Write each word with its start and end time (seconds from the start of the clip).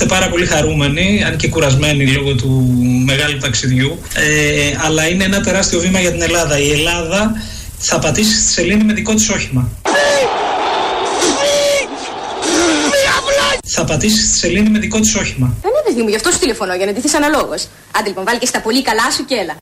Είμαστε 0.00 0.16
πάρα 0.16 0.30
πολύ 0.30 0.46
χαρούμενοι, 0.46 1.24
αν 1.24 1.36
και 1.36 1.48
κουρασμένοι 1.48 2.06
λόγω 2.06 2.34
του 2.34 2.48
μεγάλου 3.04 3.38
ταξιδιού. 3.38 3.98
Ε, 4.14 4.72
αλλά 4.86 5.08
είναι 5.08 5.24
ένα 5.24 5.40
τεράστιο 5.40 5.80
βήμα 5.80 6.00
για 6.00 6.12
την 6.12 6.22
Ελλάδα. 6.22 6.58
Η 6.58 6.70
Ελλάδα 6.70 7.32
θα 7.78 7.98
πατήσει 7.98 8.40
στη 8.40 8.50
σελήνη 8.52 8.84
με 8.84 8.92
δικό 8.92 9.14
της 9.14 9.28
όχημα. 9.28 9.70
Θα 13.66 13.84
πατήσει 13.84 14.26
στη 14.26 14.38
σελήνη 14.38 14.70
με 14.70 14.78
δικό 14.78 15.00
της 15.00 15.14
όχημα. 15.14 15.56
Δεν 15.62 15.70
είναι 15.70 15.82
παιδί 15.84 16.02
μου, 16.02 16.08
γι' 16.08 16.16
αυτό 16.16 16.30
σου 16.30 16.38
τηλεφωνώ, 16.38 16.74
για 16.74 16.86
να 16.86 16.92
ντυθείς 16.92 17.14
αναλόγως. 17.14 17.66
Άντε 17.98 18.08
λοιπόν, 18.08 18.24
βάλει 18.24 18.38
και 18.38 18.46
στα 18.46 18.60
πολύ 18.60 18.82
καλά 18.82 19.10
σου 19.16 19.24
και 19.24 19.34
έλα. 19.34 19.56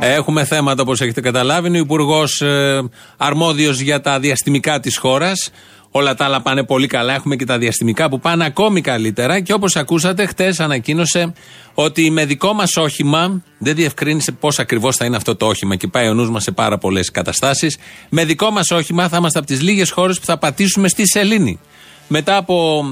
Έχουμε 0.00 0.44
θέματα 0.44 0.82
όπως 0.82 1.00
έχετε 1.00 1.20
καταλάβει. 1.20 1.68
Είναι 1.68 1.78
ο 1.78 1.80
Υπουργός 1.80 2.40
ε, 2.40 2.80
αρμόδιος 3.16 3.80
για 3.80 4.00
τα 4.00 4.20
διαστημικά 4.20 4.80
της 4.80 4.96
χώρας. 4.96 5.50
Όλα 5.90 6.14
τα 6.14 6.24
άλλα 6.24 6.40
πάνε 6.40 6.64
πολύ 6.64 6.86
καλά. 6.86 7.14
Έχουμε 7.14 7.36
και 7.36 7.44
τα 7.44 7.58
διαστημικά 7.58 8.08
που 8.08 8.20
πάνε 8.20 8.44
ακόμη 8.44 8.80
καλύτερα. 8.80 9.40
Και 9.40 9.52
όπως 9.52 9.76
ακούσατε, 9.76 10.26
χτες 10.26 10.60
ανακοίνωσε 10.60 11.32
ότι 11.74 12.10
με 12.10 12.24
δικό 12.24 12.52
μας 12.52 12.76
όχημα, 12.76 13.42
δεν 13.58 13.74
διευκρίνησε 13.74 14.32
πώς 14.32 14.58
ακριβώς 14.58 14.96
θα 14.96 15.04
είναι 15.04 15.16
αυτό 15.16 15.36
το 15.36 15.46
όχημα 15.46 15.76
και 15.76 15.86
πάει 15.86 16.08
ο 16.08 16.14
νους 16.14 16.30
μας 16.30 16.42
σε 16.42 16.50
πάρα 16.50 16.78
πολλές 16.78 17.10
καταστάσεις. 17.10 17.78
Με 18.08 18.24
δικό 18.24 18.50
μας 18.50 18.70
όχημα 18.70 19.08
θα 19.08 19.16
είμαστε 19.16 19.38
από 19.38 19.48
τις 19.48 19.62
λίγες 19.62 19.90
χώρες 19.90 20.18
που 20.18 20.24
θα 20.24 20.38
πατήσουμε 20.38 20.88
στη 20.88 21.08
Σελήνη. 21.08 21.60
Μετά 22.08 22.36
από 22.36 22.84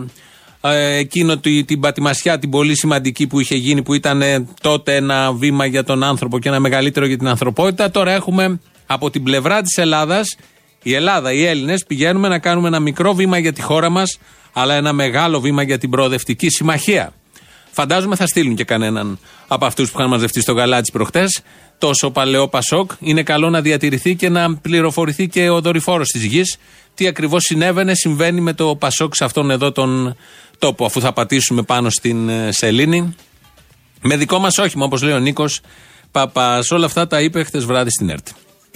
ε, 0.61 0.97
εκείνο 0.97 1.37
την 1.67 1.81
πατημασιά 1.81 2.39
την 2.39 2.51
πολύ 2.51 2.79
σημαντική 2.79 3.27
που 3.27 3.41
είχε 3.41 3.55
γίνει 3.55 3.83
που 3.83 3.95
ήταν 3.95 4.23
ε, 4.23 4.47
τότε 4.61 4.97
ένα 4.97 5.33
βήμα 5.33 5.67
για 5.67 5.85
τον 5.85 6.03
άνθρωπο 6.03 6.39
και 6.39 6.49
ένα 6.49 6.61
μεγαλύτερο 6.61 7.07
για 7.07 7.19
την 7.19 7.29
ανθρωπότητα 7.29 7.91
τώρα 7.91 8.13
έχουμε 8.13 8.61
από 8.87 9.11
την 9.11 9.23
πλευρά 9.23 9.63
της 9.63 9.77
Ελλάδας 9.77 10.37
η 10.83 10.95
Ελλάδα, 10.95 11.33
οι 11.33 11.45
Έλληνες 11.45 11.85
πηγαίνουμε 11.87 12.29
να 12.29 12.39
κάνουμε 12.39 12.69
ένα 12.69 12.81
μικρό 12.81 13.15
βήμα 13.15 13.39
για 13.39 13.53
τη 13.53 13.63
χώρα 13.63 13.91
μας 13.91 14.19
αλλά 14.53 14.75
ένα 14.75 14.93
μεγάλο 14.93 15.41
βήμα 15.41 15.63
για 15.63 15.79
την 15.79 15.91
προοδευτική 15.91 16.49
συμμαχία 16.51 17.13
Φαντάζομαι 17.79 18.17
θα 18.17 18.27
στείλουν 18.27 18.55
και 18.55 18.65
κανέναν 18.65 19.19
από 19.49 19.67
αυτούς 19.67 19.91
που 19.91 19.99
είχαν 19.99 20.11
μαζευτεί 20.11 20.41
στο 20.41 20.53
γαλάτσι 20.53 20.93
προχτές. 20.93 21.41
Τόσο 21.79 22.11
παλαιό 22.11 22.49
Πασόκ. 22.49 22.91
Είναι 23.01 23.23
καλό 23.23 23.51
να 23.51 23.61
διατηρηθεί 23.61 24.15
και 24.15 24.29
να 24.29 24.57
πληροφορηθεί 24.57 25.29
και 25.29 25.49
ο 25.49 25.61
δορυφόρος 25.61 26.09
της 26.09 26.25
γης 26.25 26.57
τι 26.95 27.07
ακριβώς 27.07 27.43
συνέβαινε, 27.43 27.95
συμβαίνει 27.95 28.41
με 28.41 28.53
το 28.53 28.77
Πασόκ 28.77 29.15
σε 29.15 29.25
αυτόν 29.25 29.51
εδώ 29.51 29.73
τον 29.73 30.17
τόπο, 30.59 30.85
αφού 30.85 31.01
θα 31.01 31.13
πατήσουμε 31.13 31.63
πάνω 31.63 31.91
στην 31.91 32.29
ε, 32.29 32.53
σελήνη. 32.53 33.15
Με 34.03 34.17
δικό 34.17 34.39
μας 34.39 34.59
όχημα, 34.59 34.85
όπως 34.85 35.03
λέει 35.03 35.15
ο 35.15 35.19
Νίκος 35.19 35.61
Παπάς. 36.11 36.71
Όλα 36.71 36.87
αυτά 36.87 37.07
τα 37.07 37.21
είπε 37.21 37.43
χτε 37.43 37.59
βράδυ 37.59 37.91
στην 37.91 38.11
ΕΡΤ. 38.11 38.29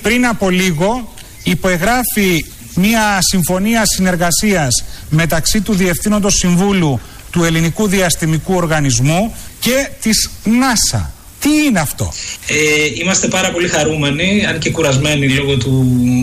Πριν 0.03 0.27
από 0.27 0.51
λίγο 0.51 1.13
υπογράφει 1.43 2.45
μια 2.75 3.19
συμφωνία 3.21 3.83
συνεργασίας 3.85 4.85
μεταξύ 5.09 5.61
του 5.61 5.75
Διευθύνοντος 5.75 6.35
Συμβούλου 6.35 7.01
του 7.31 7.45
Ελληνικού 7.45 7.87
Διαστημικού 7.87 8.55
Οργανισμού 8.55 9.35
και 9.61 9.89
της 10.01 10.31
ΝΑΣΑ. 10.45 11.13
Τι 11.41 11.49
είναι 11.67 11.81
αυτό; 11.81 12.13
Ε, 12.47 12.55
είμαστε 13.01 13.29
πάρα 13.29 13.51
πολύ 13.51 13.69
χαρούμενοι, 13.69 14.47
αν 14.49 14.59
και 14.59 14.71
κουρασμένοι 14.71 15.29
λόγω 15.29 15.57
του 15.57 15.71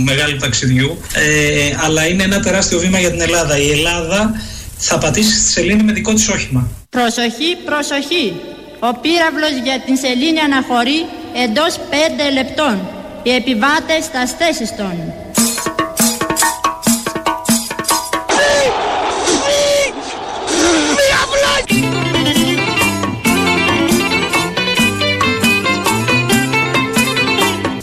μεγάλου 0.04 0.38
ταξιδιού. 0.38 0.98
Ε, 1.14 1.76
αλλά 1.84 2.08
είναι 2.08 2.24
ένα 2.24 2.40
τεράστιο 2.40 2.80
βήμα 2.80 3.00
για 3.00 3.12
την 3.12 3.22
Ελλάδα. 3.22 3.58
Η 3.58 3.72
Ελλάδα 3.72 4.42
θα 4.78 4.98
πατήσει 4.98 5.40
στη 5.40 5.52
σελήνη 5.52 5.84
με 5.84 5.92
δικό 5.92 6.14
της 6.14 6.28
όχημα. 6.28 6.70
Προσοχή, 6.90 7.56
προσοχή. 7.66 8.34
Ο 8.80 8.94
πύραυλος 9.02 9.64
για 9.64 9.82
την 9.86 9.96
σελήνη 9.98 10.40
αναχωρεί 10.40 11.00
εντός 11.44 11.76
5 11.76 12.32
λεπτών. 12.34 12.99
Οι 13.24 13.34
επιβάτες 13.34 14.04
στα 14.04 14.26
θέσεις 14.38 14.76
των. 14.76 15.14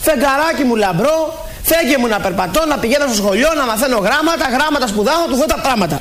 Φεγγαράκι 0.01 0.65
μου 0.65 0.77
λαμπρό, 0.77 1.45
φέγγε 1.63 1.99
μου 1.99 2.07
να 2.07 2.21
περπατώ, 2.21 2.67
να 2.67 2.79
πηγαίνω 2.79 3.07
στο 3.07 3.15
σχολείο, 3.15 3.49
να 3.57 3.65
μαθαίνω 3.65 3.99
γράμματα, 3.99 4.49
γράμματα 4.53 4.87
σπουδάω, 4.87 5.27
του 5.27 5.37
δω 5.37 5.45
τα 5.45 5.59
πράγματα. 5.61 6.01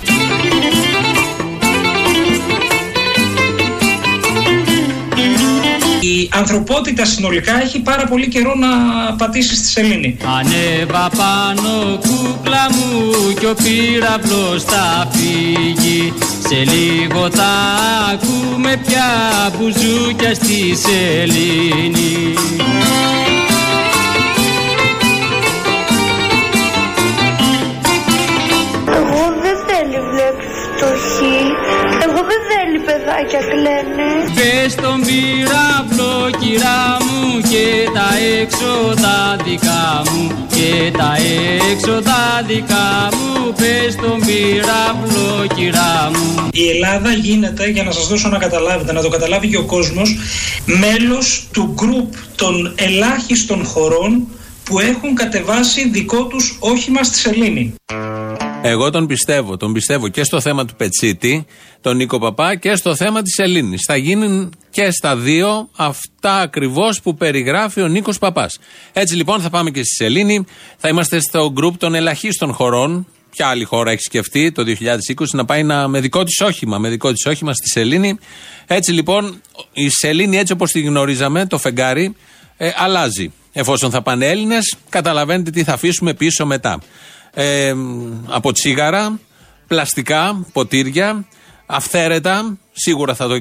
Η 6.25 6.29
ανθρωπότητα 6.33 7.05
συνολικά 7.05 7.61
έχει 7.61 7.79
πάρα 7.79 8.05
πολύ 8.05 8.27
καιρό 8.27 8.53
να 8.55 8.67
πατήσει 9.15 9.55
στη 9.55 9.67
σελήνη. 9.67 10.17
Ανέβα 10.39 11.09
πάνω 11.17 11.97
κούκλα 11.97 12.67
μου 12.71 13.33
και 13.39 13.45
ο 13.47 13.53
πύραυλος 13.53 14.63
θα 14.63 15.07
φύγει 15.11 16.13
Σε 16.47 16.55
λίγο 16.55 17.29
θα 17.29 17.51
ακούμε 18.13 18.81
πια 18.87 19.07
μπουζούκια 19.57 20.33
στη 20.33 20.75
σελήνη 20.75 22.33
παιδάκια 32.85 33.41
κλαίνε. 33.51 34.09
Πες 34.37 34.75
τον 34.75 34.97
πυράβλο 35.07 35.94
κυρά 36.55 36.97
μου 37.05 37.41
και 37.41 37.89
τα 37.93 38.09
έξοδα 38.41 39.37
δικά 39.43 40.03
μου 40.11 40.47
και 40.49 40.91
τα 40.97 41.15
έξοδα 41.71 42.43
δικά 42.47 43.09
μου 43.11 43.53
πες 43.53 43.95
τον 43.95 44.19
πυράβλο 44.25 45.47
κυρά 45.55 46.11
μου. 46.13 46.49
Η 46.51 46.69
Ελλάδα 46.69 47.13
γίνεται, 47.13 47.69
για 47.69 47.83
να 47.83 47.91
σας 47.91 48.07
δώσω 48.07 48.29
να 48.29 48.37
καταλάβετε, 48.37 48.93
να 48.93 49.01
το 49.01 49.09
καταλάβει 49.09 49.47
και 49.47 49.57
ο 49.57 49.65
κόσμος, 49.65 50.17
μέλος 50.65 51.47
του 51.51 51.73
γκρουπ 51.73 52.13
των 52.35 52.73
ελάχιστων 52.75 53.65
χωρών 53.65 54.27
που 54.63 54.79
έχουν 54.79 55.15
κατεβάσει 55.15 55.89
δικό 55.89 56.25
τους 56.25 56.57
όχημα 56.59 57.03
στη 57.03 57.17
Σελήνη. 57.17 57.73
Εγώ 58.67 58.89
τον 58.89 59.07
πιστεύω. 59.07 59.57
Τον 59.57 59.73
πιστεύω 59.73 60.07
και 60.07 60.23
στο 60.23 60.41
θέμα 60.41 60.65
του 60.65 60.75
Πετσίτη, 60.75 61.45
τον 61.81 61.95
Νίκο 61.95 62.19
Παπά, 62.19 62.55
και 62.55 62.75
στο 62.75 62.95
θέμα 62.95 63.21
της 63.21 63.37
Ελλήνης. 63.37 63.81
Θα 63.87 63.95
γίνουν 63.95 64.53
και 64.69 64.91
στα 64.91 65.15
δύο 65.15 65.69
αυτά 65.75 66.39
ακριβώς 66.39 67.01
που 67.01 67.15
περιγράφει 67.15 67.81
ο 67.81 67.87
Νίκος 67.87 68.17
Παπάς. 68.17 68.59
Έτσι 68.93 69.15
λοιπόν 69.15 69.41
θα 69.41 69.49
πάμε 69.49 69.71
και 69.71 69.83
στη 69.83 69.95
Σελήνη. 70.03 70.45
Θα 70.77 70.87
είμαστε 70.87 71.19
στο 71.19 71.51
γκρουπ 71.51 71.77
των 71.77 71.95
ελαχίστων 71.95 72.53
χωρών. 72.53 73.07
Ποια 73.31 73.47
άλλη 73.47 73.63
χώρα 73.63 73.91
έχει 73.91 74.01
σκεφτεί 74.01 74.51
το 74.51 74.63
2020 74.67 75.25
να 75.31 75.45
πάει 75.45 75.63
να, 75.63 75.87
με 75.87 75.99
δικό 75.99 76.23
της 76.23 76.41
όχημα, 76.41 76.77
με 76.77 76.89
δικό 76.89 77.11
της 77.11 77.25
όχημα 77.25 77.53
στη 77.53 77.69
Σελήνη. 77.69 78.17
Έτσι 78.65 78.91
λοιπόν 78.91 79.41
η 79.73 79.89
Σελήνη 79.89 80.37
έτσι 80.37 80.53
όπως 80.53 80.71
τη 80.71 80.81
γνωρίζαμε, 80.81 81.45
το 81.45 81.57
φεγγάρι, 81.57 82.15
ε, 82.57 82.71
αλλάζει. 82.75 83.31
Εφόσον 83.51 83.91
θα 83.91 84.01
πάνε 84.01 84.27
Έλληνες, 84.27 84.75
καταλαβαίνετε 84.89 85.49
τι 85.49 85.63
θα 85.63 85.73
αφήσουμε 85.73 86.13
πίσω 86.13 86.45
μετά 86.45 86.79
ε, 87.35 87.73
από 88.27 88.51
τσίγαρα, 88.51 89.19
πλαστικά, 89.67 90.45
ποτήρια, 90.53 91.25
αυθαίρετα. 91.65 92.57
Σίγουρα 92.71 93.15
θα 93.15 93.27
το 93.27 93.35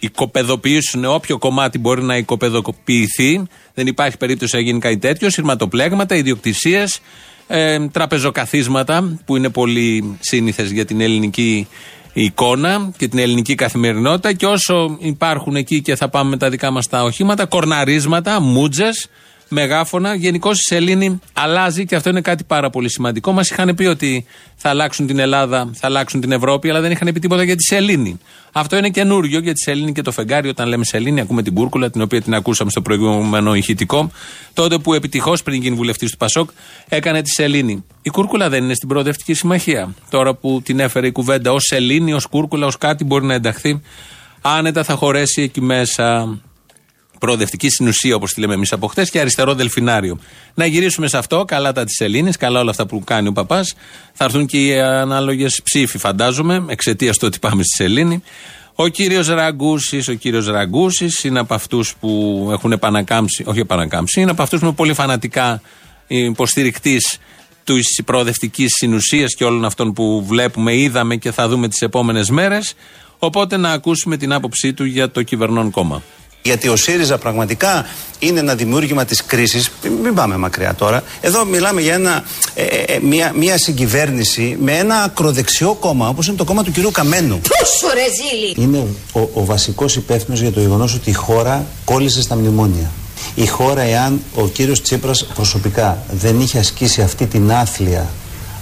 οικοπεδοποιήσουν 0.00 1.04
όποιο 1.04 1.38
κομμάτι 1.38 1.78
μπορεί 1.78 2.02
να 2.02 2.16
οικοπεδοποιηθεί. 2.16 3.42
Δεν 3.74 3.86
υπάρχει 3.86 4.16
περίπτωση 4.16 4.56
να 4.56 4.62
γίνει 4.62 4.78
κάτι 4.78 4.98
τέτοιο. 4.98 5.30
Συρματοπλέγματα, 5.30 6.14
ιδιοκτησίες, 6.14 7.00
ε, 7.46 7.88
τραπεζοκαθίσματα 7.88 9.18
που 9.24 9.36
είναι 9.36 9.48
πολύ 9.48 10.16
σύνηθες 10.20 10.70
για 10.70 10.84
την 10.84 11.00
ελληνική 11.00 11.68
εικόνα 12.12 12.92
και 12.96 13.08
την 13.08 13.18
ελληνική 13.18 13.54
καθημερινότητα. 13.54 14.32
Και 14.32 14.46
όσο 14.46 14.96
υπάρχουν 15.00 15.56
εκεί 15.56 15.82
και 15.82 15.96
θα 15.96 16.08
πάμε 16.08 16.30
με 16.30 16.36
τα 16.36 16.50
δικά 16.50 16.70
μας 16.70 16.88
τα 16.88 17.02
οχήματα, 17.02 17.46
κορναρίσματα, 17.46 18.40
μούτζε, 18.40 18.90
μεγάφωνα. 19.54 20.14
Γενικώ 20.14 20.50
η 20.50 20.54
σελήνη 20.68 21.20
αλλάζει 21.32 21.86
και 21.86 21.94
αυτό 21.94 22.10
είναι 22.10 22.20
κάτι 22.20 22.44
πάρα 22.44 22.70
πολύ 22.70 22.90
σημαντικό. 22.90 23.32
Μας 23.32 23.50
είχαν 23.50 23.74
πει 23.74 23.84
ότι 23.84 24.24
θα 24.56 24.68
αλλάξουν 24.68 25.06
την 25.06 25.18
Ελλάδα, 25.18 25.70
θα 25.74 25.86
αλλάξουν 25.86 26.20
την 26.20 26.32
Ευρώπη, 26.32 26.70
αλλά 26.70 26.80
δεν 26.80 26.90
είχαν 26.90 27.12
πει 27.12 27.20
τίποτα 27.20 27.42
για 27.42 27.56
τη 27.56 27.62
σελήνη. 27.62 28.18
Αυτό 28.52 28.76
είναι 28.76 28.88
καινούριο 28.88 29.38
για 29.38 29.52
τη 29.52 29.60
σελήνη 29.60 29.92
και 29.92 30.02
το 30.02 30.10
φεγγάρι. 30.12 30.48
Όταν 30.48 30.68
λέμε 30.68 30.84
σελήνη, 30.84 31.20
ακούμε 31.20 31.42
την 31.42 31.54
Κούρκουλα, 31.54 31.90
την 31.90 32.02
οποία 32.02 32.22
την 32.22 32.34
ακούσαμε 32.34 32.70
στο 32.70 32.82
προηγούμενο 32.82 33.54
ηχητικό. 33.54 34.10
Τότε 34.54 34.78
που 34.78 34.94
επιτυχώς 34.94 35.42
πριν 35.42 35.62
γίνει 35.62 35.76
βουλευτής 35.76 36.10
του 36.10 36.16
Πασόκ, 36.16 36.50
έκανε 36.88 37.22
τη 37.22 37.30
σελήνη. 37.30 37.84
Η 38.02 38.10
Κούρκουλα 38.10 38.48
δεν 38.48 38.64
είναι 38.64 38.74
στην 38.74 38.88
Προοδευτική 38.88 39.34
Συμμαχία. 39.34 39.94
Τώρα 40.10 40.34
που 40.34 40.60
την 40.64 40.80
έφερε 40.80 41.06
η 41.06 41.12
κουβέντα 41.12 41.52
ως 41.52 41.62
σελήνη, 41.66 42.12
ως 42.12 42.26
Κούρκουλα, 42.26 42.66
ως 42.66 42.78
κάτι 42.78 43.04
μπορεί 43.04 43.24
να 43.24 43.34
ενταχθεί. 43.34 43.82
Άνετα 44.40 44.84
θα 44.84 44.94
χωρέσει 44.94 45.42
εκεί 45.42 45.60
μέσα 45.60 46.38
προοδευτική 47.24 47.68
συνουσία, 47.68 48.14
όπως 48.14 48.32
τη 48.32 48.40
λέμε 48.40 48.54
εμείς 48.54 48.72
από 48.72 48.86
χτε, 48.86 49.04
και 49.04 49.20
αριστερό 49.20 49.54
δελφινάριο. 49.54 50.18
Να 50.54 50.66
γυρίσουμε 50.66 51.08
σε 51.08 51.18
αυτό, 51.18 51.44
καλά 51.44 51.72
τα 51.72 51.84
της 51.84 52.00
Ελλήνης, 52.00 52.36
καλά 52.36 52.60
όλα 52.60 52.70
αυτά 52.70 52.86
που 52.86 53.04
κάνει 53.04 53.28
ο 53.28 53.32
παπάς. 53.32 53.74
Θα 54.12 54.24
έρθουν 54.24 54.46
και 54.46 54.66
οι 54.66 54.80
ανάλογες 54.80 55.60
ψήφοι, 55.64 55.98
φαντάζομαι, 55.98 56.64
εξαιτίας 56.68 57.16
του 57.18 57.26
ότι 57.26 57.38
πάμε 57.38 57.62
στη 57.62 57.82
Σελήνη. 57.82 58.22
Ο 58.74 58.88
κύριος 58.88 59.28
Ραγκούσης, 59.28 60.08
ο 60.08 60.12
κύριος 60.12 60.46
Ραγκούσης 60.46 61.24
είναι 61.24 61.38
από 61.38 61.54
αυτούς 61.54 61.94
που 62.00 62.48
έχουν 62.52 62.72
επανακάμψει, 62.72 63.44
όχι 63.46 63.58
επανακάμψει, 63.58 64.20
είναι 64.20 64.30
από 64.30 64.42
αυτούς 64.42 64.58
που 64.58 64.66
είναι 64.66 64.74
πολύ 64.74 64.94
φανατικά 64.94 65.60
υποστηρικτής 66.06 67.18
της 67.64 68.00
προοδευτικής 68.04 68.72
συνουσίας 68.76 69.34
και 69.34 69.44
όλων 69.44 69.64
αυτών 69.64 69.92
που 69.92 70.24
βλέπουμε, 70.26 70.76
είδαμε 70.76 71.16
και 71.16 71.32
θα 71.32 71.48
δούμε 71.48 71.68
τις 71.68 71.80
επόμενες 71.80 72.30
μέρες. 72.30 72.74
Οπότε 73.18 73.56
να 73.56 73.70
ακούσουμε 73.70 74.16
την 74.16 74.32
άποψή 74.32 74.72
του 74.72 74.84
για 74.84 75.10
το 75.10 75.22
κυβερνών 75.22 75.70
κόμμα. 75.70 76.02
Γιατί 76.46 76.68
ο 76.68 76.76
ΣΥΡΙΖΑ 76.76 77.18
πραγματικά 77.18 77.86
είναι 78.18 78.40
ένα 78.40 78.54
δημιούργημα 78.54 79.04
της 79.04 79.24
κρίσης. 79.24 79.70
Μην 80.02 80.14
πάμε 80.14 80.36
μακριά 80.36 80.74
τώρα. 80.74 81.02
Εδώ 81.20 81.44
μιλάμε 81.44 81.80
για 81.80 81.94
ένα, 81.94 82.24
ε, 82.54 82.62
ε, 82.64 82.98
μια, 83.02 83.32
μια 83.36 83.58
συγκυβέρνηση 83.58 84.56
με 84.60 84.72
ένα 84.72 85.02
ακροδεξιό 85.02 85.74
κόμμα 85.74 86.08
όπως 86.08 86.26
είναι 86.26 86.36
το 86.36 86.44
κόμμα 86.44 86.62
του 86.62 86.70
κυρίου 86.70 86.90
Καμένου. 86.90 87.40
Πόσο 87.58 87.94
ρεζίλη! 87.94 88.54
Είναι 88.56 88.86
ο, 89.12 89.20
ο 89.20 89.44
βασικός 89.44 89.96
υπεύθυνος 89.96 90.40
για 90.40 90.52
το 90.52 90.60
γεγονός 90.60 90.94
ότι 90.94 91.10
η 91.10 91.12
χώρα 91.12 91.66
κόλλησε 91.84 92.22
στα 92.22 92.36
μνημόνια. 92.36 92.90
Η 93.34 93.46
χώρα 93.46 93.82
εάν 93.82 94.22
ο 94.34 94.48
κύριος 94.48 94.82
Τσίπρας 94.82 95.26
προσωπικά 95.34 96.04
δεν 96.10 96.40
είχε 96.40 96.58
ασκήσει 96.58 97.02
αυτή 97.02 97.26
την 97.26 97.52
άθλια, 97.52 98.10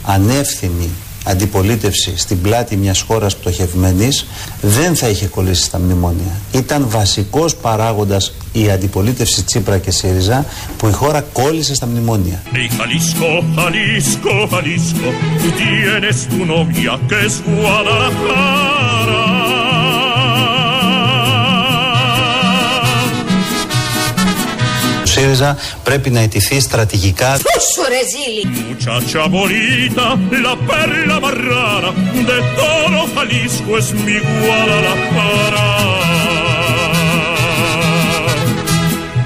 ανεύθυνη 0.04 0.90
αντιπολίτευση 1.24 2.12
στην 2.16 2.40
πλάτη 2.40 2.76
μιας 2.76 3.00
χώρας 3.00 3.36
πτωχευμένης 3.36 4.26
δεν 4.60 4.96
θα 4.96 5.08
είχε 5.08 5.26
κολλήσει 5.26 5.62
στα 5.62 5.78
μνημόνια. 5.78 6.40
Ήταν 6.52 6.86
βασικός 6.88 7.56
παράγοντας 7.56 8.32
η 8.52 8.70
αντιπολίτευση 8.70 9.42
Τσίπρα 9.42 9.78
και 9.78 9.90
ΣΥΡΙΖΑ 9.90 10.46
που 10.76 10.88
η 10.88 10.92
χώρα 10.92 11.20
κόλλησε 11.20 11.74
στα 11.74 11.86
μνημόνια. 11.86 12.42
ΣΥΡΙΖΑ 25.12 25.56
πρέπει 25.82 26.10
να 26.10 26.20
ετηθεί 26.20 26.60
στρατηγικά. 26.60 27.30
Πόσο 27.30 27.82
ρεζίλη! 27.94 28.44
Muchacha 28.70 29.22
bonita, 29.36 30.06
la 30.46 30.54
perla 30.70 31.16
marrana, 31.26 31.90
de 32.30 32.38
todo 32.60 32.98
Jalisco 33.14 33.70
es 33.80 33.88
mi 34.04 34.16
Guadalajara. 34.40 35.66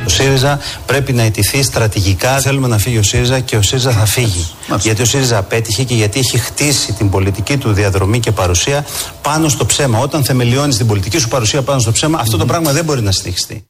Ο 0.06 0.08
ΣΥΡΙΖΑ 0.08 0.58
πρέπει 0.86 1.12
να 1.12 1.22
ετηθεί 1.22 1.62
στρατηγικά. 1.62 2.40
Θέλουμε 2.40 2.68
να 2.68 2.78
φύγει 2.78 2.98
ο 2.98 3.02
ΣΥΡΙΖΑ 3.02 3.40
και 3.40 3.56
ο 3.56 3.62
ΣΥΡΙΖΑ 3.62 3.90
θα 3.90 4.06
φύγει. 4.06 4.50
Γιατί 4.80 5.02
ο 5.02 5.04
ΣΥΡΙΖΑ 5.04 5.38
απέτυχε 5.38 5.82
και 5.82 5.94
γιατί 5.94 6.18
έχει 6.18 6.38
χτίσει 6.38 6.92
την 6.92 7.10
πολιτική 7.10 7.56
του 7.56 7.72
διαδρομή 7.72 8.20
και 8.20 8.32
παρουσία 8.32 8.84
πάνω 9.22 9.48
στο 9.48 9.66
ψέμα. 9.66 9.98
Όταν 9.98 10.24
θεμελιώνεις 10.24 10.76
την 10.76 10.86
πολιτική 10.86 11.18
σου 11.18 11.28
παρουσία 11.28 11.62
πάνω 11.62 11.80
στο 11.80 11.92
ψέμα, 11.92 12.18
αυτό 12.20 12.36
το 12.36 12.44
πράγμα 12.44 12.72
δεν 12.72 12.84
μπορεί 12.84 13.02
να 13.02 13.12
στηχιστεί. 13.12 13.64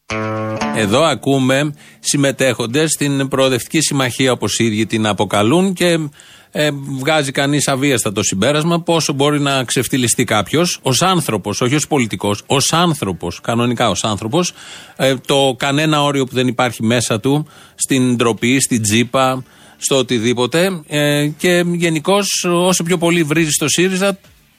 Εδώ 0.77 1.03
ακούμε 1.03 1.75
συμμετέχοντες 2.01 2.91
στην 2.91 3.29
προοδευτική 3.29 3.81
συμμαχία, 3.81 4.33
όπως 4.33 4.59
οι 4.59 4.65
ίδιοι 4.65 4.87
την 4.87 5.07
αποκαλούν, 5.07 5.73
και 5.73 5.99
ε, 6.51 6.71
βγάζει 6.99 7.31
κανείς 7.31 7.69
αβίαστα 7.69 8.13
το 8.13 8.23
συμπέρασμα 8.23 8.81
πόσο 8.81 9.13
μπορεί 9.13 9.41
να 9.41 9.65
ξεφτυλιστεί 9.65 10.25
κάποιος 10.25 10.79
ως 10.83 11.03
άνθρωπος, 11.03 11.61
όχι 11.61 11.75
ως 11.75 11.87
πολιτικός, 11.87 12.43
ως 12.47 12.73
άνθρωπος, 12.73 13.41
κανονικά 13.41 13.89
ως 13.91 14.05
άνθρωπος, 14.05 14.53
ε, 14.97 15.15
το 15.27 15.55
κανένα 15.59 16.03
όριο 16.03 16.25
που 16.25 16.35
δεν 16.35 16.47
υπάρχει 16.47 16.83
μέσα 16.83 17.21
του 17.21 17.47
στην 17.75 18.17
ντροπή, 18.17 18.61
στην 18.61 18.83
τζίπα, 18.83 19.45
στο 19.77 19.97
οτιδήποτε. 19.97 20.83
Ε, 20.87 21.27
και 21.27 21.65
γενικώς, 21.67 22.45
όσο 22.45 22.83
πιο 22.83 22.99
πολύ 22.99 23.23
βρίζει 23.23 23.51
στο 23.51 23.69
ΣΥΡΙΖΑ, 23.69 24.19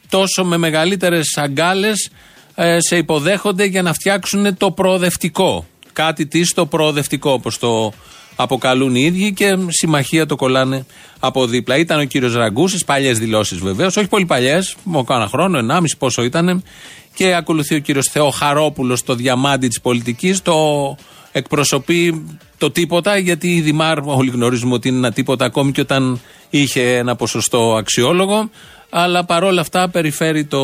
τόσο 0.09 0.45
με 0.45 0.57
μεγαλύτερες 0.57 1.37
αγκάλες 1.37 2.09
ε, 2.55 2.77
σε 2.79 2.97
υποδέχονται 2.97 3.65
για 3.65 3.81
να 3.81 3.93
φτιάξουν 3.93 4.57
το 4.57 4.71
προοδευτικό 4.71 5.65
κάτι 5.97 6.25
της 6.25 6.53
το 6.53 6.65
προοδευτικό, 6.65 7.31
όπως 7.31 7.59
το 7.59 7.93
αποκαλούν 8.35 8.95
οι 8.95 9.01
ίδιοι 9.01 9.33
και 9.33 9.57
συμμαχία 9.67 10.25
το 10.25 10.35
κολλάνε 10.35 10.85
από 11.19 11.45
δίπλα. 11.45 11.77
Ήταν 11.77 11.99
ο 11.99 12.03
κύριος 12.03 12.33
Ραγκούσης, 12.33 12.83
παλιές 12.83 13.19
δηλώσεις 13.19 13.57
βεβαίως, 13.59 13.97
όχι 13.97 14.07
πολύ 14.07 14.25
παλιές, 14.25 14.75
μόνο 14.83 15.03
κάνα 15.03 15.27
χρόνο, 15.27 15.57
ενάμιση 15.57 15.97
πόσο 15.97 16.23
ήταν. 16.23 16.63
Και 17.15 17.35
ακολουθεί 17.35 17.75
ο 17.75 17.79
κύριος 17.79 18.07
Θεοχαρόπουλος, 18.11 19.03
το 19.03 19.15
διαμάντι 19.15 19.67
της 19.67 19.81
πολιτικής, 19.81 20.41
το 20.41 20.55
εκπροσωπεί 21.31 22.25
το 22.57 22.71
τίποτα, 22.71 23.17
γιατί 23.17 23.55
η 23.55 23.61
Δημάρ, 23.61 23.99
όλοι 23.99 24.29
γνωρίζουμε 24.29 24.73
ότι 24.73 24.87
είναι 24.87 24.97
ένα 24.97 25.11
τίποτα 25.11 25.45
ακόμη 25.45 25.71
και 25.71 25.81
όταν 25.81 26.21
είχε 26.49 26.97
ένα 26.97 27.15
ποσοστό 27.15 27.75
αξιόλογο 27.75 28.49
αλλά 28.89 29.25
παρόλα 29.25 29.61
αυτά 29.61 29.89
περιφέρει 29.89 30.45
το 30.45 30.59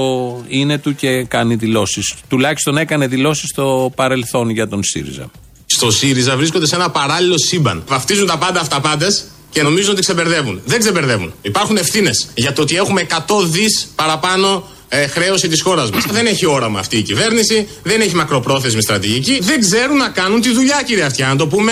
είναι 0.48 0.78
του 0.78 0.96
και 0.96 1.24
κάνει 1.24 1.56
δηλώσεις. 1.56 2.14
Τουλάχιστον 2.28 2.78
έκανε 2.78 3.08
δηλώσεις 3.08 3.50
στο 3.50 3.92
παρελθόν 3.96 4.50
για 4.50 4.68
τον 4.68 4.84
ΣΥΡΙΖΑ. 4.84 5.32
Στο 5.66 5.92
ΣΥΡΙΖΑ 5.92 6.36
βρίσκονται 6.36 6.68
σε 6.68 6.76
ένα 6.76 6.90
παράλληλο 6.90 7.38
σύμπαν. 7.38 7.84
Βαφτίζουν 7.88 8.28
τα 8.28 8.38
πάντα 8.38 8.60
αυταπάντε 8.60 9.08
και 9.50 9.64
νομίζουν 9.64 9.92
ότι 9.92 10.02
ξεμπερδεύουν. 10.02 10.62
Δεν 10.66 10.80
ξεμπερδεύουν. 10.80 11.34
Υπάρχουν 11.42 11.78
ευθύνες 11.78 12.28
για 12.34 12.54
το 12.54 12.62
ότι 12.62 12.76
έχουμε 12.76 13.06
100 13.10 13.16
δις 13.46 13.88
παραπάνω 13.96 14.64
ε, 14.88 15.08
χρέωση 15.08 15.48
της 15.48 15.62
χώρας 15.62 15.90
μας. 15.90 16.06
Δεν 16.12 16.26
έχει 16.26 16.46
όραμα 16.46 16.80
αυτή 16.80 16.98
η 16.98 17.02
κυβέρνηση, 17.02 17.68
δεν 17.84 18.02
έχει 18.02 18.16
μακροπρόθεσμη 18.16 18.82
στρατηγική, 18.82 19.40
δεν 19.42 19.60
ξέρουν 19.60 19.98
να 19.98 20.10
κάνουν 20.10 20.42
τη 20.42 20.54
δουλειά, 20.54 20.82
κύριε 20.86 21.04
Αυτιά. 21.04 21.28
Να 21.28 21.36
το 21.36 21.48
πούμε 21.48 21.72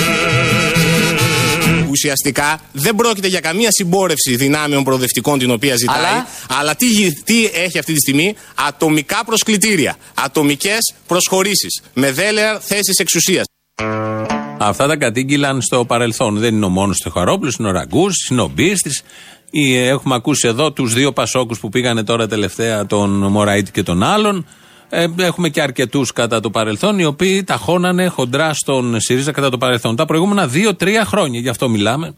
Ουσιαστικά 1.91 2.61
δεν 2.71 2.95
πρόκειται 2.95 3.27
για 3.27 3.39
καμία 3.39 3.69
συμπόρευση 3.71 4.35
δυνάμεων 4.35 4.83
προοδευτικών 4.83 5.39
την 5.39 5.51
οποία 5.51 5.75
ζητάει, 5.75 5.97
αλλά, 5.97 6.27
αλλά 6.59 6.75
τι, 6.75 7.13
τι 7.23 7.45
έχει 7.45 7.79
αυτή 7.79 7.93
τη 7.93 7.99
στιγμή, 7.99 8.35
ατομικά 8.67 9.23
προσκλητήρια, 9.25 9.95
ατομικές 10.13 10.93
προσχωρήσεις 11.07 11.81
με 11.93 12.11
δέλεα 12.11 12.59
θέσεις 12.59 12.97
εξουσίας. 12.97 13.45
Αυτά 14.57 14.87
τα 14.87 14.95
κατήγγυλαν 14.95 15.61
στο 15.61 15.85
παρελθόν. 15.85 16.37
Δεν 16.37 16.55
είναι 16.55 16.65
ο 16.65 16.69
μόνος 16.69 16.97
του 16.97 17.11
Χαρόπουλο, 17.11 17.53
είναι 17.59 17.67
ο 17.67 17.71
Ραγκούς, 17.71 18.27
είναι 18.29 18.41
ο 18.41 18.51
Μπίστης. 18.53 19.01
Έχουμε 19.75 20.15
ακούσει 20.15 20.47
εδώ 20.47 20.71
τους 20.71 20.93
δύο 20.93 21.11
Πασόκους 21.11 21.59
που 21.59 21.69
πήγανε 21.69 22.03
τώρα 22.03 22.27
τελευταία, 22.27 22.85
τον 22.85 23.09
Μωραήτη 23.09 23.71
και 23.71 23.83
τον 23.83 24.03
άλλον. 24.03 24.45
Ε, 24.93 25.07
έχουμε 25.17 25.49
και 25.49 25.61
αρκετούς 25.61 26.11
κατά 26.11 26.39
το 26.39 26.49
παρελθόν, 26.49 26.99
οι 26.99 27.05
οποίοι 27.05 27.43
ταχώνανε 27.43 28.07
χοντρά 28.07 28.53
στον 28.53 28.99
ΣΥΡΙΖΑ 28.99 29.31
κατά 29.31 29.49
το 29.49 29.57
παρελθόν. 29.57 29.95
Τα 29.95 30.05
προηγούμενα 30.05 30.47
δύο-τρία 30.47 31.05
χρόνια, 31.05 31.39
γι' 31.39 31.49
αυτό 31.49 31.69
μιλάμε. 31.69 32.15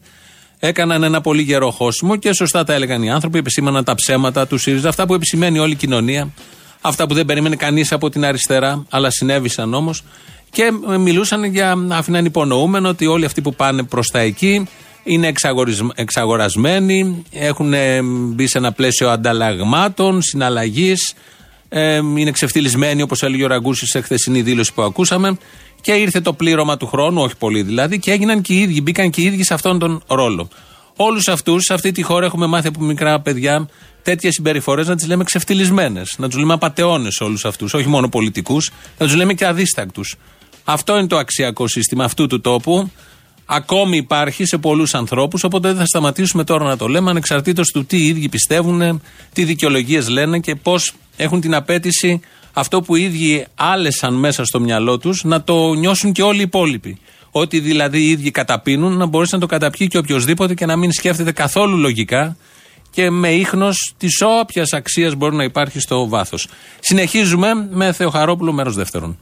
Έκαναν 0.60 1.03
ένα 1.03 1.22
πολύ 1.22 1.42
γερό 1.42 1.72
χώσιμο 1.72 2.15
και 2.15 2.34
σωστά 2.34 2.63
τα 2.63 2.74
έλεγαν 2.74 3.03
οι 3.03 3.12
άνθρωποι, 3.12 3.38
επισήμαναν 3.38 3.84
τα 3.84 3.96
ψέματα 3.96 4.48
του 4.48 4.58
ΣΥΡΙΖΑ, 4.58 4.89
αυτά 4.89 5.06
που 5.06 5.13
επισημαίνει 5.13 5.60
όλη 5.60 5.72
η 5.72 5.75
κοινωνία, 5.75 6.34
αυτά 6.82 7.08
που 7.08 7.13
δεν 7.13 7.25
περίμενε 7.25 7.56
κανείς 7.56 7.92
από 7.92 8.10
την 8.10 8.25
αριστερά, 8.25 8.86
αλλά 8.89 9.10
συνέβησαν 9.10 9.74
όμως. 9.74 10.03
Και 10.50 10.72
μιλούσαν 11.00 11.44
για, 11.44 11.75
άφηναν 11.89 12.25
υπονοούμενο 12.25 12.89
ότι 12.89 13.06
όλοι 13.06 13.25
αυτοί 13.25 13.42
που 13.42 13.56
πάνε 13.56 13.84
προς 13.84 14.08
τα 14.08 14.20
εκεί 14.20 14.68
είναι 15.03 15.34
εξαγορασμένοι, 15.96 17.24
έχουν 17.32 17.74
μπει 18.34 18.48
σε 18.48 18.58
ένα 18.58 18.72
πλαίσιο 18.72 19.10
ανταλλαγμάτων, 19.10 20.22
συναλλαγής, 20.22 21.13
ε, 21.75 21.96
είναι 21.96 22.32
ξεφτυλισμένοι, 22.32 23.01
όπως 23.01 23.24
έλεγε 23.24 23.44
ο 23.44 23.48
Ραγκούσης 23.48 23.89
σε 23.89 24.01
χθεσινή 24.01 24.42
δήλωση 24.42 24.74
που 24.74 24.82
ακούσαμε. 24.82 25.38
Και 25.82 25.92
ήρθε 25.92 26.22
το 26.22 26.34
πλήρωμα 26.34 26.77
του 26.77 26.88
χρόνου, 26.88 27.22
όχι 27.22 27.38
πολύ 27.38 27.62
δηλαδή, 27.62 28.00
και 28.00 28.12
έγιναν 28.12 28.42
και 28.42 28.53
οι 28.53 28.62
ίδιοι, 28.62 28.82
μπήκαν 28.82 29.10
και 29.10 29.22
οι 29.22 29.24
ίδιοι 29.24 29.44
σε 29.44 29.53
αυτόν 29.53 29.80
τον 29.80 30.03
ρόλο. 30.08 30.48
Όλους 30.96 31.27
αυτούς, 31.27 31.63
σε 31.63 31.74
αυτή 31.74 31.92
τη 31.92 32.01
χώρα, 32.01 32.25
έχουμε 32.25 32.46
μάθει 32.46 32.68
από 32.68 32.82
μικρά 32.82 33.20
παιδιά 33.20 33.70
τέτοιες 34.03 34.34
συμπεριφορές 34.34 34.88
να 34.88 34.96
τις 34.96 35.08
λέμε 35.08 35.24
ξεφτυλισμένες. 35.24 36.15
Να 36.18 36.30
τους 36.30 36.39
λέμε 36.39 36.53
απαταιώνες 36.53 37.22
όλους 37.22 37.46
αυτούς, 37.46 37.74
όχι 37.74 37.88
μόνο 37.88 38.10
πολιτικούς, 38.10 38.72
να 38.98 39.06
τους 39.06 39.15
λέμε 39.15 39.34
και 39.34 39.46
αδίστακτους. 39.46 40.15
Αυτό 40.63 40.98
είναι 40.98 41.08
το 41.08 41.18
αξιακό 41.18 41.68
σύστημα 41.68 42.03
αυτού 42.03 42.27
του 42.27 42.42
τόπου. 42.42 42.92
Ακόμη 43.45 43.97
υπάρχει 43.97 44.45
σε 44.45 44.57
πολλούς 44.57 44.93
ανθρώπους, 44.93 45.43
οπότε 45.43 45.67
δεν 45.67 45.77
θα 45.77 45.85
σταματήσουμε 45.85 46.43
τώρα 46.43 46.65
να 46.65 46.77
το 46.77 46.88
λέμε, 46.88 47.09
ανεξαρτήτως 47.09 47.71
του 47.71 47.85
τι 47.85 47.97
οι 47.97 48.07
ίδιοι 48.07 48.29
πιστεύουν, 48.29 49.01
τι 49.33 49.43
δικαιολογίες 49.43 50.09
λένε 50.09 50.39
και 50.39 50.55
πώς 50.55 50.93
έχουν 51.17 51.41
την 51.41 51.55
απέτηση 51.55 52.21
αυτό 52.53 52.81
που 52.81 52.95
οι 52.95 53.03
ίδιοι 53.03 53.45
άλεσαν 53.55 54.13
μέσα 54.13 54.45
στο 54.45 54.59
μυαλό 54.59 54.97
τους 54.97 55.23
να 55.23 55.43
το 55.43 55.73
νιώσουν 55.73 56.12
και 56.12 56.21
όλοι 56.21 56.39
οι 56.39 56.43
υπόλοιποι. 56.43 56.97
Ότι 57.31 57.59
δηλαδή 57.59 58.00
οι 58.00 58.09
ίδιοι 58.09 58.31
καταπίνουν, 58.31 58.97
να 58.97 59.05
μπορέσει 59.05 59.33
να 59.33 59.39
το 59.39 59.45
καταπιεί 59.45 59.88
και 59.88 59.97
οποιοδήποτε 59.97 60.53
και 60.53 60.65
να 60.65 60.75
μην 60.75 60.91
σκέφτεται 60.91 61.31
καθόλου 61.31 61.77
λογικά 61.77 62.38
και 62.91 63.09
με 63.09 63.31
ίχνος 63.31 63.93
της 63.97 64.21
όποιας 64.41 64.73
αξίας 64.73 65.15
μπορεί 65.15 65.35
να 65.35 65.43
υπάρχει 65.43 65.79
στο 65.79 66.07
βάθος. 66.07 66.47
Συνεχίζουμε 66.79 67.53
με 67.71 67.91
Θεοχαρόπουλο, 67.91 68.51
μέρος 68.51 68.75
δεύτερον. 68.75 69.17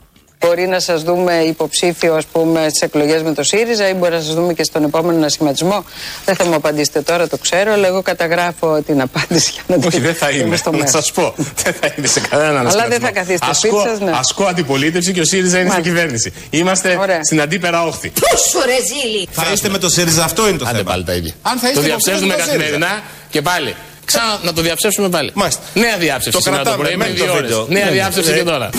Μπορεί 0.46 0.68
να 0.68 0.80
σας 0.80 1.04
δούμε 1.04 1.34
υποψήφιο, 1.34 2.16
ας 2.16 2.26
πούμε, 2.32 2.60
στις 2.70 2.82
εκλογές 2.82 3.22
με 3.24 3.34
το 3.34 3.44
ΣΥΡΙΖΑ 3.44 3.90
ή 3.90 3.94
μπορεί 3.94 4.12
να 4.14 4.20
σας 4.22 4.34
δούμε 4.34 4.54
και 4.54 4.64
στον 4.64 4.84
επόμενο 4.84 5.18
ανασχηματισμό. 5.18 5.86
Δεν 6.26 6.36
θα 6.36 6.46
μου 6.46 6.56
απαντήσετε 6.56 7.02
τώρα, 7.02 7.28
το 7.28 7.38
ξέρω, 7.38 7.72
αλλά 7.74 7.88
εγώ 7.88 8.02
καταγράφω 8.02 8.82
την 8.86 9.02
απάντηση 9.02 9.52
για 9.54 9.64
να 9.68 9.76
Όχι, 9.76 9.90
την 9.90 10.02
δεν 10.02 10.16
θα 10.16 10.28
δούμε 10.32 10.44
είναι. 10.44 10.56
στο 10.56 10.70
Να 10.72 10.78
μέλλον. 10.78 10.92
σας 10.92 11.12
πω. 11.12 11.34
Δεν 11.64 11.74
θα 11.82 11.94
είναι 11.98 12.08
σε 12.08 12.20
κανέναν 12.20 12.50
Αλλά 12.50 12.60
ανασχηματισμό. 12.60 13.00
δεν 13.00 13.08
θα 13.08 13.20
καθίσετε 13.20 13.46
Ασκώ- 13.50 13.80
σπίτι 13.80 13.90
σας, 13.90 14.00
ναι. 14.00 14.12
Ασκώ 14.18 14.44
αντιπολίτευση 14.44 15.12
και 15.12 15.20
ο 15.20 15.26
ΣΥΡΙΖΑ 15.26 15.60
είναι 15.60 15.70
στην 15.70 15.82
Μάλιστα. 15.84 15.90
κυβέρνηση. 16.02 16.34
Είμαστε 16.50 16.98
Ωραία. 17.00 17.24
στην 17.24 17.42
αντίπερα 17.42 17.84
όχθη. 17.86 18.12
Πόσο 18.20 18.66
ρεζίλι. 18.66 19.28
Θα 19.32 19.46
είστε 19.54 19.70
με 19.70 19.78
το 19.78 19.90
ΣΥΡΙΖΑ, 19.90 20.24
αυτό 20.24 20.48
είναι 20.48 20.58
το 20.58 20.66
Άντε 20.68 20.78
θέμα. 20.78 20.90
πάλι 20.92 21.04
τα 21.04 21.14
ίδια. 21.14 21.34
Αν 21.42 21.58
θα 21.60 21.68
είστε 21.68 21.74
το 21.74 21.82
με 21.82 21.88
διαψεύδουμε 21.88 22.34
το 22.34 22.40
ΣΥΡΙΖΑ. 22.42 22.58
καθημερινά 22.58 23.02
και 23.30 23.42
πάλι. 23.42 23.76
Ξανά 24.06 24.40
να 24.44 24.54
το 24.54 24.62
διαψεύσουμε 24.62 25.10
πάλι. 25.10 25.32
Μάλιστα. 25.34 25.62
Νέα 25.74 25.98
διάψευση 25.98 26.32
Το 26.38 26.42
σήμερα 26.44 26.64
το 26.64 26.70
κρατάμε, 26.70 26.88
πρωί 26.90 26.98
με 26.98 27.04
μένει 27.06 27.16
δύο 27.18 27.26
το 27.26 27.32
ώρες. 27.32 27.42
βίντεο. 27.50 27.66
Νέα 27.70 27.86
Ναι, 27.86 27.92
διάψευση 27.92 28.32
ναι. 28.32 28.38
και 28.38 28.44
τώρα. 28.44 28.70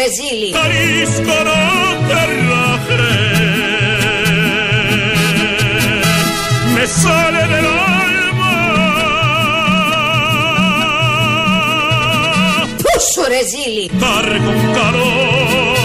Πόσο 0.00 0.12
ρεζίλι. 0.12 0.50
Cariscono 0.60 1.56
terra 2.08 2.64
me 6.74 6.84
sale 7.00 7.42
dell'alma 7.52 8.52
Πόσο 12.82 13.22
ρεζίλι. 13.28 13.90
dare 13.98 14.38
con 14.46 14.58
calor 14.76 15.76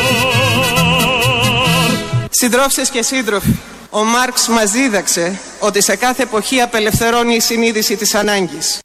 Συντρόφισσες 2.30 2.90
και 2.90 3.02
σύντροφοι, 3.02 3.56
ο 3.90 4.04
Μάρξ 4.04 4.48
μας 4.48 4.72
δίδαξε 4.72 5.40
ότι 5.60 5.82
σε 5.82 5.96
κάθε 5.96 6.24
εποχή 6.24 6.62
απελευθερώνει 6.62 7.36
η 7.36 7.40
συνείδηση 7.40 7.96
της 7.96 8.16
ανάγκης. 8.16 8.80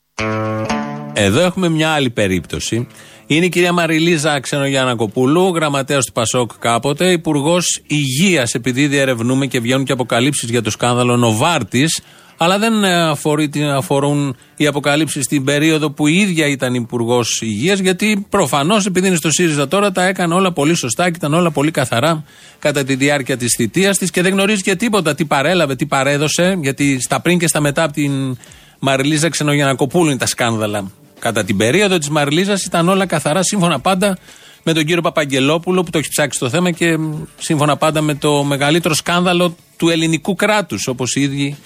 Εδώ 1.12 1.40
έχουμε 1.40 1.68
μια 1.68 1.90
άλλη 1.90 2.10
περίπτωση. 2.10 2.86
Είναι 3.32 3.44
η 3.44 3.48
κυρία 3.48 3.72
Μαριλίζα 3.72 4.40
Ξενογιάννα-Κοπούλου, 4.40 5.54
γραμματέας 5.54 6.06
του 6.06 6.12
Πασόκ 6.12 6.50
κάποτε, 6.58 7.10
υπουργός 7.10 7.80
υγείας, 7.86 8.54
επειδή 8.54 8.86
διερευνούμε 8.86 9.46
και 9.46 9.60
βγαίνουν 9.60 9.84
και 9.84 9.92
αποκαλύψεις 9.92 10.50
για 10.50 10.62
το 10.62 10.70
σκάνδαλο 10.70 11.16
Νοβάρτης. 11.16 12.00
Αλλά 12.36 12.58
δεν 12.58 12.84
ε, 12.84 12.94
αφορεί, 12.94 13.50
αφορούν 13.76 14.36
οι 14.56 14.66
αποκαλύψεις 14.66 15.24
στην 15.24 15.44
περίοδο 15.44 15.90
που 15.90 16.06
η 16.06 16.16
ίδια 16.16 16.46
ήταν 16.46 16.74
υπουργός 16.74 17.40
υγείας, 17.42 17.78
γιατί 17.78 18.26
προφανώς 18.28 18.86
επειδή 18.86 19.06
είναι 19.06 19.16
στο 19.16 19.30
ΣΥΡΙΖΑ 19.30 19.68
τώρα 19.68 19.92
τα 19.92 20.04
έκανε 20.04 20.34
όλα 20.34 20.52
πολύ 20.52 20.74
σωστά 20.74 21.04
και 21.04 21.16
ήταν 21.16 21.34
όλα 21.34 21.50
πολύ 21.50 21.70
καθαρά 21.70 22.24
κατά 22.58 22.84
τη 22.84 22.94
διάρκεια 22.94 23.36
της 23.36 23.54
θητείας 23.56 23.98
της 23.98 24.10
και 24.10 24.22
δεν 24.22 24.32
γνωρίζει 24.32 24.62
και 24.62 24.76
τίποτα 24.76 25.14
τι 25.14 25.24
παρέλαβε, 25.24 25.76
τι 25.76 25.86
παρέδωσε, 25.86 26.58
γιατί 26.60 27.00
στα 27.00 27.20
πριν 27.20 27.38
και 27.38 27.46
στα 27.46 27.60
μετά 27.60 27.82
από 27.82 27.92
την 27.92 28.36
Μαριλίζα 28.78 29.28
Ξενογιανακοπούλου 29.28 30.06
είναι 30.06 30.18
τα 30.18 30.26
σκάνδαλα. 30.26 30.90
Κατά 31.20 31.44
την 31.44 31.56
περίοδο 31.56 31.98
της 31.98 32.08
Μαριλίζα 32.08 32.58
ήταν 32.66 32.88
όλα 32.88 33.06
καθαρά, 33.06 33.42
σύμφωνα 33.42 33.80
πάντα 33.80 34.18
με 34.62 34.72
τον 34.72 34.84
κύριο 34.84 35.02
Παπαγγελόπουλο 35.02 35.82
που 35.82 35.90
το 35.90 35.98
έχει 35.98 36.08
ψάξει 36.08 36.38
το 36.38 36.48
θέμα 36.48 36.70
και 36.70 36.96
μ, 36.96 37.22
σύμφωνα 37.38 37.76
πάντα 37.76 38.00
με 38.00 38.14
το 38.14 38.42
μεγαλύτερο 38.44 38.94
σκάνδαλο 38.94 39.56
του 39.76 39.88
ελληνικού 39.88 40.34
κράτους, 40.34 40.86
όπως 40.86 41.14
οι 41.14 41.20
ίδιοι 41.20 41.56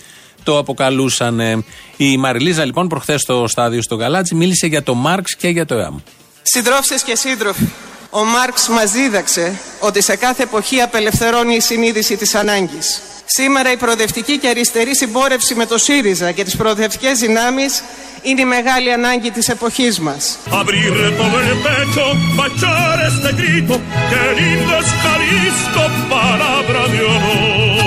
το 0.43 0.59
αποκαλούσαν. 0.59 1.41
ε. 1.41 1.65
Η 1.97 2.17
Μαριλίζα 2.17 2.65
λοιπόν 2.65 2.89
προχθές 2.89 3.21
στο 3.21 3.45
στάδιο 3.49 3.83
στο 3.83 3.95
Γαλάτσι 3.95 4.35
μίλησε 4.35 4.67
για 4.67 4.83
το 4.83 4.95
Μάρξ 4.95 5.37
και 5.37 5.49
για 5.49 5.67
το 5.67 5.75
ΕΑΜ. 5.75 5.97
Συντρόφισσες 6.43 7.03
και 7.03 7.17
σύντροφοι, 7.17 7.69
ο 8.11 8.25
Μάρξ 8.25 8.69
μας 8.69 8.91
δίδαξε 8.91 9.59
ότι 9.81 10.03
σε 10.03 10.17
κάθε 10.17 10.43
εποχή 10.43 10.81
απελευθερώνει 10.81 11.55
η 11.55 11.61
συνείδηση 11.61 12.17
της 12.17 12.35
ανάγκης. 12.35 13.01
Σήμερα 13.25 13.73
η 13.73 13.77
προοδευτική 13.77 14.39
και 14.39 14.49
αριστερή 14.49 14.97
συμπόρευση 14.97 15.55
με 15.55 15.67
το 15.67 15.79
ΣΥΡΙΖΑ 15.79 16.33
και 16.33 16.45
τις 16.45 16.57
προοδευτικές 16.57 17.19
δυνάμεις 17.19 17.83
είναι 18.23 18.41
η 18.41 18.45
μεγάλη 18.45 18.93
ανάγκη 18.93 19.31
της 19.31 19.49
εποχής 19.49 19.99
μας. 19.99 20.39
Aprire 20.51 21.07
todo 21.21 21.37
el 21.45 21.55
pecho, 21.67 22.05
baciare 22.39 23.05
este 23.13 23.31
grito, 23.41 23.75
que 24.11 24.23
lindo 24.39 24.73
es 24.81 24.89
Jalisco, 25.03 25.83
palabra 26.11 26.83
de 26.93 27.01
honor. 27.11 27.85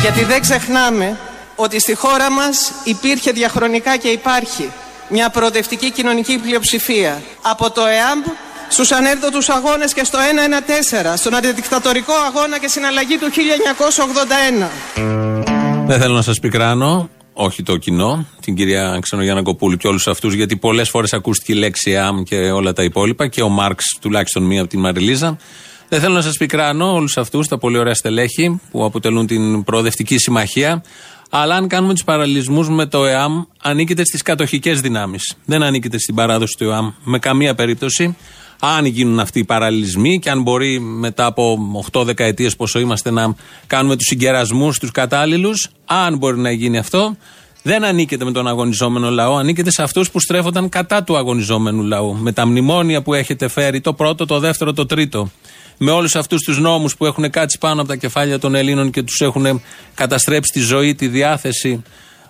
Γιατί 0.00 0.24
δεν 0.24 0.40
ξεχνάμε 0.40 1.18
ότι 1.56 1.80
στη 1.80 1.94
χώρα 1.94 2.30
μας 2.30 2.72
υπήρχε 2.84 3.30
διαχρονικά 3.30 3.96
και 3.96 4.08
υπάρχει 4.08 4.70
μια 5.08 5.30
προοδευτική 5.30 5.90
κοινωνική 5.90 6.38
πλειοψηφία. 6.38 7.22
Από 7.42 7.70
το 7.70 7.80
ΕΑΜ 7.80 8.20
στους 8.68 8.92
ανέρδοτους 8.92 9.48
αγώνες 9.48 9.94
και 9.94 10.04
στο 10.04 10.18
114, 11.12 11.16
στον 11.16 11.34
αντιδικτατορικό 11.34 12.12
αγώνα 12.28 12.58
και 12.58 12.68
συναλλαγή 12.68 13.18
του 13.18 13.30
1981. 13.30 14.68
Δεν 15.86 16.00
θέλω 16.00 16.14
να 16.14 16.22
σας 16.22 16.38
πικράνω, 16.40 17.08
όχι 17.32 17.62
το 17.62 17.76
κοινό, 17.76 18.26
την 18.40 18.54
κυρία 18.54 18.98
Ξενογιάννα 19.02 19.42
Κοπούλου 19.42 19.76
και 19.76 19.88
όλους 19.88 20.06
αυτούς, 20.06 20.34
γιατί 20.34 20.56
πολλές 20.56 20.88
φορές 20.88 21.12
ακούστηκε 21.12 21.52
η 21.52 21.56
λέξη 21.56 21.90
ΕΑΜ 21.90 22.22
και 22.22 22.36
όλα 22.36 22.72
τα 22.72 22.82
υπόλοιπα 22.82 23.28
και 23.28 23.42
ο 23.42 23.48
Μάρξ 23.48 23.84
τουλάχιστον 24.00 24.42
μία 24.42 24.60
από 24.60 24.70
την 24.70 24.80
Μαριλίζα. 24.80 25.36
Δεν 25.88 26.00
θέλω 26.00 26.14
να 26.14 26.22
σας 26.22 26.36
πικράνω 26.36 26.92
όλους 26.92 27.16
αυτούς, 27.16 27.48
τα 27.48 27.58
πολύ 27.58 27.78
ωραία 27.78 27.94
στελέχη 27.94 28.60
που 28.70 28.84
αποτελούν 28.84 29.26
την 29.26 29.64
προοδευτική 29.64 30.18
συμμαχία. 30.18 30.82
Αλλά 31.38 31.54
αν 31.54 31.68
κάνουμε 31.68 31.92
τους 31.92 32.04
παραλληλισμούς 32.04 32.68
με 32.68 32.86
το 32.86 33.04
ΕΑΜ, 33.04 33.42
ανήκετε 33.62 34.04
στις 34.04 34.22
κατοχικές 34.22 34.80
δυνάμεις. 34.80 35.36
Δεν 35.44 35.62
ανήκετε 35.62 35.98
στην 35.98 36.14
παράδοση 36.14 36.56
του 36.58 36.64
ΕΑΜ 36.64 36.90
με 37.04 37.18
καμία 37.18 37.54
περίπτωση. 37.54 38.16
Αν 38.60 38.84
γίνουν 38.84 39.20
αυτοί 39.20 39.38
οι 39.38 39.44
παραλληλισμοί 39.44 40.18
και 40.18 40.30
αν 40.30 40.42
μπορεί 40.42 40.80
μετά 40.80 41.26
από 41.26 41.58
8 41.92 42.04
δεκαετίε 42.04 42.50
πόσο 42.56 42.78
είμαστε 42.78 43.10
να 43.10 43.34
κάνουμε 43.66 43.96
τους 43.96 44.06
συγκερασμούς 44.06 44.78
τους 44.78 44.90
κατάλληλους, 44.90 45.68
αν 45.84 46.16
μπορεί 46.16 46.38
να 46.38 46.50
γίνει 46.50 46.78
αυτό, 46.78 47.16
δεν 47.62 47.84
ανήκετε 47.84 48.24
με 48.24 48.32
τον 48.32 48.48
αγωνιζόμενο 48.48 49.10
λαό, 49.10 49.36
ανήκετε 49.36 49.70
σε 49.70 49.82
αυτούς 49.82 50.10
που 50.10 50.20
στρέφονταν 50.20 50.68
κατά 50.68 51.04
του 51.04 51.16
αγωνιζόμενου 51.16 51.82
λαού. 51.82 52.14
Με 52.14 52.32
τα 52.32 52.46
μνημόνια 52.46 53.02
που 53.02 53.14
έχετε 53.14 53.48
φέρει, 53.48 53.80
το 53.80 53.92
πρώτο, 53.92 54.26
το 54.26 54.38
δεύτερο, 54.38 54.72
το 54.72 54.86
τρίτο. 54.86 55.30
Με 55.78 55.90
όλους 55.90 56.14
αυτούς 56.16 56.42
τους 56.42 56.58
νόμους 56.58 56.96
που 56.96 57.06
έχουν 57.06 57.30
κάτσει 57.30 57.58
πάνω 57.58 57.80
από 57.80 57.90
τα 57.90 57.96
κεφάλια 57.96 58.38
των 58.38 58.54
Ελλήνων 58.54 58.90
και 58.90 59.02
τους 59.02 59.20
έχουν 59.20 59.60
καταστρέψει 59.94 60.52
τη 60.52 60.60
ζωή, 60.60 60.94
τη 60.94 61.08
διάθεση, 61.08 61.82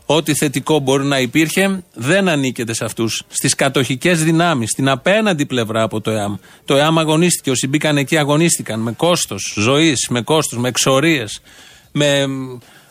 ό,τι 0.06 0.34
θετικό 0.34 0.78
μπορεί 0.78 1.04
να 1.04 1.20
υπήρχε, 1.20 1.82
δεν 1.94 2.28
ανήκετε 2.28 2.74
σε 2.74 2.84
αυτούς. 2.84 3.22
Στις 3.28 3.54
κατοχικές 3.54 4.24
δυνάμεις, 4.24 4.70
στην 4.70 4.88
απέναντι 4.88 5.46
πλευρά 5.46 5.82
από 5.82 6.00
το 6.00 6.10
ΕΑΜ. 6.10 6.34
Το 6.64 6.76
ΕΑΜ 6.76 6.98
αγωνίστηκε, 6.98 7.50
όσοι 7.50 7.66
μπήκαν 7.66 7.96
εκεί 7.96 8.16
αγωνίστηκαν 8.16 8.80
με 8.80 8.92
κόστος 8.92 9.54
ζωής, 9.56 10.06
με 10.10 10.20
κόστος, 10.22 10.58
με 10.58 10.68
εξορίες, 10.68 11.40
με 11.92 12.26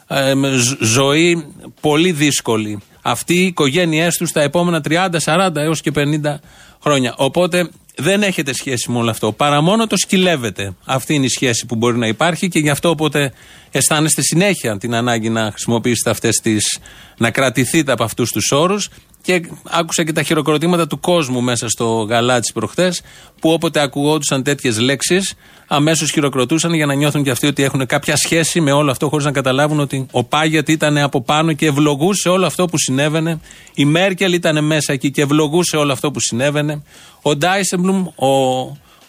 ε, 0.07 0.33
με 0.33 0.55
ζ- 0.57 0.83
ζωή 0.83 1.45
πολύ 1.81 2.11
δύσκολη. 2.11 2.79
Αυτοί 3.01 3.33
οι 3.33 3.45
οικογένειές 3.45 4.17
τους 4.17 4.31
τα 4.31 4.41
επόμενα 4.41 4.81
30, 4.81 5.19
40 5.19 5.49
έως 5.55 5.81
και 5.81 5.91
50 5.95 6.39
χρόνια. 6.81 7.13
Οπότε 7.17 7.69
δεν 7.97 8.23
έχετε 8.23 8.53
σχέση 8.53 8.91
με 8.91 8.97
όλο 8.97 9.09
αυτό. 9.09 9.31
Παρά 9.31 9.61
μόνο 9.61 9.87
το 9.87 9.97
σκυλεύετε. 9.97 10.75
Αυτή 10.85 11.13
είναι 11.13 11.25
η 11.25 11.29
σχέση 11.29 11.65
που 11.65 11.75
μπορεί 11.75 11.97
να 11.97 12.07
υπάρχει 12.07 12.47
και 12.47 12.59
γι' 12.59 12.69
αυτό 12.69 12.89
οπότε 12.89 13.33
αισθάνεστε 13.71 14.21
συνέχεια 14.21 14.77
την 14.77 14.95
ανάγκη 14.95 15.29
να 15.29 15.51
χρησιμοποιήσετε 15.51 16.09
αυτές 16.09 16.35
τις. 16.35 16.79
να 17.17 17.31
κρατηθείτε 17.31 17.91
από 17.91 18.03
αυτούς 18.03 18.31
τους 18.31 18.51
όρους. 18.51 18.89
Και 19.25 19.41
άκουσα 19.63 20.03
και 20.03 20.11
τα 20.11 20.23
χειροκροτήματα 20.23 20.87
του 20.87 20.99
κόσμου 20.99 21.41
μέσα 21.41 21.69
στο 21.69 22.05
Γαλάτσι 22.09 22.53
προχθές, 22.53 23.01
που 23.39 23.49
όποτε 23.49 23.79
ακουγόντουσαν 23.79 24.43
τέτοιες 24.43 24.79
λέξεις, 24.79 25.33
αμέσως 25.67 26.11
χειροκροτούσαν 26.11 26.73
για 26.73 26.85
να 26.85 26.93
νιώθουν 26.93 27.23
και 27.23 27.29
αυτοί 27.29 27.47
ότι 27.47 27.63
έχουν 27.63 27.85
κάποια 27.85 28.15
σχέση 28.15 28.61
με 28.61 28.71
όλο 28.71 28.91
αυτό, 28.91 29.09
χωρίς 29.09 29.25
να 29.25 29.31
καταλάβουν 29.31 29.79
ότι 29.79 30.05
ο 30.11 30.23
Πάιατ 30.23 30.69
ήταν 30.69 30.97
από 30.97 31.21
πάνω 31.21 31.53
και 31.53 31.65
ευλογούσε 31.65 32.29
όλο 32.29 32.45
αυτό 32.45 32.65
που 32.65 32.77
συνέβαινε. 32.77 33.39
Η 33.73 33.85
Μέρκελ 33.85 34.33
ήταν 34.33 34.65
μέσα 34.65 34.93
εκεί 34.93 35.11
και 35.11 35.21
ευλογούσε 35.21 35.77
όλο 35.77 35.91
αυτό 35.91 36.11
που 36.11 36.19
συνέβαινε. 36.19 36.83
Ο 37.21 37.35
Ντάισελμπλουμ, 37.35 38.07
ο, 38.15 38.27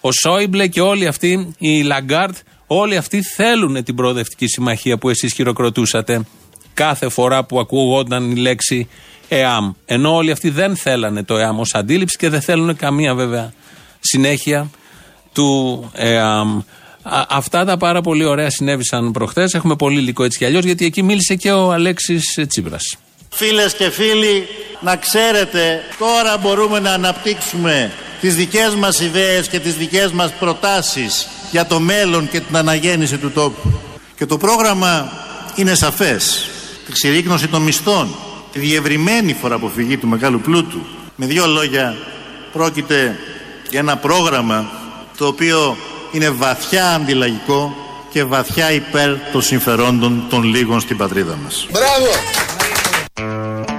ο 0.01 0.13
Σόιμπλε 0.13 0.67
και 0.67 0.81
όλοι 0.81 1.07
αυτοί, 1.07 1.55
η 1.59 1.83
Λαγκάρντ, 1.83 2.37
όλοι 2.67 2.97
αυτοί 2.97 3.23
θέλουν 3.23 3.85
την 3.85 3.95
προοδευτική 3.95 4.47
συμμαχία 4.47 4.99
που 4.99 5.09
εσείς 5.09 5.33
χειροκροτούσατε 5.33 6.25
κάθε 6.77 7.09
φορά 7.09 7.45
που 7.45 7.61
ακούγονταν 7.61 8.31
η 8.31 8.37
λέξη 8.37 8.89
ΕΑΜ. 9.29 9.73
Ενώ 9.85 10.15
όλοι 10.15 10.31
αυτοί 10.31 10.51
δεν 10.51 10.77
θέλανε 10.77 11.23
το 11.25 11.37
ΕΑΜ 11.37 11.61
ως 11.61 11.75
αντίληψη 11.75 12.17
και 12.17 12.29
δεν 12.29 12.41
θέλουν 12.41 12.77
καμία 12.77 13.15
βέβαια 13.15 13.53
συνέχεια 14.01 14.71
του 15.33 15.91
ΕΑΜ. 15.95 16.59
Α, 17.03 17.25
αυτά 17.29 17.65
τα 17.65 17.77
πάρα 17.77 18.01
πολύ 18.01 18.25
ωραία 18.25 18.51
συνέβησαν 18.51 19.13
προχθές. 19.13 19.55
Έχουμε 19.55 19.77
πολύ 19.77 19.99
υλικό 19.99 20.25
έτσι 20.25 20.39
κι 20.39 20.45
αλλιώς 20.45 20.65
γιατί 20.65 20.85
εκεί 20.85 21.03
μίλησε 21.03 21.35
και 21.35 21.53
ο 21.53 21.73
Αλέξης 21.73 22.39
Τσίπρας. 22.49 22.97
Φίλες 23.29 23.75
και 23.75 23.91
φίλοι, 23.91 24.47
να 24.81 24.97
ξέρετε, 24.97 25.81
τώρα 25.99 26.39
μπορούμε 26.39 26.79
να 26.79 26.93
αναπτύξουμε 26.93 27.93
τις 28.21 28.35
δικές 28.35 28.75
μας 28.75 29.01
ιδέες 29.01 29.49
και 29.49 29.61
τις 29.61 29.77
δικές 29.77 30.11
μας 30.11 30.31
προτάσεις 30.33 31.27
για 31.51 31.67
το 31.67 31.81
μέλλον 31.81 32.29
και 32.29 32.41
την 32.41 32.57
αναγέννηση 32.57 33.17
του 33.17 33.31
τόπου. 33.31 33.81
Και 34.17 34.27
το 34.27 34.37
πρόγραμμα 34.37 35.13
είναι 35.55 35.75
σαφές. 35.75 36.49
Τη 36.87 36.93
ξηρίκνωση 36.93 37.49
των 37.49 37.63
μισθών, 37.63 38.17
τη 38.57 38.63
διευρυμένη 38.63 39.33
φοροαποφυγή 39.33 39.97
του 39.97 40.07
μεγάλου 40.07 40.41
πλούτου. 40.41 40.79
Με 41.17 41.27
δύο 41.27 41.47
λόγια, 41.47 41.97
πρόκειται 42.53 43.19
για 43.71 43.81
ένα 43.81 43.97
πρόγραμμα 43.97 44.71
το 45.17 45.27
οποίο 45.27 45.77
είναι 46.13 46.31
βαθιά 46.31 46.91
αντιλαγικό 46.91 47.75
και 48.13 48.25
βαθιά 48.25 48.73
υπέρ 48.73 49.17
των 49.33 49.43
συμφερόντων 49.43 50.23
των 50.31 50.43
λίγων 50.43 50.81
στην 50.81 50.97
πατρίδα 50.97 51.39
μας. 51.45 51.67
Μπράβο! 51.71 52.07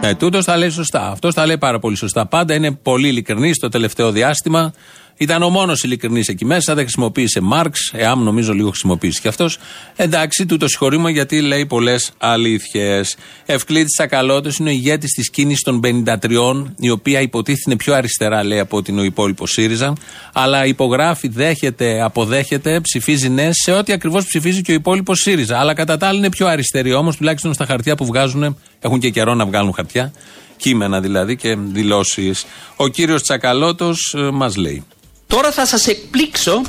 Ε, 0.02 0.16
τούτος 0.16 0.46
τα 0.46 0.58
λέει 0.58 0.70
σωστά. 0.70 1.08
Αυτός 1.08 1.34
τα 1.34 1.46
λέει 1.46 1.58
πάρα 1.58 1.80
πολύ 1.80 1.96
σωστά. 1.96 2.26
Πάντα 2.26 2.54
είναι 2.54 2.72
πολύ 2.72 3.08
ειλικρινής 3.08 3.60
το 3.60 3.70
τελευταίο 3.70 4.12
διάστημα. 4.12 4.74
Ήταν 5.18 5.44
ο 5.44 5.50
μόνος 5.50 5.84
ειλικρινής 5.84 6.28
εκεί 6.28 6.46
μέσα. 6.46 6.74
Δεν 6.74 6.84
χρησιμοποίησε 6.84 7.40
Μάρξ. 7.40 7.92
Εάμ 7.94 8.24
νομίζω 8.24 8.54
λίγο 8.54 8.70
χρησιμοποίησε 8.70 9.22
κι 9.22 9.28
αυτός. 9.28 9.58
Εντάξει, 9.96 10.46
τούτο 10.46 10.68
συγχωρήμα 10.68 11.10
γιατί 11.10 11.42
λέει 11.42 11.66
πολλές 11.66 12.12
αλήθειες. 12.18 13.16
Ευκλήτη 13.46 13.86
Τσακαλώτος 13.86 14.58
είναι 14.58 14.70
ο 14.70 14.72
ηγέτης 14.72 15.12
της 15.12 15.30
κίνησης 15.30 15.64
των 15.64 15.80
53, 15.80 16.74
η 16.80 16.90
οποία 16.90 17.22
υποτίθεται 17.22 17.64
είναι 17.66 17.76
πιο 17.76 17.94
αριστερά, 17.94 18.44
λέει, 18.44 18.60
από 18.60 18.78
ότι 18.78 18.92
είναι 18.92 19.02
ο 19.02 19.04
υπόλοιπος 19.04 19.52
ΣΥΡΙΖΑ. 19.52 19.94
Αλλά 20.34 20.66
υπογράφει, 20.66 21.28
δέχεται, 21.28 22.02
αποδέχεται, 22.02 22.80
ψηφίζει 22.80 23.30
ναι 23.30 23.50
σε 23.52 23.72
ό,τι 23.72 23.94
ακριβώς 23.94 24.26
ψηφίζει 24.26 24.62
και 24.62 24.72
ο 24.72 24.76
υπόλοιπος 24.76 25.20
ΣΥΡΙΖΑ. 25.20 25.60
Αλλά 25.60 25.74
κατά 25.74 25.98
τα 25.98 26.08
άλλα 26.08 26.18
είναι 26.18 26.30
πιο 26.30 26.48
αριστεροί 26.48 26.94
όμως, 26.94 27.16
τουλάχιστον 27.16 27.54
στα 27.54 27.66
χαρτιά 27.66 27.96
που 27.96 28.06
βγάζουν. 28.06 28.58
Έχουν 28.80 29.00
και 29.00 29.10
καιρό 29.10 29.34
να 29.34 29.46
βγάλουν 29.46 29.74
χαρτιά. 29.74 30.14
Κείμενα 30.58 31.02
δηλαδή 31.02 31.36
και 31.36 31.56
δηλώσεις. 31.56 32.46
Ο 32.76 32.88
κύριος 32.88 33.22
Τσακαλώτος 33.22 34.16
μας 34.34 34.56
λέει. 34.56 34.84
Τώρα 35.28 35.52
θα 35.52 35.66
σας 35.66 35.88
εκπλήξω 35.88 36.62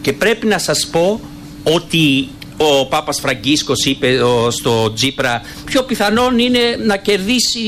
και 0.00 0.12
πρέπει 0.12 0.46
να 0.46 0.58
σας 0.58 0.88
πω 0.92 1.20
ότι 1.62 2.28
ο 2.56 2.86
Πάπας 2.86 3.20
Φραγκίσκος 3.20 3.84
είπε 3.84 4.22
ο, 4.22 4.50
στο 4.50 4.92
Τζίπρα 4.92 5.42
πιο 5.64 5.82
πιθανόν 5.82 6.38
είναι 6.38 6.60
να 6.86 6.96
κερδίσει 6.96 7.60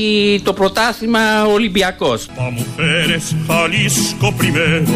το 0.43 0.53
πρωτάθλημα 0.53 1.45
ο 1.45 1.51
Ολυμπιακός. 1.51 2.27
mujeres 2.37 3.25
Jalisco 3.47 4.27
primero, 4.41 4.91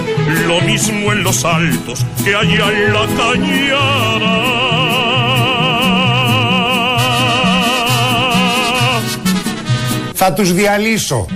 lo 0.51 0.58
mismo 0.72 1.03
en 1.13 1.20
los 1.27 1.39
altos 1.58 1.98
que 2.24 2.32
allá 2.41 2.67
en 2.77 2.94
la 2.96 3.06
cañada. 3.20 4.36
Θα 10.20 10.34
τους 10.34 10.53
διαλύσω. 10.53 11.27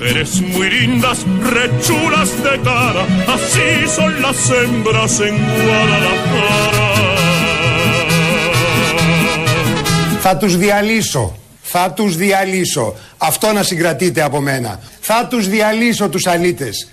Mujeres 0.00 0.40
muy 0.40 0.70
lindas, 0.70 1.18
rechulas 1.56 2.30
de 2.44 2.54
cara, 2.70 3.02
así 3.34 3.68
son 3.96 4.10
las 4.22 4.38
hembras 4.50 5.20
en 5.20 5.36
Guadalajara. 5.64 6.88
Θα 10.20 10.36
τους 10.36 10.56
διαλύσω. 10.56 11.36
Θα 11.60 11.92
τους 11.92 12.16
διαλύσω. 12.16 12.94
Αυτό 13.18 13.52
να 13.52 13.62
συγκρατείτε 13.62 14.22
από 14.22 14.40
μένα. 14.40 14.80
Θα 15.00 15.26
τους 15.30 15.48
διαλύσω 15.48 16.08
τους 16.08 16.26
αλήτες. 16.26 16.88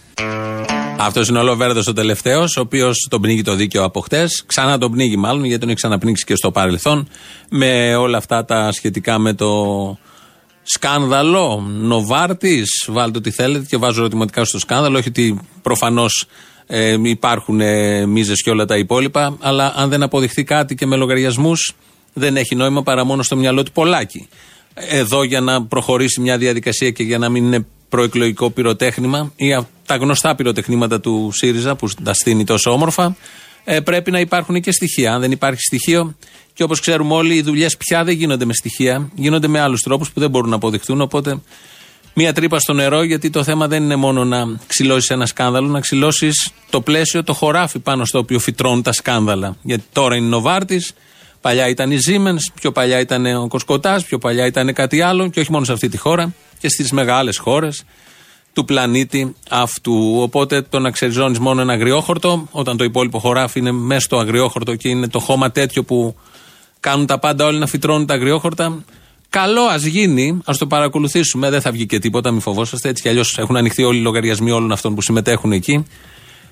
Αυτός 0.98 1.28
είναι 1.28 1.40
ο 1.40 1.44
Λοβέρδος 1.44 1.88
ο 1.88 1.94
τελευταίος, 1.94 2.58
ο 2.58 2.62
οποίος 2.62 3.08
τον 3.10 3.22
πνίγει 3.22 3.42
το 3.42 3.56
δίκαιο 3.56 3.84
από 3.84 4.00
χτες. 4.00 4.44
Ξανά 4.46 4.78
τον 4.78 4.92
πνίγει, 4.92 5.18
μάλλον, 5.18 5.44
γιατί 5.44 5.60
τον 5.60 5.70
έχει 5.70 5.78
ξαναπνίξει 5.78 6.26
και 6.26 6.36
στο 6.36 6.52
παρελθόν. 6.52 7.08
Με 7.50 7.96
όλα 7.96 8.18
αυτά 8.18 8.46
τα 8.46 8.72
σχετικά 8.72 9.18
με 9.18 9.34
το 9.34 9.48
σκάνδαλο. 10.68 11.66
Νοβάρτης, 11.68 12.70
βάλτε 12.88 13.18
ό,τι 13.18 13.32
θέλετε 13.32 13.66
και 13.70 13.78
βάζω 13.78 14.00
ερωτηματικά 14.00 14.46
στο 14.46 14.60
σκάνδαλο. 14.60 14.98
Όχι 14.98 15.08
ότι 15.08 15.40
προφανώς 15.62 16.26
ε, 16.68 16.98
υπάρχουν 17.04 17.62
ε, 17.62 18.06
μίζες 18.06 18.42
και 18.42 18.50
όλα 18.50 18.66
τα 18.66 18.78
υπόλοιπα. 18.78 19.38
Αλλά 19.40 19.74
αν 19.76 19.90
δεν 19.90 20.04
αποδειχθεί 20.04 20.44
κάτι 20.44 20.76
και 20.76 20.86
με 20.86 20.96
λογαριασμούς, 20.96 21.76
δεν 22.14 22.38
έχει 22.38 22.56
νόημα 22.56 22.84
παρά 22.84 23.04
μόνο 23.04 23.24
στο 23.24 23.36
μυαλό 23.36 23.64
του 23.64 23.72
πολλάκι. 23.72 24.28
Εδώ 24.74 25.24
για 25.24 25.42
να 25.42 25.66
προχωρήσει 25.66 26.22
μια 26.22 26.38
διαδικασία 26.38 26.92
και 26.92 27.04
για 27.04 27.18
να 27.18 27.30
μην 27.30 27.46
είναι 27.46 27.66
προεκλογικό 27.90 28.50
πυροτέχνημα 28.50 29.32
ή 29.36 29.54
α- 29.54 29.68
τα 29.86 29.96
γνωστά 29.96 30.36
πυροτεχνήματα 30.36 31.00
του 31.00 31.32
ΣΥΡΙΖΑ 31.34 31.76
που 31.76 31.88
τα 32.04 32.14
στείνει 32.14 32.44
τόσο 32.44 32.72
όμορφα, 32.72 33.16
ε, 33.64 33.80
πρέπει 33.80 34.12
να 34.12 34.20
υπάρχουν 34.20 34.62
και 34.62 34.72
στοιχεία. 34.72 35.14
Αν 35.14 35.20
δεν 35.20 35.32
υπάρχει 35.32 35.62
στοιχείο, 35.62 36.16
και 36.58 36.64
όπως 36.64 36.80
ξέρουμε 36.80 37.14
όλοι, 37.14 37.36
οι 37.36 37.42
δουλειές 37.42 37.78
πια 37.78 38.04
δεν 38.04 38.16
γίνονται 38.16 38.46
με 38.46 38.54
στοιχεία, 38.54 39.10
γίνονται 39.16 39.48
με 39.48 39.60
άλλους 39.60 39.82
τρόπους 39.82 40.12
που 40.12 40.20
δεν 40.20 40.30
μπορούν 40.30 40.50
να 40.50 40.56
αποδειχθούν. 40.56 41.02
Οπότε, 41.02 41.40
μία 42.14 42.34
τρύπα 42.34 42.60
στο 42.60 42.74
νερό, 42.74 43.04
γιατί 43.04 43.30
το 43.30 43.44
θέμα 43.44 43.68
δεν 43.68 43.84
είναι 43.84 43.96
μόνο 43.96 44.26
να 44.26 44.60
ξυλώσεις 44.68 45.10
ένα 45.10 45.26
σκάνδαλο, 45.26 45.68
να 45.68 45.80
ξυλώσεις 45.80 46.52
το 46.70 46.82
πλαίσιο, 46.82 47.24
το 47.24 47.34
χωράφι 47.34 47.80
πάνω 47.80 48.06
στο 48.06 48.20
οποίο 48.20 48.40
φυτρώνουν 48.40 48.82
τα 48.82 48.92
σκάνδαλα. 48.92 49.56
Γιατί 49.62 49.84
τώρα 49.92 50.16
είναι 50.16 50.28
Νοβάρτης, 50.28 50.94
παλιά 51.42 51.68
ήταν 51.68 51.92
η 51.92 51.98
Siemens, 52.08 52.52
πιο 52.54 52.72
παλιά 52.72 53.00
ήταν 53.00 53.26
ο 53.26 53.48
Κοσκοτάς, 53.48 54.04
πιο 54.04 54.18
παλιά 54.18 54.46
ήταν 54.46 54.74
κάτι 54.74 55.02
άλλο, 55.02 55.28
και 55.28 55.40
όχι 55.40 55.52
μόνο 55.52 55.66
σε 55.66 55.72
αυτή 55.74 55.90
τη 55.90 55.98
χώρα, 55.98 56.34
και 56.60 56.70
στις 56.70 56.92
μεγάλες 56.92 57.38
χώρες 57.38 57.84
του 58.54 58.66
πλανήτη 58.66 59.36
αυτού. 59.50 60.18
Οπότε 60.20 60.62
το 60.62 60.80
να 60.80 60.92
ξεριζώνεις 60.92 61.40
μόνο 61.40 61.62
ένα 61.62 61.74
αγριόχορτο, 61.74 62.48
όταν 62.52 62.78
το 62.78 62.84
υπόλοιπο 62.84 63.20
χωράφι 63.20 63.60
είναι 63.60 63.72
μέσα 63.72 64.02
στο 64.02 64.18
αγριόχορτο 64.18 64.76
και 64.76 64.90
είναι 64.90 65.08
το 65.08 65.20
χώμα 65.20 65.52
τέτοιο 65.52 65.84
που 65.84 66.16
κάνουν 66.80 67.06
τα 67.06 67.20
πάντα 67.20 67.46
όλοι 67.46 67.58
να 67.58 67.68
φυτρώνουν 67.68 68.06
τα 68.06 68.14
αγριόχορτα. 68.14 68.84
Καλό 69.30 69.62
ας 69.62 69.84
γίνει, 69.84 70.40
ας 70.46 70.58
το 70.58 70.68
παρακολουθήσουμε. 70.68 71.50
Δεν 71.50 71.62
θα 71.62 71.72
βγει 71.72 71.86
και 71.86 72.00
τίποτα, 72.00 72.32
μην 72.32 72.42
φοβόσαστε. 72.42 72.90
Έτσι 72.90 73.02
κι 73.02 73.10
αλλιώς 73.10 73.38
έχουν 73.38 73.56
ανοιχθεί 73.56 73.84
όλοι 73.84 73.98
οι 73.98 74.02
λογαριασμοί 74.02 74.52
όλων 74.52 74.72
αυτών 74.72 74.96
που 74.96 75.02
συμμετέχουν 75.02 75.52
εκεί. 75.52 75.86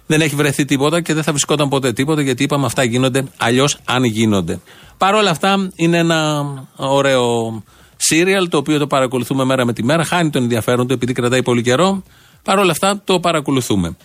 Δεν 0.07 0.21
έχει 0.21 0.35
βρεθεί 0.35 0.65
τίποτα 0.65 1.01
και 1.01 1.13
δεν 1.13 1.23
θα 1.23 1.31
βρισκόταν 1.31 1.69
ποτέ 1.69 1.93
τίποτα 1.93 2.21
γιατί 2.21 2.43
είπαμε 2.43 2.65
αυτά 2.65 2.83
γίνονται 2.83 3.23
αλλιώς 3.37 3.77
αν 3.85 4.03
γίνονται. 4.03 4.59
Παρ' 4.97 5.15
όλα 5.15 5.29
αυτά 5.29 5.69
είναι 5.75 5.97
ένα 5.97 6.45
ωραίο 6.75 7.63
σύριαλ 7.95 8.49
το 8.49 8.57
οποίο 8.57 8.77
το 8.77 8.87
παρακολουθούμε 8.87 9.43
μέρα 9.43 9.65
με 9.65 9.73
τη 9.73 9.83
μέρα. 9.83 10.03
Χάνει 10.03 10.29
τον 10.29 10.43
ενδιαφέρον 10.43 10.87
του 10.87 10.93
επειδή 10.93 11.13
κρατάει 11.13 11.43
πολύ 11.43 11.61
καιρό. 11.61 12.03
Παρ' 12.43 12.59
όλα 12.59 12.71
αυτά 12.71 13.01
το 13.03 13.19
παρακολουθούμε. 13.19 13.95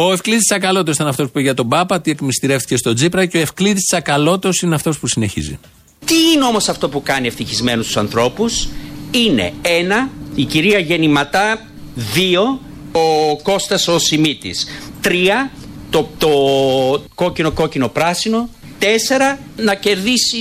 Ο 0.00 0.12
Ευκλήτη 0.12 0.44
Τσακαλώτος 0.44 0.94
ήταν 0.94 1.06
αυτός 1.06 1.24
που 1.24 1.30
είπε 1.30 1.40
για 1.40 1.54
τον 1.54 1.68
Πάπα, 1.68 2.00
τι 2.00 2.10
εκμυστηρεύτηκε 2.10 2.76
στον 2.76 2.94
Τζίπρα 2.94 3.26
και 3.26 3.36
ο 3.36 3.40
Ευκλήτη 3.40 3.82
Τσακαλώτος 3.82 4.60
είναι 4.60 4.74
αυτός 4.74 4.98
που 4.98 5.06
συνεχίζει. 5.06 5.58
Τι 6.04 6.14
είναι 6.34 6.44
όμως 6.44 6.68
αυτό 6.68 6.88
που 6.88 7.02
κάνει 7.02 7.26
ευτυχισμένους 7.26 7.86
τους 7.86 7.96
ανθρώπους; 7.96 8.68
Είναι 9.10 9.52
ένα, 9.62 10.10
η 10.34 10.44
κυρία 10.44 10.78
Γεννηματά, 10.78 11.66
δύο, 11.94 12.60
ο 12.92 13.36
Κώστας 13.42 13.88
ο 13.88 13.98
Σιμίτης, 13.98 14.66
τρία, 15.00 15.50
το, 15.90 16.08
το 16.18 16.28
κόκκινο 17.14 17.50
κόκκινο 17.50 17.88
πράσινο, 17.88 18.48
τέσσερα, 18.78 19.38
να 19.56 19.74
κερδίσει 19.74 20.38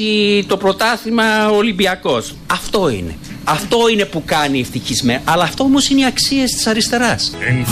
το 0.48 0.58
πρωτάθλημα 0.58 1.50
ο 1.50 1.56
Ολυμπιακός. 1.56 2.36
Αυτό 2.52 2.90
είναι. 2.90 3.16
Αυτό 3.44 3.78
είναι 3.92 4.06
που 4.06 4.24
κάνει 4.26 4.60
ευτυχισμένο. 4.60 5.22
Αλλά 5.26 5.44
αυτό 5.44 5.64
όμως 5.64 5.90
είναι 5.90 6.02
οι 6.02 6.06
αξίες 6.06 6.52
της 6.52 6.68
αριστεράς. 6.68 7.32
En 7.40 7.66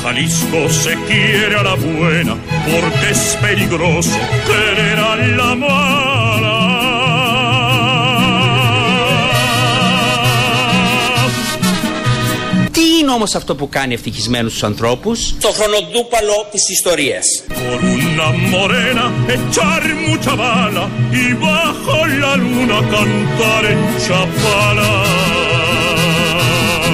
είναι 13.02 13.12
όμως 13.12 13.36
αυτό 13.36 13.56
που 13.56 13.70
κάνει 13.70 13.94
ευτυχισμένους 13.94 14.52
τους 14.52 14.64
ανθρώπους; 14.64 15.36
Το 15.40 15.50
χρονοτούπαλο 15.50 16.48
της 16.52 16.70
ιστορίας. 16.70 17.26
Por 17.48 17.80
una 17.98 18.28
morena 18.54 19.06
echar 19.36 19.82
mucha 20.08 20.34
bala 20.46 20.84
y 21.24 21.26
bajo 21.46 21.96
la 22.22 22.34
luna 22.44 22.80
cantar 22.94 23.64
en 23.74 23.82
Chapala. 24.06 24.94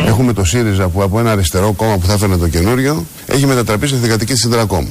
Έχουμε 0.05 0.33
το 0.33 0.43
ΣΥΡΙΖΑ 0.43 0.89
που 0.89 1.03
από 1.03 1.19
ένα 1.19 1.31
αριστερό 1.31 1.73
κόμμα 1.73 1.97
που 1.97 2.05
θα 2.05 2.13
έφερνε 2.13 2.37
το 2.37 2.47
καινούριο 2.47 3.05
έχει 3.25 3.45
μετατραπεί 3.45 3.87
σε 3.87 3.95
θηγατική 3.95 4.31
της 4.31 4.41
Συντρακόμ. 4.41 4.87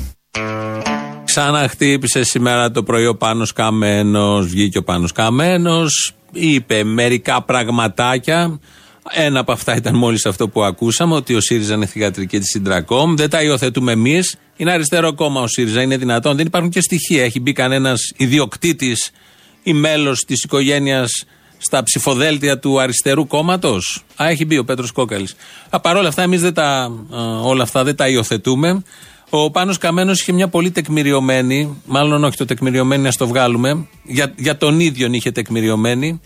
Ξαναχτύπησε 1.25 2.23
σήμερα 2.23 2.71
το 2.71 2.83
πρωί 2.83 3.07
ο 3.07 3.17
Πάνος 3.17 3.53
Καμένος, 3.53 4.47
βγήκε 4.47 4.79
ο 4.79 4.83
Πάνος 4.83 5.13
Καμένος, 5.13 6.15
είπε 6.33 6.85
μερικά 6.85 7.43
πραγματάκια. 7.43 8.61
Ένα 9.09 9.41
από 9.41 9.53
αυτά 9.53 9.77
ήταν 9.77 9.97
μόλις 9.97 10.27
αυτό 10.27 10.49
που 10.49 10.63
ακούσαμε, 10.63 11.15
ότι 11.15 11.35
ο 11.35 11.41
ΣΥΡΙΖΑ 11.41 11.75
είναι 11.75 11.87
θηγατρική 11.87 12.39
της 12.39 12.51
Συντρακόμ. 12.51 13.15
Δεν 13.17 13.31
τα 13.31 13.43
υιοθετούμε 13.43 13.93
εμείς. 13.93 14.37
Είναι 14.57 14.73
αριστερό 14.73 15.15
κόμμα 15.15 15.41
ο 15.41 15.47
ΣΥΡΙΖΑ, 15.47 15.83
είναι 15.83 15.97
δυνατόν. 15.97 16.37
Δεν 16.37 16.47
υπάρχουν 16.47 16.71
και 16.71 16.81
στοιχεία. 16.81 17.25
Έχει 17.25 17.41
μπει 17.41 17.53
κανένας 17.53 18.13
ιδιοκτήτης 18.17 19.11
ή 19.63 19.73
μέλος 19.73 20.25
της 20.25 20.43
οικογένειας 20.43 21.25
στα 21.59 21.83
ψηφοδέλτια 21.83 22.59
του 22.59 22.81
αριστερού 22.81 23.27
κόμματος; 23.27 24.05
Α, 24.23 24.29
έχει 24.29 24.45
μπει 24.45 24.59
ο 24.59 24.65
Πέτρος 24.65 24.93
Κόκαλης. 24.93 25.35
Παρ' 25.83 25.97
όλα 25.97 26.09
αυτά, 26.09 26.23
εμείς 26.23 26.43
όλα 27.43 27.63
αυτά 27.63 27.85
δεν 27.85 27.97
τα 27.97 28.09
υιοθετούμε. 28.09 28.83
Ο 29.31 29.51
Πάνος 29.51 29.79
Καμένος 29.79 30.21
είχε 30.21 30.33
μια 30.33 30.49
πολύ 30.49 30.71
τεκμηριωμένη, 30.71 31.83
μάλλον 31.85 32.25
όχι 32.25 32.37
το 32.37 32.45
τεκμηριωμένη, 32.45 33.03
να 33.03 33.13
το 33.13 33.27
βγάλουμε, 33.27 33.89
για, 34.05 34.35
για 34.37 34.57
τον 34.57 34.81
ίδιο 34.81 35.09
είχε 35.13 35.31
τεκμηριωμένη, 35.31 36.21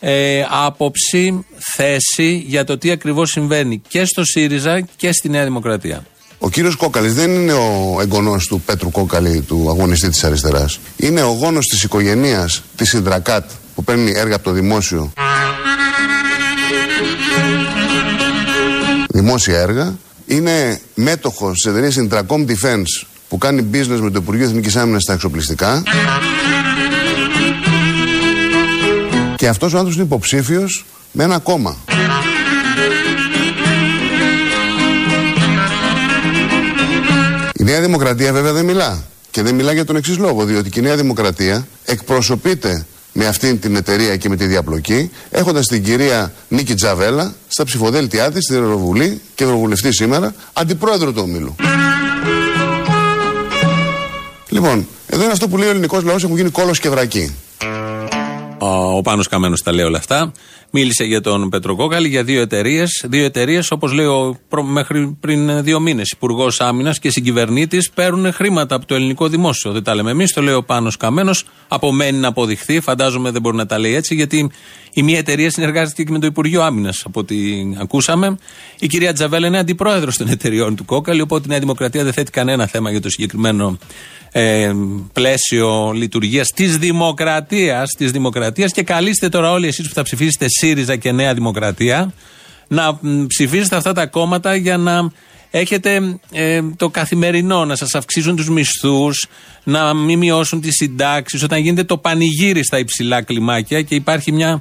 ε, 0.00 0.42
άποψη, 0.66 1.44
θέση 1.76 2.44
για 2.46 2.64
το 2.64 2.78
τι 2.78 2.90
ακριβώς 2.90 3.30
συμβαίνει 3.30 3.82
και 3.88 4.04
στο 4.04 4.24
ΣΥΡΙΖΑ 4.24 4.80
και 4.96 5.12
στη 5.12 5.28
Νέα 5.28 5.44
Δημοκρατία. 5.44 6.04
Ο 6.38 6.50
κύριος 6.50 6.76
Κόκαλης 6.76 7.14
δεν 7.14 7.30
είναι 7.30 7.52
ο 7.52 7.98
εγγονός 8.00 8.46
του 8.46 8.60
Πέτρου 8.60 8.90
Κόκαλη, 8.90 9.40
του 9.40 9.66
αγωνιστή 9.68 10.08
της 10.08 10.24
αριστεράς. 10.24 10.80
Είναι 10.96 11.22
ο 11.22 11.30
γόνος 11.30 11.66
της 11.66 11.82
οικογενείας 11.82 12.62
της 12.76 12.88
Συντρακάτ 12.88 13.50
που 13.74 13.84
παίρνει 13.84 14.12
έργα 14.16 14.34
από 14.34 14.44
το 14.44 14.50
δημόσιο. 14.50 15.12
Δημόσια 19.08 19.58
έργα. 19.58 19.98
Είναι 20.26 20.80
μέτοχος 20.94 21.52
της 21.52 21.72
εταιρείας 21.72 21.96
Intracom 21.98 22.46
Defense 22.46 23.06
που 23.28 23.38
κάνει 23.38 23.66
business 23.72 23.98
με 24.00 24.10
το 24.10 24.18
Υπουργείο 24.22 24.44
Εθνικής 24.44 24.76
Άμυνας 24.76 25.02
στα 25.02 25.12
εξοπλιστικά. 25.12 25.82
Και 29.40 29.48
αυτός 29.48 29.72
ο 29.72 29.76
άνθρωπος 29.76 29.94
είναι 29.94 30.04
υποψήφιος 30.04 30.84
με 31.12 31.24
ένα 31.24 31.38
κόμμα. 31.38 31.76
Η 37.54 37.64
Νέα 37.64 37.80
Δημοκρατία 37.80 38.32
βέβαια 38.32 38.52
δεν 38.52 38.64
μιλά. 38.64 39.04
Και 39.30 39.42
δεν 39.42 39.54
μιλά 39.54 39.72
για 39.72 39.84
τον 39.84 39.96
εξής 39.96 40.18
λόγο, 40.18 40.44
διότι 40.44 40.70
και 40.70 40.80
η 40.80 40.82
Νέα 40.82 40.96
Δημοκρατία 40.96 41.66
εκπροσωπείται 41.84 42.86
με 43.12 43.26
αυτήν 43.26 43.60
την 43.60 43.76
εταιρεία 43.76 44.16
και 44.16 44.28
με 44.28 44.36
τη 44.36 44.46
διαπλοκή, 44.46 45.10
έχοντας 45.30 45.66
την 45.66 45.82
κυρία 45.82 46.32
Νίκη 46.48 46.74
Τζαβέλα 46.74 47.34
στα 47.48 47.64
ψηφοδέλτιά 47.64 48.30
της 48.30 48.44
στην 48.44 48.56
Ευρωβουλή 48.56 49.20
και 49.34 49.44
Ευρωβουλευτή 49.44 49.92
σήμερα, 49.92 50.34
αντιπρόεδρο 50.52 51.12
του 51.12 51.22
ομίλου. 51.24 51.54
Λοιπόν, 54.48 54.88
εδώ 55.06 55.22
είναι 55.22 55.32
αυτό 55.32 55.48
που 55.48 55.56
λέει 55.56 55.68
ο 55.68 55.70
ελληνικός 55.70 56.02
λαός: 56.02 56.22
έχουν 56.22 56.36
γίνει 56.36 56.50
κόλος 56.50 56.78
και 56.78 56.88
βρακή. 56.88 57.34
Ο, 58.60 58.96
ο 58.96 59.02
Πάνος 59.02 59.28
Καμένος 59.28 59.62
τα 59.62 59.72
λέει 59.72 59.84
όλα 59.84 59.98
αυτά. 59.98 60.32
Μίλησε 60.70 61.04
για 61.04 61.20
τον 61.20 61.48
Πετροκόκαλη, 61.48 62.08
για 62.08 62.24
δύο 62.24 62.40
εταιρείες. 62.40 63.04
Δύο 63.08 63.24
εταιρείες, 63.24 63.70
όπως 63.70 63.92
λέω 63.92 64.38
προ, 64.48 64.62
μέχρι 64.62 65.16
πριν 65.20 65.62
δύο 65.62 65.80
μήνες, 65.80 66.10
Υπουργός 66.10 66.60
Άμυνας 66.60 66.98
και 66.98 67.10
συγκυβερνήτης, 67.10 67.90
παίρνουν 67.90 68.32
χρήματα 68.32 68.74
από 68.74 68.86
το 68.86 68.94
ελληνικό 68.94 69.28
δημόσιο. 69.28 69.72
Δεν 69.72 69.82
τα 69.82 69.94
λέμε 69.94 70.10
εμείς, 70.10 70.32
το 70.32 70.42
λέει 70.42 70.54
ο 70.54 70.62
Πάνος 70.62 70.96
Καμένος. 70.96 71.44
Απομένει 71.68 72.18
να 72.18 72.28
αποδειχθεί. 72.28 72.80
Φαντάζομαι 72.80 73.30
δεν 73.30 73.40
μπορεί 73.40 73.56
να 73.56 73.66
τα 73.66 73.78
λέει 73.78 73.94
έτσι, 73.94 74.14
γιατί 74.14 74.50
η 74.92 75.02
μία 75.02 75.18
εταιρεία 75.18 75.50
συνεργάζεται 75.50 76.02
και 76.02 76.12
με 76.12 76.18
το 76.18 76.26
Υπουργείο 76.26 76.62
Άμυνας, 76.62 77.02
από 77.04 77.20
ό,τι 77.20 77.36
ακούσαμε. 77.78 78.38
Η 78.78 78.86
κυρία 78.86 79.12
Τζαβέλα 79.12 79.46
είναι 79.46 79.58
αντιπρόεδρος 79.58 80.16
των 80.16 80.28
εταιριών 80.28 80.76
του 80.76 80.84
Κόκαλη, 80.84 81.20
οπότε 81.20 81.44
η 81.46 81.48
Νέα 81.48 81.58
Δημοκρατία 81.58 82.04
δεν 82.04 82.12
θέτει 82.12 82.30
κανένα 82.30 82.66
θέμα 82.66 82.90
για 82.90 83.00
το 83.00 83.10
συγκεκριμένο 83.10 83.78
ε, 84.32 84.72
πλαίσιο 85.12 85.92
λειτουργίας 85.94 86.48
της 86.48 86.76
δημοκρατίας 86.76 87.90
της 87.98 88.10
δημοκρατίας 88.10 88.72
και 88.72 88.82
καλείστε 88.82 89.28
τώρα 89.28 89.50
όλοι 89.50 89.66
εσείς 89.66 89.88
που 89.88 89.94
θα 89.94 90.02
ψηφίσετε 90.02 90.46
ΣΥΡΙΖΑ 90.48 90.96
και 90.96 91.12
Νέα 91.12 91.34
Δημοκρατία 91.34 92.12
να 92.68 92.98
μ, 93.00 93.26
ψηφίσετε 93.26 93.76
αυτά 93.76 93.92
τα 93.92 94.06
κόμματα 94.06 94.54
για 94.54 94.76
να 94.76 95.10
έχετε 95.50 96.18
ε, 96.32 96.60
το 96.76 96.88
καθημερινό, 96.88 97.64
να 97.64 97.76
σας 97.76 97.94
αυξήσουν 97.94 98.36
τους 98.36 98.48
μισθούς, 98.48 99.26
να 99.64 99.94
μην 99.94 100.18
μειώσουν 100.18 100.60
τις 100.60 100.74
συντάξεις, 100.74 101.42
όταν 101.42 101.60
γίνεται 101.60 101.84
το 101.84 101.98
πανηγύρι 101.98 102.64
στα 102.64 102.78
υψηλά 102.78 103.22
κλιμάκια 103.22 103.82
και 103.82 103.94
υπάρχει 103.94 104.32
μια 104.32 104.60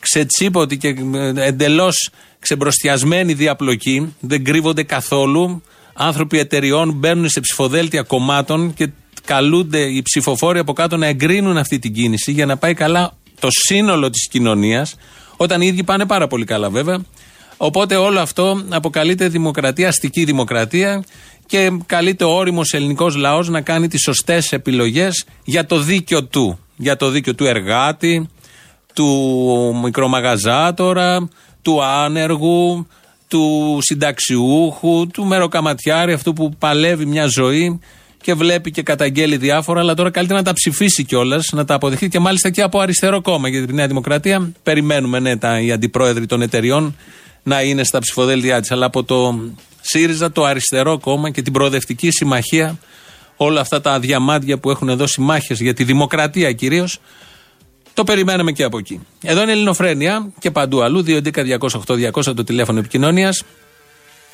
ξετσίποτη 0.00 0.76
και 0.76 0.94
εντελώς 1.34 2.10
ξεμπροστιασμένη 2.38 3.32
διαπλοκή, 3.32 4.14
δεν 4.20 4.44
κρύβονται 4.44 4.82
καθόλου. 4.82 5.62
Άνθρωποι 6.00 6.38
εταιριών 6.38 6.92
μπαίνουν 6.92 7.28
σε 7.28 7.40
ψηφοδέλτια 7.40 8.02
κομμάτων 8.02 8.74
και 8.74 8.90
καλούνται 9.24 9.80
οι 9.80 10.02
ψηφοφόροι 10.02 10.58
από 10.58 10.72
κάτω 10.72 10.96
να 10.96 11.06
εγκρίνουν 11.06 11.56
αυτή 11.56 11.78
την 11.78 11.92
κίνηση 11.92 12.32
για 12.32 12.46
να 12.46 12.56
πάει 12.56 12.74
καλά 12.74 13.16
το 13.40 13.48
σύνολο 13.50 14.10
της 14.10 14.28
κοινωνίας, 14.28 14.96
όταν 15.36 15.60
οι 15.60 15.66
ίδιοι 15.66 15.84
πάνε 15.84 16.06
πάρα 16.06 16.26
πολύ 16.26 16.44
καλά 16.44 16.70
βέβαια. 16.70 17.00
Οπότε 17.60 17.96
όλο 17.96 18.20
αυτό 18.20 18.64
αποκαλείται 18.68 19.28
δημοκρατία, 19.28 19.88
αστική 19.88 20.24
δημοκρατία 20.24 21.04
και 21.46 21.72
καλείται 21.86 22.24
ο 22.24 22.30
όριμος 22.30 22.72
ελληνικός 22.72 23.16
λαός 23.16 23.48
να 23.48 23.60
κάνει 23.60 23.88
τις 23.88 24.00
σωστές 24.00 24.52
επιλογές 24.52 25.24
για 25.44 25.66
το 25.66 25.78
δίκιο 25.78 26.24
του. 26.24 26.58
Για 26.76 26.96
το 26.96 27.10
δίκιο 27.10 27.34
του 27.34 27.44
εργάτη, 27.44 28.28
του 28.94 29.80
μικρομαγαζάτορα, 29.82 31.28
του 31.62 31.82
άνεργου, 31.82 32.86
του 33.28 33.78
συνταξιούχου, 33.80 35.06
του 35.06 35.24
μεροκαματιάρη, 35.24 36.12
αυτού 36.12 36.32
που 36.32 36.54
παλεύει 36.58 37.06
μια 37.06 37.26
ζωή 37.26 37.80
και 38.22 38.34
βλέπει 38.34 38.70
και 38.70 38.82
καταγγέλει 38.82 39.36
διάφορα, 39.36 39.80
αλλά 39.80 39.94
τώρα 39.94 40.10
καλύτερα 40.10 40.38
να 40.38 40.44
τα 40.44 40.52
ψηφίσει 40.52 41.04
κιόλας, 41.04 41.48
να 41.52 41.64
τα 41.64 41.74
αποδεχτεί 41.74 42.08
και 42.08 42.18
μάλιστα 42.18 42.50
και 42.50 42.62
από 42.62 42.78
αριστερό 42.78 43.20
κόμμα. 43.20 43.48
Γιατί 43.48 43.66
τη 43.66 43.72
Νέα 43.72 43.86
Δημοκρατία 43.86 44.52
περιμένουμε, 44.62 45.18
ναι, 45.18 45.36
τα, 45.36 45.60
οι 45.60 45.72
αντιπρόεδροι 45.72 46.26
των 46.26 46.42
εταιριών 46.42 46.96
να 47.48 47.62
είναι 47.62 47.84
στα 47.84 47.98
ψηφοδέλτια 47.98 48.60
της. 48.60 48.70
Αλλά 48.70 48.86
από 48.86 49.04
το 49.04 49.40
ΣΥΡΙΖΑ, 49.80 50.32
το 50.32 50.44
αριστερό 50.44 50.98
κόμμα 50.98 51.30
και 51.30 51.42
την 51.42 51.52
προοδευτική 51.52 52.10
συμμαχία, 52.10 52.78
όλα 53.36 53.60
αυτά 53.60 53.80
τα 53.80 54.00
διαμάντια 54.00 54.58
που 54.58 54.70
έχουν 54.70 54.96
δώσει 54.96 55.20
μάχες 55.20 55.60
για 55.60 55.74
τη 55.74 55.84
δημοκρατία 55.84 56.52
κυρίως, 56.52 57.00
το 57.94 58.04
περιμέναμε 58.04 58.52
και 58.52 58.62
από 58.62 58.78
εκεί. 58.78 59.00
Εδώ 59.22 59.42
είναι 59.42 59.52
Ελληνοφρένια 59.52 60.32
και 60.38 60.50
παντού 60.50 60.82
αλλού. 60.82 61.04
2.11.208.200 61.06 62.36
το 62.36 62.44
τηλέφωνο 62.44 62.78
επικοινωνίας. 62.78 63.40
Η 63.40 63.44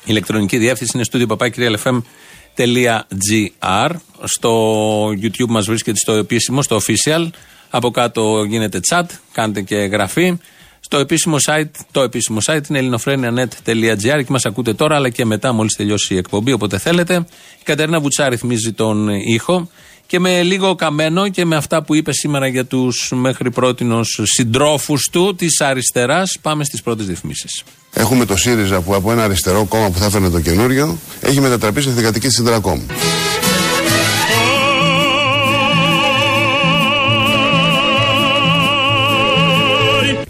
ηλεκτρονική 0.05 0.57
διεύθυνση 0.57 0.91
είναι 0.95 1.03
στούντιο 1.03 1.27
papakirialfm.gr. 1.29 3.91
Στο 4.23 5.07
YouTube 5.07 5.47
μας 5.47 5.65
βρίσκεται 5.65 5.97
στο 5.97 6.13
επίσημο, 6.13 6.61
στο 6.61 6.79
official. 6.81 7.27
Από 7.69 7.91
κάτω 7.91 8.43
γίνεται 8.43 8.79
chat, 8.89 9.03
κάντε 9.31 9.61
και 9.61 9.75
εγγραφή. 9.75 10.37
Στο 10.85 10.97
επίσημο 10.97 11.35
site, 11.45 11.69
το 11.91 12.01
επίσημο 12.01 12.37
site 12.45 12.69
είναι 12.69 12.77
ελληνοφρένια.net.gr 12.77 14.17
και 14.17 14.25
μας 14.29 14.45
ακούτε 14.45 14.73
τώρα 14.73 14.95
αλλά 14.95 15.09
και 15.09 15.25
μετά 15.25 15.53
μόλις 15.53 15.75
τελειώσει 15.75 16.13
η 16.13 16.17
εκπομπή, 16.17 16.51
όποτε 16.51 16.77
θέλετε. 16.77 17.25
Η 17.59 17.63
Κατερίνα 17.63 17.99
Βουτσά 17.99 18.29
ρυθμίζει 18.29 18.71
τον 18.71 19.09
ήχο 19.09 19.69
και 20.07 20.19
με 20.19 20.41
λίγο 20.41 20.75
καμένο 20.75 21.29
και 21.29 21.45
με 21.45 21.55
αυτά 21.55 21.83
που 21.83 21.95
είπε 21.95 22.13
σήμερα 22.13 22.47
για 22.47 22.65
τους 22.65 23.11
μέχρι 23.15 23.51
πρότινο 23.51 24.01
συντρόφους 24.23 25.09
του 25.11 25.35
της 25.35 25.61
αριστεράς, 25.61 26.37
πάμε 26.41 26.63
στις 26.63 26.81
πρώτες 26.81 27.07
ρυθμίσεις. 27.07 27.63
Έχουμε 27.93 28.25
το 28.25 28.37
ΣΥΡΙΖΑ 28.37 28.81
που 28.81 28.95
από 28.95 29.11
ένα 29.11 29.23
αριστερό 29.23 29.65
κόμμα 29.65 29.89
που 29.89 29.97
θα 29.97 30.05
έφερνε 30.05 30.29
το 30.29 30.39
καινούριο 30.39 30.97
έχει 31.21 31.39
μετατραπεί 31.39 31.81
σε 31.81 31.91
θηγατική 31.91 32.27
της 32.27 32.35
Συντρακόμ. 32.35 32.81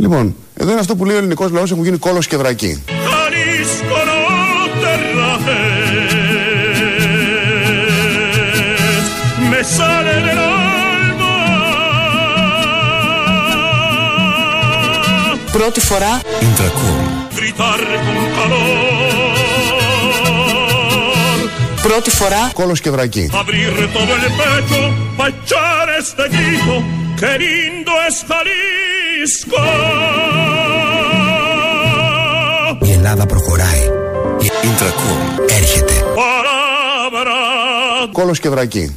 Λοιπόν, 0.05 0.35
εδώ 0.53 0.71
είναι 0.71 0.79
αυτό 0.79 0.95
που 0.95 1.05
λέει 1.05 1.15
ο 1.15 1.19
ελληνικός 1.19 1.51
λαός: 1.51 1.71
έχουν 1.71 1.83
γίνει 1.83 1.97
κόλος 1.97 2.27
και 2.27 2.37
βρακή. 2.37 2.83
Jalisco 2.87 3.99
no 4.09 4.19
te 4.81 4.93
rajes, 5.17 6.65
me 9.49 9.61
sale 9.75 10.15
del 10.25 10.37
alma. 10.37 11.33
Πρώτη 15.51 15.79
φορά 15.79 16.21
Gritar 17.37 17.79
con 18.05 18.17
calor, 18.37 18.75
Πρώτη 21.81 22.09
φορά 22.09 22.51
Κόλος 22.53 22.81
και 22.81 22.89
βρακή. 22.89 23.29
abrir 23.33 23.73
todo 23.93 24.13
el 24.19 24.25
pecho, 24.39 24.81
pa' 25.17 25.27
echar 25.27 25.85
este 25.99 26.23
grito, 26.35 26.75
que 27.19 27.31
lindo 27.41 27.93
es 29.25 29.45
Jalisco. 29.45 29.57
Η 32.81 32.91
Ελλάδα 32.91 33.25
προχωράει. 33.25 33.81
Η 34.39 34.51
Ίντρακομ 34.63 35.45
έρχεται. 35.57 35.93
Palabra 36.15 37.35
Κόλος 38.11 38.39
και 38.39 38.49
βρακή. 38.49 38.95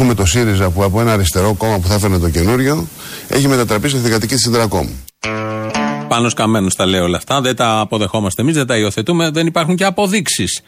Έχουμε 0.00 0.14
το 0.14 0.26
ΣΥΡΙΖΑ 0.26 0.70
που 0.70 0.84
από 0.84 1.00
ένα 1.00 1.12
αριστερό 1.12 1.54
κόμμα 1.54 1.78
που 1.78 1.88
θα 1.88 1.94
έφερνε 1.94 2.18
το 2.18 2.30
καινούριο 2.30 2.88
έχει 3.28 3.48
μετατραπεί 3.48 3.88
σε 3.88 3.98
θηγατική 3.98 4.34
της 4.34 4.42
Συντρακόμ. 4.42 4.88
Πάνω 6.08 6.30
καμένου 6.30 6.68
τα 6.68 6.86
λέει 6.86 7.00
όλα 7.00 7.16
αυτά. 7.16 7.40
Δεν 7.40 7.56
τα 7.56 7.78
αποδεχόμαστε 7.78 8.42
εμείς, 8.42 8.54
δεν 8.54 8.66
τα 8.66 8.76
υιοθετούμε. 8.76 9.30
Δεν 9.30 9.46
υπάρχουν 9.46 9.76
και 9.76 9.84
αποδείξεις 9.84 10.60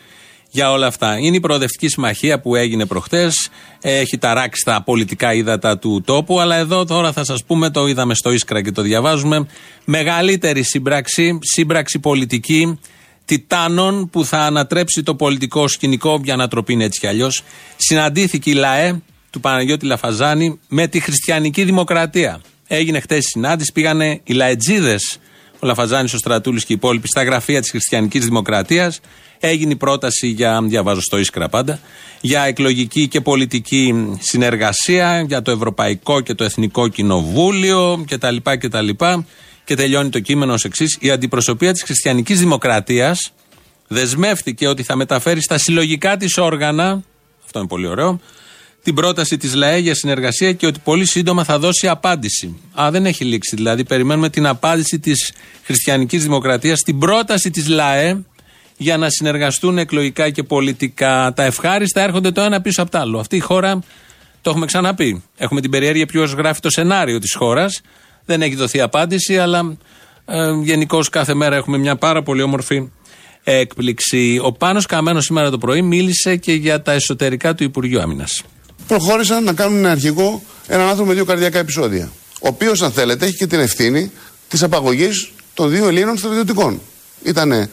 για 0.50 0.70
όλα 0.70 0.86
αυτά. 0.86 1.18
Είναι 1.18 1.36
η 1.36 1.40
προοδευτική 1.40 1.88
συμμαχία 1.88 2.40
που 2.40 2.56
έγινε 2.56 2.86
προχτές. 2.86 3.48
Έχει 3.80 4.18
ταράξει 4.18 4.64
τα 4.64 4.82
πολιτικά 4.82 5.34
ύδατα 5.34 5.78
του 5.78 6.02
τόπου. 6.04 6.40
Αλλά 6.40 6.56
εδώ 6.56 6.84
τώρα 6.84 7.12
θα 7.12 7.24
σας 7.24 7.44
πούμε, 7.44 7.70
το 7.70 7.86
είδαμε 7.86 8.14
στο 8.14 8.30
Ίσκρα 8.30 8.62
και 8.62 8.72
το 8.72 8.82
διαβάζουμε. 8.82 9.46
Μεγαλύτερη 9.84 10.62
σύμπραξη, 10.62 11.38
σύμπραξη 11.40 11.98
πολιτική 11.98 12.78
τιτάνων 13.24 14.10
που 14.10 14.24
θα 14.24 14.38
ανατρέψει 14.38 15.02
το 15.02 15.14
πολιτικό 15.14 15.68
σκηνικό. 15.68 16.20
Για 16.24 16.34
ανατροπή 16.34 16.72
είναι 16.72 16.84
έτσι 16.84 17.00
κι 17.00 17.06
αλλιώς. 17.06 17.42
Συναντήθηκε 17.76 18.50
η 18.50 18.54
ΛΑΕ 18.54 19.00
του 19.30 19.40
Παναγιώτη 19.40 19.86
Λαφαζάνη 19.86 20.60
με 20.68 20.86
τη 20.86 21.00
χριστιανική 21.00 21.64
δημοκρατία. 21.64 22.40
Έγινε 22.66 23.00
χτες 23.00 23.24
συνάντηση, 23.24 23.72
πήγανε 23.72 24.20
οι 24.24 24.32
λαετζίδες, 24.32 25.18
ο 25.58 25.66
Λαφαζάνης, 25.66 26.14
ο 26.14 26.18
Στρατούλης 26.18 26.64
και 26.64 26.72
οι 26.72 26.76
υπόλοιποι, 26.76 27.08
στα 27.08 27.22
γραφεία 27.22 27.60
της 27.60 27.70
Χριστιανικής 27.70 28.24
Δημοκρατίας. 28.24 29.00
Έγινε 29.38 29.72
η 29.72 29.76
πρόταση 29.76 30.26
για, 30.26 30.60
διαβάζω 30.62 31.00
στο 31.00 31.18
Ίσκρα 31.18 31.48
πάντα, 31.48 31.80
για 32.20 32.42
εκλογική 32.42 33.08
και 33.08 33.20
πολιτική 33.20 34.16
συνεργασία, 34.20 35.20
για 35.20 35.42
το 35.42 35.50
Ευρωπαϊκό 35.50 36.20
και 36.20 36.34
το 36.34 36.44
Εθνικό 36.44 36.88
Κοινοβούλιο 36.88 38.04
κτλ. 38.08 38.36
κτλ. 38.42 38.88
Και 39.64 39.74
τελειώνει 39.74 40.08
το 40.08 40.20
κείμενο 40.20 40.52
ως 40.52 40.64
εξής: 40.64 40.96
Η 41.00 41.10
αντιπροσωπεία 41.10 41.72
της 41.72 41.82
Χριστιανικής 41.82 42.38
Δημοκρατίας 42.38 43.32
δεσμεύτηκε 43.88 44.68
ότι 44.68 44.82
θα 44.82 44.96
μεταφέρει 44.96 45.42
στα 45.42 45.58
συλλογικά 45.58 46.16
της 46.16 46.38
όργανα. 46.38 47.02
Αυτό 47.44 47.58
είναι 47.58 47.68
πολύ 47.68 47.86
ωραίο. 47.86 48.20
Την 48.82 48.94
πρόταση 48.94 49.36
της 49.36 49.54
ΛΑΕ 49.54 49.78
για 49.78 49.94
συνεργασία 49.94 50.52
και 50.52 50.66
ότι 50.66 50.80
πολύ 50.84 51.06
σύντομα 51.06 51.44
θα 51.44 51.58
δώσει 51.58 51.88
απάντηση. 51.88 52.56
Α, 52.80 52.90
δεν 52.90 53.06
έχει 53.06 53.24
λήξει. 53.24 53.56
Δηλαδή, 53.56 53.84
περιμένουμε 53.84 54.30
την 54.30 54.46
απάντηση 54.46 54.98
της 54.98 55.32
Χριστιανικής 55.64 56.22
Δημοκρατίας 56.22 56.78
στην 56.78 56.98
πρόταση 56.98 57.50
της 57.50 57.68
ΛΑΕ 57.68 58.24
για 58.76 58.96
να 58.96 59.10
συνεργαστούν 59.10 59.78
εκλογικά 59.78 60.30
και 60.30 60.42
πολιτικά. 60.42 61.32
Τα 61.36 61.42
ευχάριστα 61.42 62.00
έρχονται 62.00 62.30
το 62.30 62.40
ένα 62.40 62.60
πίσω 62.60 62.82
από 62.82 62.90
το 62.90 62.98
άλλο. 62.98 63.18
Αυτή 63.18 63.36
η 63.36 63.40
χώρα, 63.40 63.78
το 64.42 64.50
έχουμε 64.50 64.66
ξαναπεί. 64.66 65.22
Έχουμε 65.36 65.60
την 65.60 65.70
περιέργεια 65.70 66.06
ποιος 66.06 66.32
γράφει 66.32 66.60
το 66.60 66.70
σενάριο 66.70 67.18
της 67.18 67.34
χώρας. 67.34 67.80
Δεν 68.24 68.42
έχει 68.42 68.54
δοθεί 68.54 68.80
απάντηση, 68.80 69.38
αλλά 69.38 69.76
ε, 70.24 70.50
γενικώς 70.62 71.08
κάθε 71.08 71.34
μέρα 71.34 71.56
έχουμε 71.56 71.78
μια 71.78 71.96
πάρα 71.96 72.22
πολύ 72.22 72.42
όμορφη 72.42 72.88
έκπληξη. 73.44 74.40
Ο 74.42 74.52
Πάνος 74.52 74.86
Καμένος 74.86 75.24
σήμερα 75.24 75.50
το 75.50 75.58
πρωί 75.58 75.82
μίλησε 75.82 76.36
και 76.36 76.52
για 76.52 76.82
τα 76.82 76.92
εσωτερικά 76.92 77.54
του 77.54 77.64
Υπουργείου 77.64 78.00
Άμυνας. 78.00 78.42
Προχώρησαν 78.90 79.44
να 79.44 79.52
κάνουν 79.52 79.86
αρχηγό 79.86 80.42
έναν 80.66 80.86
άνθρωπο 80.86 81.08
με 81.08 81.14
δύο 81.14 81.24
καρδιακά 81.24 81.58
επεισόδια. 81.58 82.12
Ο 82.32 82.48
οποίος, 82.48 82.82
αν 82.82 82.92
θέλετε, 82.92 83.26
έχει 83.26 83.36
και 83.36 83.46
την 83.46 83.60
ευθύνη 83.60 84.10
της 84.48 84.62
απαγωγής 84.62 85.30
των 85.54 85.70
δύο 85.70 85.88
Ελλήνων 85.88 86.18
στρατιωτικών. 86.18 86.80
Ήταν 87.22 87.70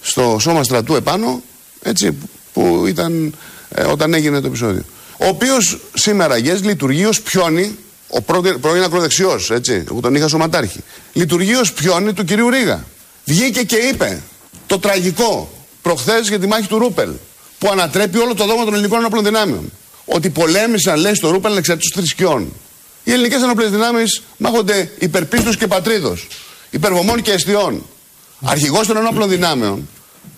στο 0.00 0.36
σώμα 0.40 0.64
στρατού 0.64 0.94
επάνω, 0.94 1.42
έτσι, 1.82 2.16
που 2.52 2.84
ήταν 2.88 3.34
ε, 3.74 3.82
όταν 3.82 4.14
έγινε 4.14 4.40
το 4.40 4.46
επεισόδιο. 4.46 4.82
Ο 5.18 5.26
οποίος 5.26 5.78
σήμερα 5.94 6.36
γες 6.36 6.64
λειτουργεί 6.64 7.04
ως 7.04 7.20
πιόνι, 7.20 7.76
ο 8.08 8.20
πρώτη- 8.22 8.58
πρώην 8.58 8.82
ακροδεξιός, 8.82 9.50
έτσι, 9.50 9.84
εγώ 9.90 10.00
τον 10.00 10.14
είχα 10.14 10.28
σωματάρχη. 10.28 10.80
Λειτουργεί 11.12 11.54
ως 11.54 11.72
πιόνι 11.72 12.12
του 12.12 12.24
κυρίου 12.24 12.50
Ρίγα. 12.50 12.84
Βγήκε 13.24 13.62
και 13.62 13.76
είπε 13.76 14.22
το 14.66 14.78
τραγικό 14.78 15.50
προχθές 15.82 16.28
για 16.28 16.38
τη 16.38 16.46
μάχη 16.46 16.66
του 16.68 16.78
Ρούπελ, 16.78 17.10
που 17.58 17.68
ανατρέπει 17.70 18.18
όλο 18.18 18.34
το 18.34 18.46
δόγμα 18.46 18.64
των 18.64 18.72
ελληνικών 18.72 18.98
ενόπλων 18.98 19.24
δυνάμεων. 19.24 19.72
Ότι 20.10 20.30
πολέμησαν, 20.30 20.98
λέει, 20.98 21.14
στο 21.14 21.30
Ρούπελ 21.30 21.52
ανεξαρτήτω 21.52 21.98
θρησκειών. 21.98 22.52
Οι 23.04 23.12
ελληνικές 23.12 23.42
ενόπλες 23.42 23.70
δυνάμεις 23.70 24.22
μάχονται 24.36 24.90
υπερπίστους 24.98 25.56
και 25.56 25.66
πατρίδος, 25.66 26.26
υπερβομών 26.70 27.22
και 27.22 27.32
αιστειών. 27.32 27.86
Αρχηγός 28.44 28.86
των 28.86 28.96
ενόπλων 28.96 29.28
δυνάμεων 29.28 29.88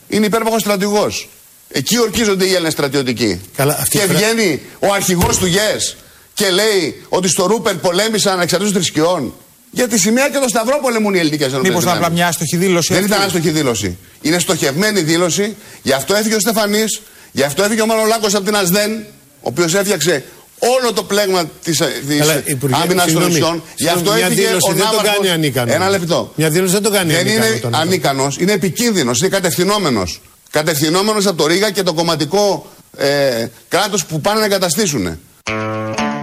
είναι 0.09 0.26
υπέρμαχος 0.26 0.61
στρατηγός. 0.61 1.28
Εκεί 1.68 1.98
ορκίζονται 1.98 2.44
οι 2.44 2.52
Έλληνες 2.52 2.72
στρατιωτικοί. 2.72 3.40
αυτή 3.56 3.98
και 3.98 4.04
η 4.04 4.06
φρα- 4.06 4.16
βγαίνει 4.16 4.61
ο 4.78 4.92
αρχηγός 4.92 5.38
του 5.38 5.46
ΓΕΣ 5.46 5.96
και 6.35 6.50
λέει 6.50 7.02
ότι 7.09 7.28
στο 7.28 7.46
Ρούπερ 7.46 7.74
πολέμησαν 7.74 8.33
ανεξαρτήτω 8.33 8.72
θρησκειών. 8.72 9.35
Για 9.70 9.88
τη 9.88 9.98
σημαία 9.98 10.28
και 10.30 10.38
το 10.38 10.48
σταυρό 10.48 10.78
πολεμούν 10.83 11.14
οι 11.14 11.18
ελληνικές 11.18 11.46
ενόπλες 11.46 11.68
Μήπως 11.68 11.83
ήταν 11.83 11.96
απλά 11.96 12.11
μια 12.11 12.26
άστοχη 12.26 12.56
δήλωση. 12.56 12.92
Δεν 12.94 13.02
αυτή; 13.02 13.14
ήταν 13.14 13.26
άστοχη 13.26 13.50
δήλωση. 13.50 13.98
Είναι 14.22 14.38
στοχευμένη 14.38 15.00
δήλωση. 15.00 15.56
Γι' 15.83 15.92
αυτό 15.92 16.14
έφυγε 16.14 16.35
ο 16.35 16.40
Στεφανής, 16.40 17.00
γι' 17.33 17.42
αυτό 17.42 17.62
έφυγε 17.62 17.80
ο 17.80 17.87
Μανολάκο 17.87 18.26
από 18.26 18.40
την 18.40 18.56
Ασδέν, 18.56 19.06
ο 19.40 19.48
οποίος 19.48 19.74
έφτιαξε 19.74 20.24
όλο 20.59 20.92
το 20.92 21.03
πλέγμα 21.03 21.44
της 21.64 21.79
Καλά, 22.18 22.42
Υπουργέ, 22.44 22.74
άμυνας 22.83 23.03
των 23.05 23.09
συγγνώμη. 23.11 23.33
νησιών. 23.33 23.62
Γι' 23.76 23.87
αυτό 23.87 23.98
Συγγνώμη, 23.98 24.18
μια 24.18 24.26
έφυγε 24.26 24.46
δήλωση 24.46 24.70
ο 24.70 24.74
δεν 24.74 24.83
το 24.87 24.90
Ναύαρχος- 24.96 25.16
κάνει 25.16 25.31
ανίκανος. 25.31 25.74
Ένα 25.74 25.88
λεπτό. 25.88 26.33
Μια 26.35 26.48
δήλωση 26.50 26.72
δεν 26.72 26.83
το 26.83 26.90
κάνει 26.90 27.12
Δεν 27.12 27.20
ανίκανο 27.20 27.46
είναι 27.46 27.57
τον 27.57 27.74
άνθρωπο. 27.74 27.88
ανίκανος, 27.90 28.37
είναι 28.38 28.53
επικίνδυνος, 28.53 29.18
είναι 29.18 29.29
κατευθυνόμενος. 29.29 30.20
Κατευθυνόμενος 30.50 31.26
από 31.26 31.37
το 31.37 31.46
Ρίγα 31.46 31.70
και 31.70 31.83
το 31.83 31.92
κομματικό 31.92 32.70
ε, 32.96 33.46
κράτος 33.68 34.05
που 34.05 34.20
πάνε 34.20 34.38
να 34.38 34.44
εγκαταστήσουν. 34.44 35.18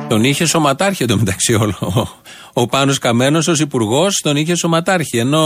Τον 0.08 0.24
είχε 0.24 0.46
σωματάρχη 0.46 1.04
εντωμεταξύ 1.04 1.54
όλο. 1.54 1.76
Ο, 1.80 2.62
ο 2.62 2.66
Πάνος 2.66 2.98
Καμένος 2.98 3.48
ως 3.48 3.60
υπουργός 3.60 4.20
τον 4.24 4.36
είχε 4.36 4.56
σωματάρχη. 4.56 5.18
Ενώ 5.18 5.40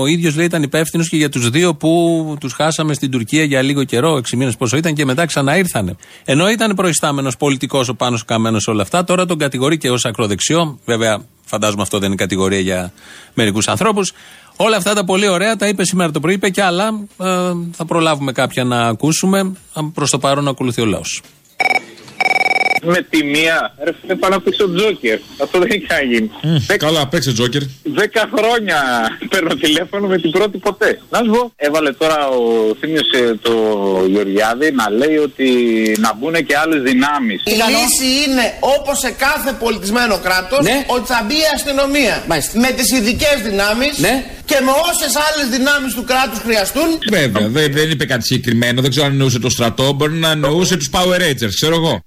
ο 0.00 0.06
ίδιος 0.06 0.36
λέει 0.36 0.46
ήταν 0.46 0.62
υπεύθυνος 0.62 1.08
και 1.08 1.16
για 1.16 1.28
τους 1.28 1.50
δύο 1.50 1.74
που 1.74 2.36
τους 2.40 2.52
χάσαμε 2.52 2.94
στην 2.94 3.10
Τουρκία 3.10 3.44
για 3.44 3.62
λίγο 3.62 3.84
καιρό, 3.84 4.14
6 4.14 4.36
μήνες 4.36 4.56
πόσο 4.56 4.76
ήταν 4.76 4.94
και 4.94 5.04
μετά 5.04 5.26
ξαναήρθανε. 5.26 5.96
Ενώ 6.24 6.50
ήταν 6.50 6.74
προϊστάμενος 6.74 7.36
πολιτικός 7.36 7.88
ο 7.88 7.94
Πάνος 7.94 8.24
Καμένος 8.24 8.66
όλα 8.66 8.82
αυτά, 8.82 9.04
τώρα 9.04 9.26
τον 9.26 9.38
κατηγορεί 9.38 9.78
και 9.78 9.90
ως 9.90 10.04
ακροδεξιό. 10.04 10.78
Βέβαια, 10.84 11.24
φαντάζομαι 11.44 11.82
αυτό 11.82 11.98
δεν 11.98 12.06
είναι 12.06 12.16
κατηγορία 12.16 12.60
για 12.60 12.92
μερικούς 13.34 13.68
ανθρώπους. 13.68 14.12
Όλα 14.56 14.76
αυτά 14.76 14.94
τα 14.94 15.04
πολύ 15.04 15.28
ωραία 15.28 15.56
τα 15.56 15.68
είπε 15.68 15.84
σήμερα 15.84 16.10
το 16.10 16.20
πρωί, 16.20 16.34
είπε 16.34 16.48
και 16.48 16.62
άλλα. 16.62 16.86
Ε, 17.18 17.26
θα 17.72 17.84
προλάβουμε 17.86 18.32
κάποια 18.32 18.64
να 18.64 18.80
ακούσουμε. 18.80 19.52
Προς 19.94 20.10
το 20.10 20.18
παρόν 20.18 20.44
να 20.44 20.50
ακολουθεί 20.50 20.80
ο 20.80 20.86
λαός. 20.86 21.22
Με 22.82 23.06
τη 23.10 23.24
μία, 23.24 23.74
ρε 23.84 23.92
φίλε, 24.00 24.14
πάω 24.14 24.30
να 24.30 24.40
παίξω 24.40 24.74
τζόκερ. 24.74 25.18
Αυτό 25.42 25.58
δεν 25.58 25.68
έχει 25.70 25.86
ξαναγίνει. 25.86 26.30
Καλά, 26.76 27.06
παίξε 27.06 27.32
Τζόκερ. 27.32 27.62
Δέκα 27.82 28.28
χρόνια 28.36 28.78
παίρνω 29.28 29.54
τηλέφωνο 29.54 30.06
με 30.06 30.18
την 30.18 30.30
πρώτη 30.30 30.58
ποτέ. 30.58 31.00
Να 31.10 31.18
σου 31.18 31.30
πω, 31.30 31.52
έβαλε 31.56 31.92
τώρα 31.92 32.28
ο 32.28 32.74
Θήμιος 32.80 33.10
ε, 33.14 33.34
το 33.42 33.52
Γεωργιάδη 34.08 34.72
να 34.72 34.90
λέει 34.90 35.16
ότι 35.16 35.48
να 35.98 36.14
μπουν 36.14 36.34
και 36.46 36.56
άλλες 36.56 36.82
δυνάμεις. 36.82 37.42
Η 37.44 37.50
λύση 37.50 38.08
είναι 38.24 38.44
όπως 38.60 38.98
σε 38.98 39.10
κάθε 39.10 39.56
πολιτισμένο 39.58 40.18
κράτος 40.18 40.66
ότι 40.86 41.06
θα 41.12 41.24
μπει 41.26 41.34
η 41.34 41.48
αστυνομία. 41.54 42.24
Με 42.64 42.70
τις 42.76 42.90
ειδικές 42.96 43.36
δυνάμεις 43.48 43.94
και 44.44 44.58
με 44.66 44.72
όσες 44.90 45.12
άλλες 45.26 45.48
δυνάμεις 45.56 45.94
του 45.94 46.04
κράτους 46.04 46.38
χρειαστούν. 46.38 46.88
Βέβαια, 47.10 47.48
δεν, 47.48 47.72
δεν 47.72 47.90
είπε 47.90 48.04
κάτι 48.04 48.24
συγκεκριμένο. 48.24 48.80
Δεν 48.80 48.90
ξέρω 48.90 49.06
αν 49.06 49.12
εννοούσε 49.12 49.38
το 49.38 49.50
στρατό. 49.50 49.92
Μπορεί 49.92 50.14
να 50.14 50.30
εννοούσε 50.30 50.76
τους 50.76 50.90
Power 50.92 51.18
Rangers, 51.24 51.54
ξέρω 51.54 51.74
εγώ. 51.74 52.04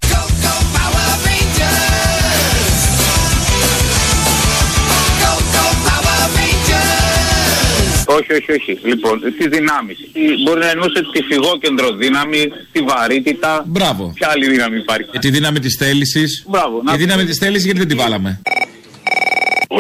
Όχι, 8.22 8.34
όχι, 8.34 8.52
όχι. 8.52 8.80
Λοιπόν, 8.84 9.22
τι 9.38 9.48
δυνάμεις. 9.48 9.98
Μπορεί 10.44 10.60
να 10.60 10.70
εννοούσε 10.70 11.02
τη 11.14 11.22
φυγόκεντρο 11.24 11.92
δύναμη, 11.92 12.42
τη 12.72 12.80
βαρύτητα. 12.82 13.64
Μπράβο. 13.68 14.12
Ποια 14.16 14.28
άλλη 14.30 14.48
δύναμη 14.50 14.78
υπάρχει; 14.78 15.08
Για 15.12 15.20
τη 15.20 15.30
δύναμη 15.30 15.60
της 15.60 15.76
θέλησης. 15.80 16.44
Μπράβο. 16.48 16.84
Η 16.94 16.98
δύναμη 16.98 17.24
της 17.26 17.38
θέλησης 17.38 17.66
γιατί 17.66 17.80
δεν 17.80 17.88
τη 17.88 17.96
βάλαμε. 17.96 18.42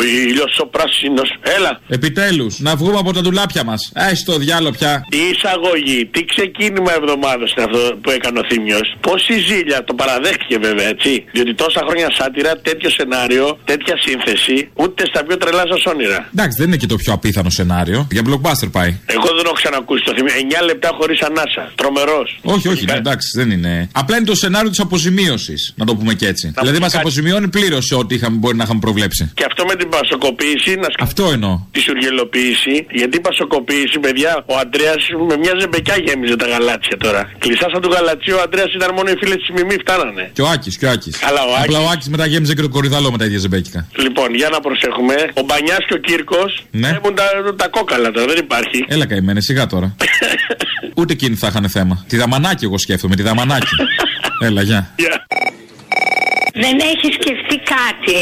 Ο 0.01 0.03
ήλιος 0.03 0.53
ο 0.63 0.65
πράσινος. 0.75 1.29
Έλα. 1.57 1.71
Επιτέλους, 1.97 2.59
να 2.59 2.75
βγούμε 2.75 2.97
από 3.03 3.11
τα 3.13 3.21
ντουλάπια 3.21 3.63
μας. 3.63 3.91
Έχει 4.11 4.23
το 4.23 4.35
διάλογο 4.37 4.71
πια. 4.77 4.91
Η 5.09 5.21
εισαγωγή, 5.33 5.99
τι 6.13 6.21
ξεκίνημα 6.33 6.91
εβδομάδας 6.99 7.49
είναι 7.53 7.65
αυτό 7.69 7.81
που 8.01 8.09
έκανε 8.17 8.39
ο 8.39 8.43
Θήμιος. 8.49 8.87
Πόση 9.07 9.35
ζήλια, 9.47 9.83
το 9.83 9.93
παραδέχτηκε 9.93 10.57
βέβαια 10.67 10.87
έτσι. 10.87 11.11
Διότι 11.35 11.53
τόσα 11.55 11.81
χρόνια 11.87 12.07
σάτυρα, 12.17 12.51
τέτοιο 12.67 12.89
σενάριο, 12.97 13.59
τέτοια 13.71 13.95
σύνθεση, 14.05 14.69
ούτε 14.81 15.01
στα 15.11 15.23
πιο 15.25 15.37
τρελά 15.37 15.63
σας 15.71 15.81
όνειρα. 15.93 16.19
Εντάξει, 16.35 16.55
δεν 16.59 16.67
είναι 16.67 16.77
και 16.77 16.89
το 16.93 16.95
πιο 16.95 17.13
απίθανο 17.13 17.49
σενάριο. 17.49 18.07
Για 18.11 18.23
blockbuster 18.27 18.69
πάει. 18.71 18.91
Εγώ 19.05 19.27
δεν 19.35 19.43
έχω 19.45 19.57
ξανακούσει 19.61 20.03
το 20.03 20.13
Θήμιο. 20.15 20.33
9 20.33 20.65
λεπτά 20.69 20.89
χωρίς 20.99 21.19
ανάσα. 21.21 21.63
Τρομερός. 21.75 22.39
Όχι, 22.41 22.67
όχι, 22.67 22.85
ναι, 22.85 22.93
εντάξει, 22.93 23.27
δεν 23.39 23.51
είναι. 23.51 23.89
Απλά 23.91 24.17
είναι 24.17 24.25
το 24.25 24.35
σενάριο 24.35 24.69
της 24.69 24.79
αποζημίωσης, 24.79 25.73
να 25.75 25.85
το 25.85 25.95
πούμε 25.95 26.13
και 26.13 26.27
έτσι. 26.27 26.53
δηλαδή 26.61 26.79
μας 26.79 26.95
αποζημιώνει 26.95 27.47
πλήρως 27.47 27.85
σε 27.85 27.95
ό,τι 27.95 28.15
είχαμε, 28.15 28.37
μπορεί 28.37 28.55
να 28.57 28.63
είχαμε 28.63 28.79
προβλέψει. 28.79 29.31
Και 29.33 29.45
αυτό 29.49 29.65
με 29.65 29.75
την 29.75 29.89
πασοκοποίηση, 29.97 30.71
να 30.83 30.87
σκεφτεί 30.93 31.03
Αυτό 31.09 31.23
εννοώ. 31.35 31.53
τη 31.75 31.79
σουργελοποίηση. 31.87 32.75
Γιατί 32.99 33.15
η 33.21 33.23
πασοκοποίηση, 33.27 33.95
παιδιά, 34.05 34.31
ο 34.51 34.53
Αντρέας 34.63 35.01
με 35.29 35.35
μια 35.43 35.53
ζεμπεκιά 35.59 35.95
γέμιζε 36.05 36.35
τα 36.41 36.47
γαλάτσια 36.53 36.97
τώρα. 37.05 37.21
Κλειστά 37.43 37.67
σαν 37.71 37.81
του 37.83 37.89
γαλατσίου, 37.95 38.35
ο 38.39 38.41
Αντρέας 38.45 38.71
ήταν 38.79 38.89
μόνο 38.97 39.09
οι 39.13 39.15
φίλε 39.21 39.35
της 39.41 39.49
Μιμή 39.55 39.75
φτάνανε. 39.83 40.23
Και 40.33 40.41
ο 40.41 40.47
Άκης, 40.53 40.73
και 40.79 40.85
ο 40.85 40.89
Άκης. 40.95 41.17
Καλά, 41.17 41.41
ο 41.49 41.51
Απλά 41.63 41.77
Άκης. 41.77 41.87
ο 41.87 41.91
Άκης 41.93 42.07
μετά 42.13 42.25
γέμιζε 42.31 42.53
και 42.57 42.61
το 42.61 42.69
κορυδαλό 42.69 43.11
με 43.11 43.17
τα 43.17 43.25
ίδια 43.25 43.39
ζεμπέκικα. 43.45 43.79
Λοιπόν, 44.05 44.29
για 44.35 44.49
να 44.49 44.59
προσέχουμε. 44.59 45.15
Ο 45.33 45.41
Μπανιάς 45.47 45.81
και 45.87 45.93
ο 45.93 45.97
Κύρκος 46.07 46.51
Ναι. 46.71 46.87
έχουν 46.87 47.15
τα, 47.15 47.23
τα 47.55 47.67
κόκαλα 47.67 48.11
τώρα, 48.11 48.25
δεν 48.31 48.37
υπάρχει. 48.45 48.85
Έλα 48.87 49.05
καημένε, 49.05 49.41
σιγά 49.41 49.65
τώρα. 49.67 49.95
Ούτε 50.99 51.13
εκείνοι 51.13 51.35
θα 51.35 51.47
είχαν 51.47 51.69
θέμα. 51.69 52.05
Τη 52.07 52.17
δαμανάκι, 52.17 52.65
εγώ 52.65 52.77
σκέφτομαι, 52.77 53.15
τη 53.15 53.21
δαμανάκι. 53.23 53.75
Έλα, 54.45 54.61
γεια. 54.61 54.95
Δεν 56.53 56.75
έχει 56.91 57.07
σκεφτεί 57.19 57.55
κάτι. 57.75 58.17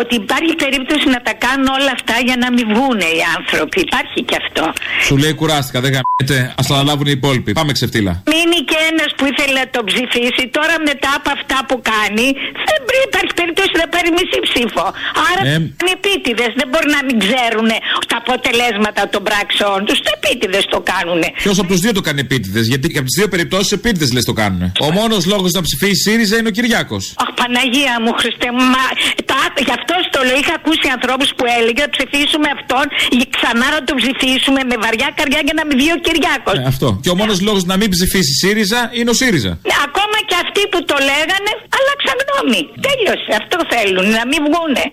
Ότι 0.00 0.14
υπάρχει 0.24 0.54
περίπτωση 0.64 1.06
να 1.16 1.20
τα 1.26 1.34
κάνουν 1.44 1.66
όλα 1.78 1.92
αυτά 1.98 2.14
για 2.28 2.36
να 2.42 2.48
μην 2.54 2.64
βγούνε 2.72 3.08
οι 3.16 3.20
άνθρωποι. 3.38 3.78
Υπάρχει 3.88 4.18
και 4.28 4.36
αυτό. 4.42 4.64
Σου 5.06 5.14
λέει 5.22 5.34
κουράστηκα, 5.40 5.78
δεν 5.84 5.90
γαμιέται. 5.96 6.38
Α 6.60 6.62
το 6.68 6.72
αναλάβουν 6.76 7.06
οι 7.10 7.14
υπόλοιποι. 7.20 7.50
Πάμε 7.58 7.72
ξεφτύλα. 7.78 8.12
Μείνει 8.32 8.58
και 8.70 8.78
ένας 8.90 9.10
που 9.16 9.24
ήθελε 9.30 9.54
να 9.62 9.68
τον 9.76 9.84
ψηφίσει. 9.90 10.42
Τώρα 10.56 10.74
μετά 10.90 11.10
από 11.18 11.28
αυτά 11.38 11.58
που 11.68 11.76
κάνει, 11.92 12.26
δεν 12.68 12.78
μπρι- 12.86 13.04
υπάρχει 13.10 13.32
περίπτωση 13.40 13.72
να 13.82 13.86
πάρει 13.94 14.08
μισή 14.18 14.38
ψήφο. 14.48 14.84
Άρα 15.28 15.42
Ε. 15.50 15.54
είναι 15.80 15.92
επίτηδες. 15.98 16.50
Δεν 16.60 16.66
μπορεί 16.70 16.88
να 16.98 17.00
μην 17.06 17.16
ξέρουν 17.24 17.68
τα 18.10 18.16
αποτελέσματα 18.22 19.02
των 19.12 19.20
πράξεών 19.28 19.78
τους. 19.86 19.98
Το 20.06 20.10
επίτηδες 20.18 20.64
το 20.74 20.78
κάνουν. 20.92 21.20
Ποιος 21.44 21.56
από 21.62 21.68
τους 21.72 21.80
δύο 21.84 21.92
το 21.98 22.02
κάνει 22.06 22.20
επίτηδες, 22.26 22.64
γιατί 22.72 22.86
και 22.92 22.98
από 23.02 23.08
τις 23.10 23.16
δύο 23.20 23.28
περιπτώσεις 23.34 23.70
επίτηδες 23.78 24.10
λες 24.16 24.24
το 24.30 24.34
κάνουν. 24.42 24.62
Ο 24.86 24.88
μόνος 24.98 25.22
λόγος 25.32 25.50
να 25.58 25.60
ψηφίσει 25.66 25.94
ΣΥΡΙΖΑ 26.04 26.36
είναι 26.38 26.48
ο 26.52 26.54
Κυριάκος. 26.58 27.04
Αχ, 27.40 27.48
Παναγία 27.50 27.94
μου, 28.02 28.12
Χριστέ 28.20 28.48
μου, 28.56 28.64
μα, 28.74 28.86
τα, 29.30 29.40
γι' 29.66 29.74
αυτό 29.78 29.94
στο 30.08 30.18
λέω. 30.26 30.36
Είχα 30.42 30.54
ακούσει 30.60 30.86
ανθρώπους 30.96 31.28
που 31.36 31.44
έλεγαν 31.56 31.82
να 31.86 31.90
ψηφίσουμε 31.96 32.48
αυτόν, 32.56 32.84
ή 33.18 33.18
ξανά 33.34 33.66
να 33.76 33.80
τον 33.88 33.96
ψηφίσουμε 34.00 34.60
με 34.70 34.76
βαριά 34.84 35.08
καρδιά 35.18 35.40
για 35.46 35.54
να 35.58 35.62
μην 35.66 35.74
βγει 35.80 35.90
ο 35.98 36.00
Κυριάκος. 36.06 36.56
Ε, 36.62 36.64
αυτό. 36.72 36.88
Και 37.04 37.10
ο 37.14 37.16
μόνος 37.20 37.38
λόγος 37.46 37.62
να 37.72 37.76
μην 37.80 37.88
ψηφίσει 37.94 38.32
ΣΥΡΙΖΑ 38.42 38.80
είναι 38.98 39.10
ο 39.14 39.16
ΣΥΡΙΖΑ. 39.20 39.52
Ακόμα 39.88 40.18
και 40.28 40.36
αυτοί 40.44 40.62
που 40.72 40.78
το 40.90 40.96
λέγανε, 41.10 41.50
άλλαξαν 41.78 42.16
γνώμη. 42.28 42.60
Τέλειωσε. 42.86 43.32
Αυτό 43.40 43.56
θέλουν, 43.72 44.06
να 44.18 44.22
μην 44.30 44.40
βγούνε. 44.46 44.84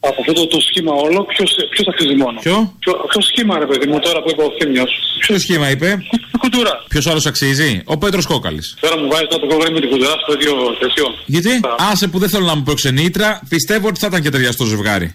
Από 0.00 0.20
αυτό 0.20 0.32
το, 0.32 0.46
το 0.46 0.60
σχήμα 0.60 0.92
όλο, 0.92 1.24
ποιος 1.24 1.50
ποιος 1.70 1.86
αξίζει 1.88 2.14
μόνο; 2.14 2.38
Ποιο; 2.40 2.74
ποιο; 2.78 2.92
Ποιο 3.10 3.20
σχήμα, 3.20 3.58
ρε 3.58 3.66
παιδί 3.66 3.86
μου, 3.86 3.98
τώρα 3.98 4.22
που 4.22 4.30
είπε 4.30 4.42
ο 4.42 4.50
Θήμιος; 4.58 4.90
Ποιο 5.20 5.38
σχήμα 5.38 5.70
είπε; 5.70 5.88
Η 6.34 6.38
κουτούρα. 6.38 6.84
Ποιος 6.88 7.06
άλλος 7.06 7.26
αξίζει; 7.26 7.82
Ο 7.84 7.98
Πέτρος 7.98 8.26
Κόκαλης. 8.26 8.76
Τώρα 8.80 8.98
μου 8.98 9.08
βάζει 9.08 9.26
τώρα 9.26 9.42
το 9.42 9.46
κόκκινο 9.46 9.70
με 9.70 9.80
την 9.80 9.90
κουτούρα 9.90 10.14
στο 10.22 10.32
ίδιο 10.32 10.52
θεσιό. 10.80 11.08
Γιατί; 11.26 11.60
Άσε 11.90 12.08
που 12.08 12.18
δεν 12.18 12.28
θέλω 12.28 12.44
να 12.44 12.54
μου 12.54 12.62
προξενήτρα, 12.62 13.40
πιστεύω 13.48 13.88
ότι 13.88 13.98
θα 14.00 14.06
ήταν 14.06 14.22
και 14.22 14.30
ταιριαστό 14.30 14.64
ζευγάρι. 14.64 15.12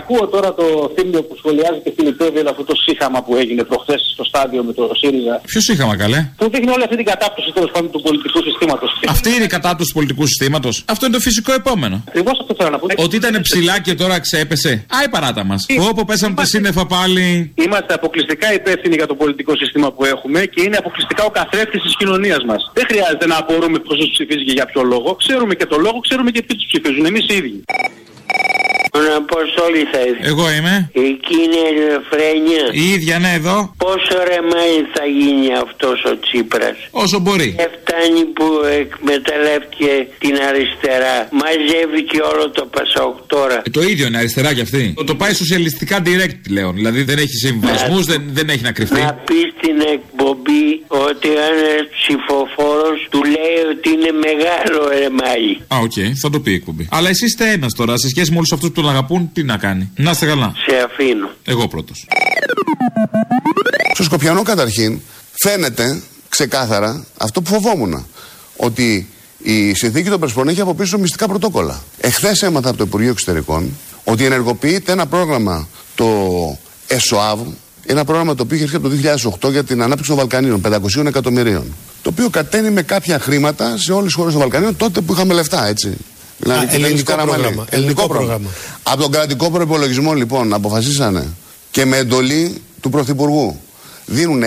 Ακούω 0.00 0.26
τώρα 0.34 0.54
το 0.54 0.66
θύμιο 0.96 1.22
που 1.22 1.34
σχολιάζει 1.40 1.80
και 1.84 1.92
φιλιππεύει 1.96 2.38
όλο 2.38 2.50
αυτό 2.50 2.64
το 2.64 2.74
σύγχαμα 2.84 3.22
που 3.24 3.36
έγινε 3.36 3.62
προχθές 3.64 4.00
στο 4.14 4.24
στάδιο 4.24 4.60
με 4.64 4.72
το 4.72 4.90
ΣΥΡΙΖΑ. 5.00 5.34
Ποιο 5.52 5.60
είχαμε 5.72 5.96
καλέ; 5.96 6.20
Που 6.36 6.50
δείχνει 6.52 6.70
όλη 6.76 6.82
αυτή 6.82 6.96
την 6.96 7.04
κατάπτωση 7.04 7.52
τέλος 7.56 7.70
πάντων 7.70 7.90
του 7.90 8.02
πολιτικού 8.02 8.38
συστήματος. 8.42 8.90
Αυτή 9.08 9.28
είναι 9.34 9.44
η 9.44 9.52
κατάπτωση 9.58 9.88
του 9.90 9.96
πολιτικού 9.98 10.26
συστήματος. 10.26 10.74
Αυτό 10.86 11.06
είναι 11.06 11.14
το 11.14 11.20
φυσικό 11.20 11.52
επόμενο. 11.52 11.96
Ακριβώς 12.08 12.38
αυτό 12.40 12.54
θέλω 12.58 12.70
να 12.70 12.78
πω. 12.78 12.86
Ότι 12.96 13.16
ήταν 13.16 13.40
ψηλά 13.40 13.80
και 13.80 13.94
τώρα 13.94 14.20
ξέπεσε. 14.20 14.72
Άι 14.98 15.08
παράτα 15.08 15.44
μας. 15.44 15.66
Όπου 15.90 16.04
πέσαμε 16.04 16.34
τα 16.34 16.44
σύννεφα 16.44 16.86
πάλι. 16.86 17.52
Είμαστε 17.54 17.94
αποκλειστικά 17.94 18.52
υπεύθυνοι 18.54 18.94
για 18.94 19.06
το 19.06 19.14
πολιτικό 19.14 19.56
σύστημα 19.56 19.92
που 19.92 20.04
έχουμε 20.04 20.40
και 20.44 20.62
είναι 20.62 20.76
αποκλειστικά 20.76 21.24
ο 21.24 21.30
καθρέφτης 21.30 21.82
της 21.82 21.96
κοινωνίας 21.96 22.44
μας. 22.44 22.70
Δεν 22.72 22.84
χρειάζεται 22.90 23.26
να 23.26 23.36
απορούμε 23.36 23.78
ποιος 23.78 23.98
τους 23.98 24.10
ψηφίζει 24.10 24.44
και 24.44 24.52
για 24.52 24.66
ποιο 24.66 24.82
λόγο. 24.82 25.14
Ξέρουμε 25.14 25.54
και 25.54 25.66
το 25.66 25.76
λόγο, 25.76 25.98
ξέρουμε 26.00 26.30
και 26.30 26.42
ποιοι 26.42 26.56
τους 26.56 26.66
ψηφίζουν. 26.70 27.04
Εμείς 27.04 27.24
οι 27.28 27.34
ίδιοι. 27.34 27.64
Τον 28.94 29.06
Αποστόλη 29.22 29.82
θα 29.92 30.00
ήθελα. 30.08 30.28
Εγώ 30.32 30.44
είμαι. 30.56 30.74
Εκεί 30.92 31.36
είναι 31.44 31.60
η 31.64 31.68
ελευθερία. 31.74 32.64
Η 32.82 32.84
ίδια, 32.94 33.18
ναι, 33.18 33.32
εδώ. 33.40 33.74
Πόσο 33.86 34.16
ρεμάλι 34.30 34.80
θα 34.94 35.04
γίνει 35.20 35.48
αυτός 35.64 35.98
ο 36.10 36.12
Τσίπρας; 36.24 36.76
Όσο 36.90 37.18
μπορεί. 37.24 37.54
Δεν 37.56 37.70
φτάνει 37.78 38.22
που 38.36 38.46
εκμεταλλεύτηκε 38.82 39.92
την 40.18 40.34
αριστερά. 40.48 41.16
Μαζεύει 41.40 42.02
και 42.10 42.20
όλο 42.32 42.44
το 42.50 42.64
Πασόκ 42.74 43.14
τώρα. 43.26 43.58
Ε, 43.66 43.70
το 43.70 43.82
ίδιο 43.82 44.06
είναι 44.06 44.18
αριστερά 44.18 44.54
κι 44.54 44.60
αυτή. 44.60 44.92
Το, 44.96 45.04
το 45.04 45.14
πάει 45.14 45.34
σοσιαλιστικά 45.34 45.96
direct 46.06 46.38
πλέον. 46.48 46.72
Δηλαδή 46.74 47.02
δεν 47.02 47.18
έχει 47.18 47.36
συμβιβασμούς, 47.46 48.04
δεν, 48.06 48.20
δεν 48.38 48.48
έχει 48.48 48.62
να 48.62 48.72
κρυφτεί. 48.72 49.00
Να 49.00 49.12
πεις 49.26 49.46
στην 49.58 49.78
εκπομπή 49.94 50.66
ότι 51.06 51.28
ένας 51.50 51.82
ψηφοφόρος 51.98 52.98
του 53.10 53.20
λέει 53.34 53.58
ότι 53.72 53.88
είναι 53.94 54.12
μεγάλο 54.26 54.80
ρεμάλι. 55.00 55.54
Α, 55.74 55.76
οκ, 55.86 55.96
θα 56.22 56.30
το 56.30 56.40
πει 56.40 56.50
η 56.50 56.54
εκπομπή. 56.54 56.84
Αλλά 56.90 57.08
εσύ 57.08 57.24
είστε 57.24 57.44
ένας 57.56 57.72
τώρα, 57.74 57.96
σε 57.96 58.08
σχέση 58.14 58.30
με 58.30 58.36
όλους 58.36 58.52
αυτούς 58.52 58.68
που 58.68 58.80
τον 58.80 58.90
αγαπούν, 58.90 59.30
τι 59.32 59.42
να 59.42 59.56
κάνει. 59.56 59.90
Να 59.96 60.10
είστε 60.10 60.26
καλά. 60.26 60.52
Σε 60.68 60.76
αφήνω. 60.84 61.30
Εγώ 61.44 61.68
πρώτος. 61.68 62.06
Στο 63.94 64.02
Σκοπιανό 64.02 64.42
καταρχήν 64.42 65.00
φαίνεται 65.32 66.02
ξεκάθαρα 66.28 67.06
αυτό 67.16 67.42
που 67.42 67.50
φοβόμουν. 67.50 68.06
Ότι 68.56 69.08
η 69.38 69.74
συνθήκη 69.74 70.08
των 70.08 70.20
Πρεσπών 70.20 70.48
έχει 70.48 70.60
από 70.60 70.74
πίσω 70.74 70.98
μυστικά 70.98 71.26
πρωτόκολλα. 71.28 71.82
Εχθές 72.00 72.42
έμαθα 72.42 72.68
από 72.68 72.78
το 72.78 72.84
Υπουργείο 72.84 73.10
Εξωτερικών 73.10 73.76
ότι 74.04 74.24
ενεργοποιείται 74.24 74.92
ένα 74.92 75.06
πρόγραμμα, 75.06 75.68
το 75.94 76.06
ΕΣΟΑΒ, 76.86 77.40
ένα 77.86 78.04
πρόγραμμα 78.04 78.34
το 78.34 78.42
οποίο 78.42 78.56
είχε 78.56 78.64
έρθει 78.64 78.76
από 78.76 78.88
το 78.88 78.94
2008 79.48 79.50
για 79.50 79.64
την 79.64 79.82
ανάπτυξη 79.82 80.10
των 80.10 80.18
Βαλκανίων, 80.18 80.60
500 80.60 81.06
εκατομμυρίων. 81.06 81.74
Το 82.02 82.10
οποίο 82.10 82.30
κατένει 82.30 82.70
με 82.70 82.82
κάποια 82.82 83.18
χρήματα 83.18 83.76
σε 83.76 83.92
όλες 83.92 84.04
τις 84.04 84.14
χώρες 84.14 84.32
των 84.32 84.40
Βαλκανίων 84.40 84.76
τότε 84.76 85.00
που 85.00 85.12
είχαμε 85.12 85.34
λεφτά, 85.34 85.66
έτσι. 85.66 85.96
Δηλαδή, 86.42 86.60
Α, 86.64 86.68
κυβέρνηση 86.68 86.84
ελληνικό 86.86 87.10
Καραμανλή. 87.10 87.42
πρόγραμμα. 87.42 87.66
Ελληνικό 87.70 88.06
πρόγραμμα. 88.06 88.48
Από 88.82 89.02
τον 89.02 89.10
κρατικό 89.10 89.50
προπολογισμό 89.50 90.12
λοιπόν 90.12 90.52
αποφασίσανε 90.52 91.28
και 91.70 91.84
με 91.84 91.96
εντολή 91.96 92.62
του 92.80 92.90
Πρωθυπουργού 92.90 93.60
δίνουν 94.06 94.44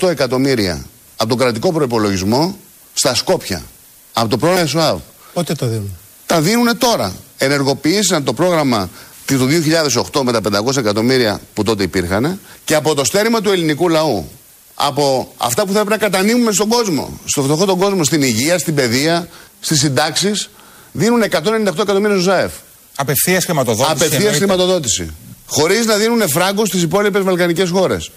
198 0.00 0.08
εκατομμύρια 0.08 0.84
από 1.16 1.28
τον 1.28 1.38
κρατικό 1.38 1.72
προπολογισμό 1.72 2.56
στα 2.94 3.14
Σκόπια. 3.14 3.62
Από 4.12 4.28
το 4.28 4.36
πρόγραμμα 4.36 4.64
ΕΣΟΑΒ. 4.64 4.98
Πότε 5.32 5.54
το 5.54 5.66
δίνουν. 5.66 5.96
Τα 6.26 6.40
δίνουν 6.40 6.78
τώρα. 6.78 7.14
Ενεργοποίησαν 7.38 8.24
το 8.24 8.32
πρόγραμμα 8.32 8.90
του 9.26 9.48
2008 10.12 10.20
με 10.22 10.32
τα 10.32 10.40
500 10.66 10.76
εκατομμύρια 10.76 11.40
που 11.54 11.62
τότε 11.62 11.82
υπήρχαν 11.82 12.40
και 12.64 12.74
από 12.74 12.94
το 12.94 13.04
στέρημα 13.04 13.40
του 13.40 13.50
ελληνικού 13.50 13.88
λαού. 13.88 14.28
Από 14.74 15.32
αυτά 15.36 15.66
που 15.66 15.72
θα 15.72 15.80
έπρεπε 15.80 16.04
να 16.04 16.10
κατανείμουμε 16.10 16.52
στον 16.52 16.68
κόσμο. 16.68 17.20
Στο 17.24 17.42
φτωχό 17.42 17.64
τον 17.64 17.78
κόσμο, 17.78 18.04
στην 18.04 18.22
υγεία, 18.22 18.58
στην 18.58 18.74
παιδεία, 18.74 19.28
στις 19.60 19.78
συντάξεις, 19.80 20.50
δίνουν 20.96 21.22
198 21.22 21.82
εκατομμύρια 21.82 22.16
ΖΑΕΦ. 22.16 22.52
Απευθείας 22.96 23.44
χρηματοδότηση. 23.44 23.90
Απευθείας 23.90 24.14
εννοείται. 24.20 24.38
χρηματοδότηση. 24.38 25.14
Χωρίς 25.46 25.86
να 25.86 25.96
δίνουν 25.96 26.28
φράγκο 26.28 26.66
στις 26.66 26.82
υπόλοιπες 26.82 27.22
Βαλκανικές 27.22 27.70
χώρες. 27.70 28.10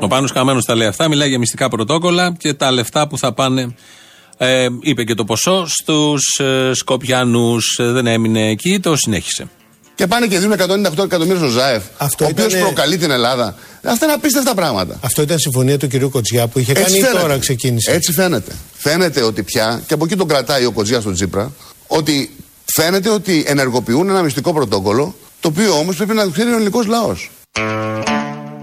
Ο 0.00 0.06
Πάνος 0.06 0.32
Καμένος 0.32 0.64
τα 0.64 0.74
λέει 0.74 0.86
αυτά, 0.86 1.08
μιλάει 1.08 1.28
για 1.28 1.38
μυστικά 1.38 1.68
πρωτόκολλα 1.68 2.34
και 2.38 2.54
τα 2.54 2.70
λεφτά 2.70 3.08
που 3.08 3.18
θα 3.18 3.32
πάνε. 3.32 3.74
Ε, 4.36 4.66
είπε 4.80 5.04
και 5.04 5.14
το 5.14 5.24
ποσό 5.24 5.66
στους 5.66 6.38
ε, 6.38 6.70
Σκοπιανούς. 6.74 7.76
δεν 7.78 8.06
έμεινε 8.06 8.48
εκεί, 8.48 8.80
το 8.80 8.96
συνέχισε. 8.96 9.48
Και 9.94 10.06
πάνε 10.06 10.26
και 10.26 10.38
δίνουν 10.38 10.56
198 10.58 11.04
εκατομμύρια 11.04 11.36
στο 11.36 11.48
ΖΑΕΦ. 11.48 11.82
Αυτό 11.96 12.24
ο 12.24 12.28
οποίος 12.30 12.46
ήτανε- 12.46 12.64
προκαλεί 12.64 12.96
την 12.96 13.10
Ελλάδα. 13.10 13.54
Αυτά 13.82 14.04
είναι 14.04 14.14
απίστευτα 14.14 14.54
πράγματα. 14.54 14.98
Αυτό 15.02 15.22
ήταν 15.22 15.38
συμφωνία 15.38 15.78
του 15.78 15.86
κυρίου 15.88 16.10
Κοτζιά 16.10 16.46
που 16.46 16.58
είχε 16.58 16.72
κάνει 16.72 16.98
ή 16.98 17.02
τώρα 17.20 17.38
ξεκίνησε. 17.38 17.90
Έτσι 17.92 18.12
φαίνεται. 18.12 18.52
Φαίνεται 18.78 19.22
ότι 19.22 19.42
πια, 19.42 19.82
και 19.86 19.94
από 19.94 20.04
εκεί 20.04 20.16
τον 20.16 20.28
κρατάει 20.28 20.64
ο 20.64 20.70
Κοτζιά 20.72 21.00
στον 21.00 21.14
Τσίπρα, 21.14 21.52
ότι 21.86 22.30
φαίνεται 22.64 23.08
ότι 23.08 23.44
ενεργοποιούν 23.46 24.08
ένα 24.08 24.22
μυστικό 24.22 24.52
πρωτόκολλο, 24.52 25.14
το 25.40 25.48
οποίο 25.48 25.78
όμως 25.78 25.96
πρέπει 25.96 26.14
να 26.14 26.24
το 26.24 26.30
ξέρει 26.30 26.50
ο 26.50 26.54
ελληνικός 26.54 26.86
λαός. 26.86 27.30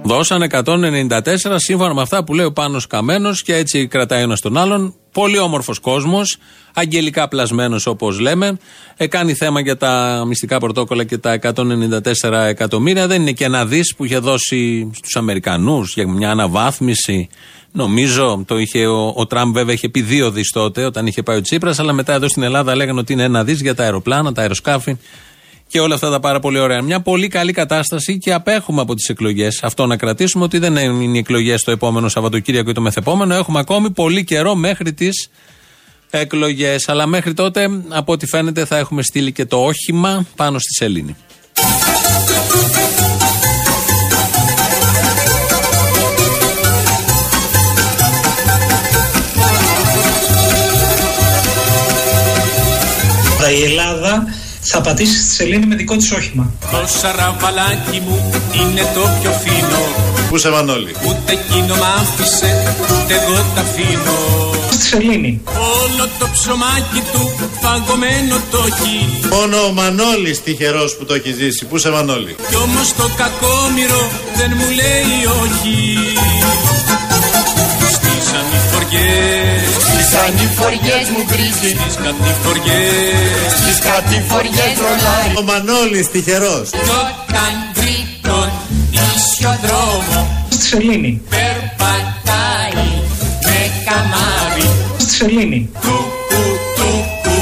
Δώσαν 0.04 0.42
194 0.42 1.56
σύμφωνα 1.60 1.94
με 1.94 2.02
αυτά 2.02 2.24
που 2.24 2.34
λέει 2.34 2.46
ο 2.46 2.52
Πάνος 2.52 2.88
Καμένος 2.88 3.44
και 3.44 3.56
έτσι 3.56 3.88
κρατάει 3.88 4.22
ένας 4.22 4.40
τον 4.40 4.58
άλλον. 4.58 4.96
Πολύ 5.12 5.38
όμορφος 5.38 5.80
κόσμος, 5.80 6.38
αγγελικά 6.74 7.28
πλασμένος 7.28 7.86
όπως 7.86 8.20
λέμε. 8.20 8.58
Ε, 8.98 9.08
κάνει 9.08 9.34
θέμα 9.34 9.60
για 9.60 9.78
τα 9.78 10.24
μυστικά 10.28 10.60
πρωτόκολλα 10.60 11.04
και 11.04 11.18
τα 11.18 11.32
194 11.32 12.32
εκατομμύρια. 12.48 13.08
Δεν 13.08 13.22
είναι 13.22 13.32
και 13.32 13.46
ένα 13.46 13.66
δις 13.66 13.96
που 13.96 14.06
είχε 14.06 14.18
δώσει 14.18 14.92
στους 14.96 15.16
Αμερικανούς 15.16 15.94
για 15.94 16.08
μια 16.08 16.32
αναβάθμιση. 16.32 17.30
Νομίζω 17.72 18.44
το 18.48 18.58
είχε 18.58 18.86
ο, 18.86 19.14
ο 19.16 19.26
Τραμπ, 19.26 19.54
βέβαια, 19.54 19.74
είχε 19.74 19.90
πει 19.90 20.02
δύο 20.02 20.32
δις 20.32 20.52
τότε 20.52 20.86
όταν 20.86 21.08
είχε 21.08 21.24
πάει 21.24 21.38
ο 21.38 21.42
Τσίπρας, 21.42 21.80
αλλά 21.80 21.94
μετά 21.94 22.14
εδώ 22.14 22.28
στην 22.28 22.44
Ελλάδα 22.44 22.76
λέγανε 22.76 23.00
ότι 23.00 23.14
είναι 23.14 23.24
ένα 23.24 23.44
δις 23.44 23.62
για 23.62 23.76
τα 23.76 23.84
αεροπλάνα, 23.84 24.34
τα 24.34 24.42
αεροσκάφη 24.42 24.98
και 25.70 25.80
όλα 25.80 25.96
αυτά 25.96 26.10
τα 26.10 26.20
πάρα 26.20 26.40
πολύ 26.40 26.60
ωραία. 26.60 26.82
Μια 26.82 27.02
πολύ 27.02 27.28
καλή 27.28 27.52
κατάσταση 27.52 28.18
και 28.18 28.34
απέχουμε 28.34 28.82
από 28.82 28.96
τις 28.96 29.10
εκλογές. 29.10 29.64
Αυτό 29.64 29.86
να 29.86 29.98
κρατήσουμε 29.98 30.44
ότι 30.44 30.58
δεν 30.58 30.76
είναι 30.76 31.16
οι 31.16 31.20
εκλογές 31.20 31.62
το 31.62 31.72
επόμενο 31.72 32.10
Σαββατοκύριακο 32.10 32.70
ή 32.70 32.74
το 32.74 32.82
μεθεπόμενο. 32.82 33.36
Έχουμε 33.36 33.60
ακόμη 33.60 33.92
πολύ 33.92 34.24
καιρό 34.24 34.56
μέχρι 34.56 34.94
τις 34.94 35.30
εκλογές. 36.10 36.90
Αλλά 36.90 37.06
μέχρι 37.06 37.34
τότε, 37.34 37.70
από 37.90 38.12
ό,τι 38.12 38.26
φαίνεται, 38.26 38.66
θα 38.66 38.78
έχουμε 38.78 39.04
στείλει 39.04 39.32
και 39.32 39.46
το 39.46 39.58
όχημα 39.64 40.26
πάνω 40.36 40.60
στη 40.60 40.74
σελήνη. 40.74 41.16
Η 53.60 53.64
Ελλάδα 53.64 54.24
θα 54.62 54.82
πατήσεις 54.82 55.22
στη 55.24 55.34
σελήνη 55.34 55.66
με 55.66 55.76
δικό 55.76 55.96
της 55.96 56.12
όχημα. 56.12 56.52
Το 56.72 56.88
σαραβαλάκι 57.00 58.02
μου 58.06 58.32
είναι 58.62 58.82
το 58.94 59.10
πιο 59.22 59.32
φίνο 59.32 59.82
Πού 60.30 60.38
σε 60.38 60.50
Μανώλη. 60.50 60.96
Ούτε 61.08 61.32
εκείνο 61.32 61.76
μ' 61.76 61.88
άφησε, 62.00 62.76
ούτε 62.92 63.14
εγώ 63.14 63.46
τα 63.56 63.62
αφήνω 63.62 64.18
Στη 64.72 64.82
σελήνη. 64.82 65.42
Όλο 65.46 66.10
το 66.20 66.28
ψωμάκι 66.34 67.02
του 67.12 67.50
παγωμένο 67.62 68.36
το 68.52 68.58
έχει 68.68 69.28
Μόνο 69.32 69.58
ο 69.66 69.72
Μανώλης 69.72 70.44
τυχερός 70.44 70.96
που 70.96 71.06
το 71.06 71.14
έχει 71.14 71.32
ζήσει. 71.32 71.66
Πού 71.66 71.78
σε 71.78 71.90
Μανώλη. 71.90 72.36
Κι 72.50 72.56
όμως 72.56 72.94
το 72.94 73.10
κακόμοιρο 73.18 74.10
δεν 74.36 74.52
μου 74.58 74.68
λέει 74.80 75.16
όχι 75.42 75.98
Στις 77.96 78.26
ανηφοριές 78.40 79.39
Στις 80.10 80.22
ανηφοριές 80.22 81.06
μου 81.14 81.24
βρίζεις 81.28 81.82
Στις 81.82 81.96
κατηφοριές 82.06 83.52
Στις 83.62 83.80
κατηφοριές 83.90 84.74
ρολάει 84.84 85.30
Ο 85.40 85.42
Μανώλης 85.50 86.08
τυχερός. 86.12 86.70
Κι 86.70 86.78
όταν 87.02 87.54
βρει 87.78 87.98
τον 88.22 88.50
ίσιο 88.92 89.52
δρόμο 89.64 90.46
Στη 90.50 90.66
σελήνη. 90.66 91.22
Περπατάει 91.30 92.88
με 93.48 93.60
καμάρι 93.86 94.70
Στη 94.98 95.12
σελήνη. 95.14 95.70
Τούκου 95.82 96.44
τούκου 96.78 97.40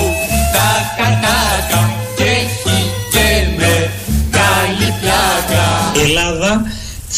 τα 0.55 0.71
κατάκα 0.97 1.81
Και 2.17 2.23
έχει 2.23 2.77
και 3.13 3.27
με 3.57 3.91
καλή 4.37 4.89
πλάκα 5.01 5.65
Η 5.95 5.99
Ελλάδα 5.99 6.51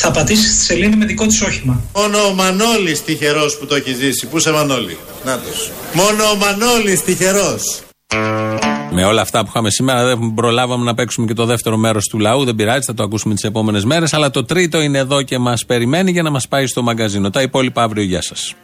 θα 0.01 0.11
πατήσεις 0.11 0.53
στη 0.53 0.63
σελήνη 0.63 0.95
με 0.95 1.05
δικό 1.05 1.25
της 1.25 1.41
όχημα. 1.41 1.81
Μόνο 1.95 2.17
ο 2.19 2.33
Μανώλης 2.33 3.03
τυχερός 3.03 3.57
που 3.57 3.65
το 3.65 3.75
έχει 3.75 3.93
ζήσει. 3.93 4.27
Πού 4.27 4.39
σε 4.39 4.51
Μανώλη; 4.51 4.97
Νάτος. 5.25 5.71
Μόνο 5.93 6.23
ο 6.23 6.35
Μανώλης 6.35 7.03
τυχερός. 7.03 7.81
Με 8.91 9.05
όλα 9.05 9.21
αυτά 9.21 9.41
που 9.41 9.45
είχαμε 9.49 9.69
σήμερα, 9.69 10.05
δεν 10.05 10.33
προλάβαμε 10.35 10.83
να 10.85 10.93
παίξουμε 10.93 11.27
και 11.27 11.33
το 11.33 11.45
δεύτερο 11.45 11.77
μέρος 11.77 12.05
του 12.05 12.19
λαού. 12.19 12.43
Δεν 12.43 12.55
πειράζει, 12.55 12.85
θα 12.85 12.93
το 12.93 13.03
ακούσουμε 13.03 13.33
τις 13.33 13.43
επόμενες 13.43 13.85
μέρες. 13.85 14.13
Αλλά 14.13 14.29
το 14.29 14.45
τρίτο 14.45 14.81
είναι 14.81 14.97
εδώ 14.97 15.21
και 15.21 15.37
μας 15.37 15.65
περιμένει 15.65 16.11
για 16.11 16.23
να 16.23 16.29
μας 16.29 16.47
πάει 16.47 16.67
στο 16.67 16.81
μαγκαζίνο. 16.81 17.29
Τα 17.29 17.41
υπόλοιπα 17.41 17.83
αύριο, 17.83 18.03
γεια 18.03 18.21
σας. 18.21 18.55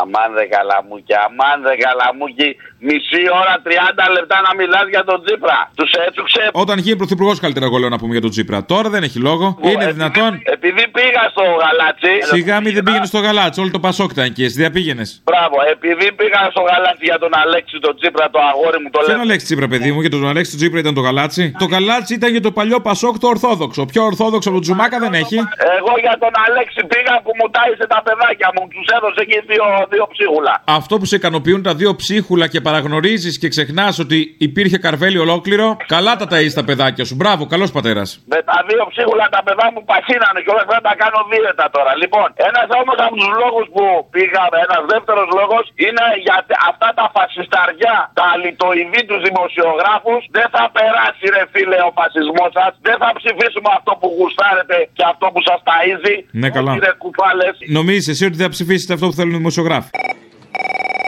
Αμάν 0.00 0.28
δε 0.36 0.44
καλαμούκι, 0.54 1.14
αμάν 1.26 1.58
δε 1.66 1.74
καλαμούκι. 1.84 2.48
Μισή 2.86 3.22
ώρα, 3.40 3.54
30 3.66 4.06
λεπτά 4.16 4.36
να 4.46 4.50
μιλάς 4.58 4.86
για 4.94 5.04
τον 5.10 5.18
Τσίπρα. 5.24 5.58
Τους 5.78 5.90
έτσουξε. 6.06 6.42
Όταν 6.52 6.76
γίνει 6.84 6.96
πρωθυπουργός, 6.96 7.36
καλύτερα 7.44 7.64
εγώ 7.66 7.76
λέω 7.82 7.88
να 7.94 7.98
πούμε 7.98 8.12
για 8.16 8.24
τον 8.26 8.30
Τσίπρα. 8.34 8.58
Τώρα 8.72 8.88
δεν 8.94 9.02
έχει 9.08 9.18
λόγο. 9.28 9.46
Είναι 9.70 9.86
δυνατόν; 9.92 10.30
Επειδή 10.56 10.82
πήγα 10.96 11.22
στο 11.34 11.44
γαλάτσι. 11.62 12.12
Σιγά 12.34 12.56
μην 12.60 12.72
δεν 12.76 12.82
πήγαινε 12.86 13.06
στο 13.12 13.20
γαλάτσι. 13.26 13.60
Όλο 13.60 13.70
το 13.70 13.80
Πασόκ 13.86 14.10
ήταν 14.10 14.24
εκεί. 14.24 14.44
Εσύ 14.48 14.60
δεν 14.64 14.72
πήγαινε. 14.72 15.04
Μπράβο, 15.24 15.56
επειδή 15.74 16.06
πήγα 16.12 16.40
στο 16.54 16.62
γαλάτσι 16.68 17.04
για 17.10 17.18
τον 17.18 17.32
Αλέξη 17.42 17.78
τον 17.86 17.94
Τσίπρα, 17.98 18.30
το 18.30 18.38
αγόρι 18.50 18.78
μου 18.82 18.90
το 18.90 18.98
Ποιον 18.98 19.16
λέω. 19.16 19.20
Αλέξη 19.26 19.44
Τσίπρα, 19.46 19.68
παιδί 19.68 19.92
μου, 19.92 20.00
και 20.02 20.08
τον 20.08 20.28
Αλέξη 20.28 20.56
Τσίπρα 20.56 20.78
ήταν 20.78 20.94
το 20.94 21.00
γαλάτσι; 21.00 21.42
Το 21.58 21.66
γαλάτσι 21.72 22.14
ήταν 22.14 22.30
για 22.30 22.40
το 22.40 22.52
παλιό 22.58 22.80
Πασόκ 22.80 23.14
το 23.18 23.28
Ορθόδοξο. 23.34 23.84
Πιο 23.92 24.02
Ορθόδοξο 24.04 24.48
από 24.48 24.58
τον 24.58 24.66
Τζουμάκα 24.66 24.98
δεν 24.98 25.14
έχει. 25.22 25.38
Εγώ 25.78 25.92
για 26.04 26.16
τον 26.22 26.32
Αλέξη 26.46 26.80
πήγα 26.92 27.14
που 27.24 27.30
μου 27.38 27.46
τάισε 27.56 27.86
τα 27.94 28.00
παιδάκια 28.06 28.48
μου. 28.54 28.62
Τους 28.74 28.86
έδωσε 28.96 29.20
εκεί 29.26 29.38
δύο, 29.50 29.64
δύο 29.92 30.04
ψίχουλα. 30.12 30.54
Αυτό 30.78 30.94
που 30.98 31.04
σε 31.10 31.16
ικανοποιούν 31.20 31.62
τα 31.68 31.72
δύο 31.80 31.90
ψίχουλα 32.00 32.46
και 32.52 32.60
παραγνωρίζεις 32.66 33.34
και 33.42 33.48
ξεχνάς 33.54 33.94
ότι 34.04 34.18
υπήρχε 34.48 34.78
καρβέλι 34.86 35.18
ολόκληρο. 35.26 35.66
Καλά 35.96 36.12
τα 36.20 36.26
ταΐς 36.32 36.52
τα 36.58 36.64
παιδάκια 36.68 37.04
σου. 37.08 37.14
Μπράβο, 37.20 37.42
καλός 37.52 37.70
πατέρας. 37.76 38.08
Με 38.32 38.38
τα 38.50 38.56
δύο 38.68 38.82
ψίχουλα 38.92 39.26
τα 39.36 39.40
παιδά 39.46 39.66
μου 39.74 39.82
πασίνανε 39.90 40.38
και 40.44 40.50
όλα 40.54 40.62
αυτά 40.66 40.78
τα 40.88 40.92
κάνω 41.02 41.18
δίαιτα 41.30 41.66
τώρα. 41.76 41.92
Λοιπόν, 42.02 42.26
ένας 42.48 42.66
όμως 42.80 42.96
από 43.04 43.14
τους 43.20 43.30
λόγους 43.42 43.66
που 43.74 43.84
πήγαμε, 44.14 44.56
ένας 44.66 44.82
δεύτερος 44.92 45.26
λόγος 45.38 45.64
είναι 45.86 46.04
για 46.26 46.36
τε- 46.48 46.62
αυτά 46.70 46.88
τα 46.98 47.06
φασισταριά, 47.16 47.96
τα 48.18 48.24
αλυτοειδή 48.34 49.00
τους 49.08 49.20
δημοσιογράφους. 49.28 50.20
Δεν 50.36 50.46
θα 50.54 50.64
περάσει, 50.76 51.24
ρε 51.36 51.44
φίλε, 51.52 51.78
ο 51.88 51.90
φασισμός 51.98 52.50
σας. 52.58 52.72
Δεν 52.88 52.96
θα 53.02 53.10
ψηφίσουμε 53.18 53.70
αυτό 53.78 53.92
που 54.00 54.08
γουστάρετε 54.18 54.76
και 54.96 55.04
αυτό 55.12 55.26
που 55.32 55.40
σας 55.48 55.58
ταΐζει. 55.68 56.16
Ναι, 56.42 56.48
καλά. 56.56 56.70
Κύριε 56.76 56.94
κουφάλες. 57.04 57.54
Νομίζεις 57.78 58.06
εσύ 58.12 58.24
ότι 58.30 58.38
θα 58.44 58.48
ψηφίσετε 58.54 58.92
αυτό 58.96 59.06
που 59.08 59.16
θέλουν 59.18 59.34
οι 59.34 59.36
δημοσιογράφοι; 59.42 59.73
прав. 59.74 59.90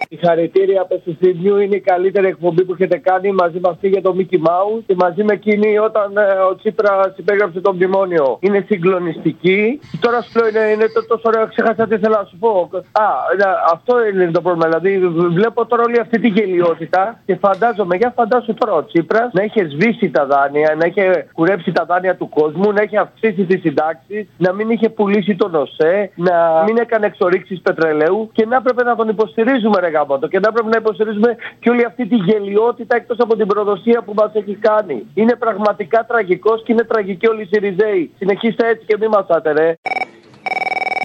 Συγχαρητήρια 0.08 0.84
Πεσουσίδιου, 0.84 1.56
είναι 1.56 1.76
η 1.76 1.80
καλύτερη 1.80 2.26
εκπομπή 2.26 2.64
που 2.64 2.72
έχετε 2.72 2.96
κάνει 2.98 3.32
μαζί 3.32 3.58
με 3.60 3.68
αυτή 3.68 3.88
για 3.88 4.02
το 4.02 4.16
Mickey 4.18 4.40
Mouse 4.48 4.82
και 4.86 4.94
μαζί 4.98 5.22
με 5.24 5.32
εκείνη 5.32 5.78
όταν 5.78 6.16
ε, 6.16 6.20
ο 6.50 6.56
Τσίπρας 6.56 7.12
υπέγραψε 7.16 7.60
το 7.60 7.72
μνημόνιο. 7.72 8.38
Είναι 8.40 8.64
συγκλονιστική. 8.66 9.80
Τώρα 10.00 10.20
σου 10.22 10.30
λέω 10.38 10.48
είναι, 10.48 10.72
είναι 10.72 10.86
το, 10.94 11.06
τόσο 11.06 11.22
ωραίο, 11.24 11.46
ξέχασα 11.48 11.86
τι 11.86 11.94
ήθελα 11.94 12.18
να 12.18 12.24
σου 12.24 12.36
πω. 12.38 12.70
Α, 12.92 13.06
ε, 13.38 13.44
αυτό 13.72 14.06
είναι 14.06 14.30
το 14.30 14.40
πρόβλημα. 14.40 14.68
Δηλαδή 14.68 14.98
βλέπω 15.38 15.66
τώρα 15.66 15.82
όλη 15.82 15.98
αυτή 16.00 16.20
τη 16.20 16.28
γελιότητα 16.28 17.20
και 17.26 17.36
φαντάζομαι, 17.36 17.96
για 17.96 18.12
φαντάσου 18.16 18.54
τώρα 18.54 18.72
ο 18.72 18.84
Τσίπρας 18.84 19.32
να 19.32 19.42
είχε 19.42 19.68
σβήσει 19.68 20.10
τα 20.10 20.26
δάνεια, 20.26 20.74
να 20.78 20.86
είχε 20.86 21.28
κουρέψει 21.32 21.72
τα 21.72 21.84
δάνεια 21.84 22.16
του 22.16 22.28
κόσμου, 22.28 22.72
να 22.72 22.82
είχε 22.82 22.98
αυξήσει 22.98 23.44
τις 23.44 23.60
συντάξεις, 23.60 24.28
να 24.36 24.52
μην 24.52 24.70
είχε 24.70 24.88
πουλήσει 24.88 25.36
τον 25.36 25.54
ΟΣΕ, 25.54 26.10
να 26.14 26.62
μην 26.66 26.76
έκανε 26.76 27.06
εξορίξεις 27.06 27.60
πετρελαίου 27.60 28.30
και 28.32 28.46
να 28.46 28.56
έπρεπε 28.56 28.82
να 28.82 28.96
τον 28.96 29.08
υποστηρίζουμε, 29.08 29.80
ρε 29.80 29.90
γάμοτο, 29.96 30.26
και 30.28 30.38
να 30.38 30.48
έπρεπε 30.48 30.68
να 30.68 30.76
υποστηρίζουμε 30.76 31.36
και 31.60 31.70
όλη 31.70 31.84
αυτή 31.84 32.06
τη 32.06 32.16
γελιότητα 32.16 32.96
εκτός 32.96 33.18
από 33.18 33.36
την 33.36 33.46
προδοσία 33.46 34.02
που 34.02 34.12
μας 34.16 34.30
έχει 34.34 34.54
κάνει. 34.54 35.06
Είναι 35.14 35.34
πραγματικά 35.36 36.04
τραγικός 36.08 36.62
και 36.64 36.72
είναι 36.72 36.84
τραγική 36.84 37.26
όλοι 37.28 37.42
οι 37.42 37.48
Σιριζέοι. 37.50 38.10
Συνεχίστε 38.18 38.68
έτσι 38.68 38.84
και 38.86 38.96
μη 39.00 39.08
μας 39.08 39.26
ρε. 39.44 39.68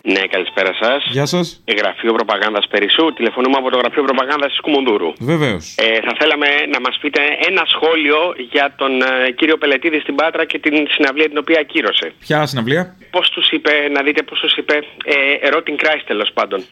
Ναι, 0.03 0.19
καλησπέρα 0.27 0.73
σας. 0.81 1.03
Γεια 1.11 1.25
σας. 1.25 1.63
Γραφείο 1.77 2.13
Προπαγάνδας 2.13 2.67
Περισσού. 2.67 3.13
Τηλεφωνούμε 3.13 3.57
από 3.57 3.69
το 3.69 3.77
Γραφείο 3.77 4.03
Προπαγάνδας 4.03 4.49
της 4.49 4.59
Κουμουντούρου. 4.59 5.13
Βεβαίως. 5.19 5.75
Ε, 5.77 5.99
θα 6.05 6.13
θέλαμε 6.19 6.47
να 6.73 6.79
μας 6.79 6.97
πείτε 7.01 7.21
ένα 7.49 7.63
σχόλιο 7.65 8.19
για 8.51 8.73
τον 8.77 9.01
ε, 9.01 9.31
κύριο 9.31 9.57
Πελετίδη 9.57 9.99
στην 9.99 10.15
Πάτρα 10.15 10.45
και 10.45 10.59
την 10.59 10.87
συναυλία 10.89 11.27
την 11.27 11.37
οποία 11.37 11.59
ακύρωσε. 11.59 12.13
Ποια 12.19 12.45
συναυλία; 12.45 12.95
Πώς 13.11 13.29
τους 13.29 13.49
είπε, 13.49 13.71
να 13.91 14.01
δείτε 14.01 14.21
πώς 14.23 14.39
τους 14.39 14.55
είπε, 14.55 14.75
ε, 15.05 15.49
Erotic 15.49 15.75
Christ 15.83 16.03
τέλος 16.05 16.31
πάντων. 16.33 16.65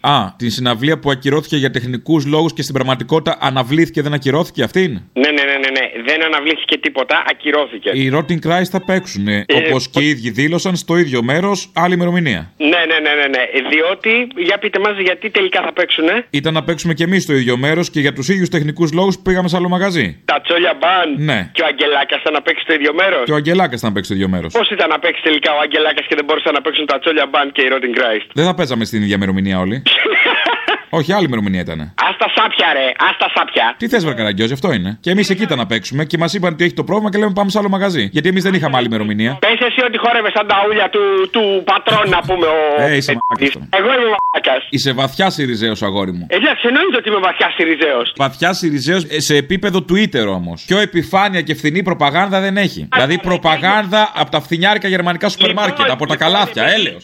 Α, 0.00 0.34
την 0.36 0.50
συναυλία 0.50 0.98
που 0.98 1.10
ακυρώθηκε 1.10 1.56
για 1.56 1.70
τεχνικούς 1.70 2.26
λόγους 2.26 2.52
και 2.52 2.62
στην 2.62 2.74
πραγματικότητα 2.74 3.38
αναβλήθηκε, 3.40 4.02
δεν 4.02 4.12
ακυρώθηκε 4.12 4.62
αυτήν; 4.62 4.90
Ναι, 5.12 5.30
ναι, 5.30 5.42
ναι, 5.42 5.56
ναι, 5.62 5.70
ναι. 5.80 6.02
Δεν 6.06 6.24
αναβλήθηκε 6.24 6.78
τίποτα, 6.78 7.22
ακυρώθηκε. 7.30 7.90
Οι 7.92 8.12
Rotting 8.14 8.40
Christ 8.46 8.70
θα 8.70 8.84
παίξουν. 8.84 9.28
Ε, 9.28 9.44
Όπως 9.54 9.88
και 9.88 10.00
οι 10.00 10.08
ίδιοι 10.08 10.30
δήλωσαν 10.30 10.76
στο 10.76 10.96
ίδιο 10.96 11.22
μέρος, 11.22 11.70
άλλη 11.74 11.94
ημερομηνία. 11.94 12.52
Ναι, 12.56 12.66
ναι, 12.68 12.98
ναι, 13.04 13.12
ναι, 13.20 13.26
ναι. 13.36 13.68
Διότι, 13.68 14.12
για 14.36 14.58
πείτε 14.58 14.78
μας, 14.78 14.98
γιατί 14.98 15.30
τελικά 15.30 15.62
θα 15.62 15.72
παίξουνε. 15.72 16.24
Ήταν 16.30 16.52
να 16.54 16.62
παίξουμε 16.64 16.94
και 16.94 17.04
εμείς 17.04 17.22
στο 17.22 17.32
ίδιο 17.32 17.56
μέρος 17.56 17.90
και 17.90 18.00
για 18.00 18.12
τους 18.12 18.28
ίδιους 18.28 18.48
τεχνικούς 18.48 18.92
λόγους 18.92 19.16
που 19.16 19.22
πήγαμε 19.22 19.48
σε 19.48 19.56
άλλο 19.56 19.68
μαγαζί. 19.68 20.20
Τα 20.24 20.40
τσόλια 20.40 20.74
μπαν 20.80 21.24
Ναι. 21.24 21.50
και 21.52 21.62
ο 21.62 21.66
Αγγελάκας 21.68 22.20
ήταν 22.20 22.32
να 22.32 22.42
παίξει 22.42 22.62
στο 22.62 22.74
ίδιο 22.74 22.94
μέρος; 22.94 23.22
Και 23.24 23.32
ο 23.32 23.34
Αγγελάκας 23.34 23.78
ήταν 23.78 23.88
να 23.88 23.94
παίξει 23.94 24.10
στο 24.10 24.14
ίδιο 24.18 24.28
μέρος. 24.34 24.52
Πώς 24.52 24.70
ήταν 24.70 24.88
να 24.88 24.98
παίξει 24.98 25.22
τελικά 25.22 25.50
ο 25.52 25.58
Αγγελάκας 25.62 26.06
και 26.08 26.14
δεν 26.14 26.24
μπορούσαν 26.24 26.52
να 26.54 26.60
παίξουν 26.60 26.86
τα 26.86 26.98
τσόλια 26.98 27.26
μπαν 27.30 27.52
και 27.52 27.62
η 27.62 27.68
Rotting 27.72 27.94
Christ; 27.98 28.26
Δεν 28.32 28.44
θα 28.44 28.54
παίζαμε 28.54 28.84
στην 28.84 29.02
ίδια 29.02 29.14
ημερομηνία 29.14 29.58
όλοι. 29.58 29.82
Όχι, 30.98 31.12
άλλη 31.12 31.24
ημερομηνία 31.24 31.60
ήταν. 31.60 31.80
Α 31.80 32.08
τα 32.18 32.28
σάπια, 32.36 32.68
ρε, 32.72 32.86
ας 33.08 33.16
τα 33.18 33.28
σάπια. 33.34 33.74
Τι 33.76 33.88
θες, 33.88 34.04
Βαρκαραγκιόζη, 34.04 34.52
αυτό 34.52 34.72
είναι. 34.72 34.98
Και 35.00 35.10
εμείς 35.10 35.30
εκεί 35.30 35.42
ήταν 35.42 35.58
να 35.58 35.66
παίξουμε 35.66 36.04
και 36.04 36.18
μας 36.18 36.34
είπαν 36.34 36.52
ότι 36.52 36.64
έχει 36.64 36.74
το 36.74 36.84
πρόβλημα 36.84 37.10
και 37.10 37.18
λέμε 37.18 37.32
πάμε 37.34 37.50
σε 37.50 37.58
άλλο 37.58 37.68
μαγαζί. 37.68 38.08
Γιατί 38.12 38.28
εμείς 38.28 38.42
δεν 38.42 38.54
είχαμε 38.54 38.76
άλλη 38.76 38.86
ημερομηνία. 38.86 39.38
Πες 39.40 39.60
εσύ 39.68 39.80
ότι 39.84 39.98
χόρευε 39.98 40.30
σαν 40.34 40.46
τα 40.46 40.56
ούλια 40.68 40.88
του, 40.90 41.00
του 41.30 41.62
πατρών, 41.64 42.08
να 42.08 42.20
πούμε. 42.20 42.46
Ο... 42.46 42.82
Ε, 42.82 42.96
είσαι 42.96 43.18
μαλάκας 43.18 43.52
τώρα. 43.54 43.68
Εγώ 43.78 43.86
είμαι 43.96 44.10
μαλάκας. 44.16 44.66
Είσαι 44.70 44.92
βαθιά 44.92 45.30
Σιριζέος, 45.30 45.82
αγόρι 45.82 46.12
μου. 46.12 46.26
Εντάξει, 46.28 46.66
εννοείται 46.66 46.96
ότι 46.96 47.08
είμαι 47.08 47.18
βαθιά 47.18 47.48
Σιριζέος. 47.56 48.12
Βαθιά 48.16 48.52
Σιριζέος 48.52 49.06
σε 49.16 49.36
επίπεδο 49.36 49.84
Twitter 49.90 50.26
όμως. 50.26 50.64
Πιο 50.66 50.78
επιφάνεια 50.78 51.40
και 51.40 51.54
φθηνή 51.54 51.82
προπαγάνδα 51.82 52.40
δεν 52.40 52.56
έχει. 52.56 52.88
Δηλαδή 52.92 53.18
προπαγάνδα 53.18 54.12
από 54.14 54.30
τα 54.30 54.40
φθηνιάρικα 54.40 54.88
γερμανικά 54.88 55.28
σούπερ 55.28 55.52
μάρκετ, 55.52 55.90
από 55.90 56.06
τα 56.06 56.16
καλάθια, 56.16 56.64
έλεος. 56.64 57.02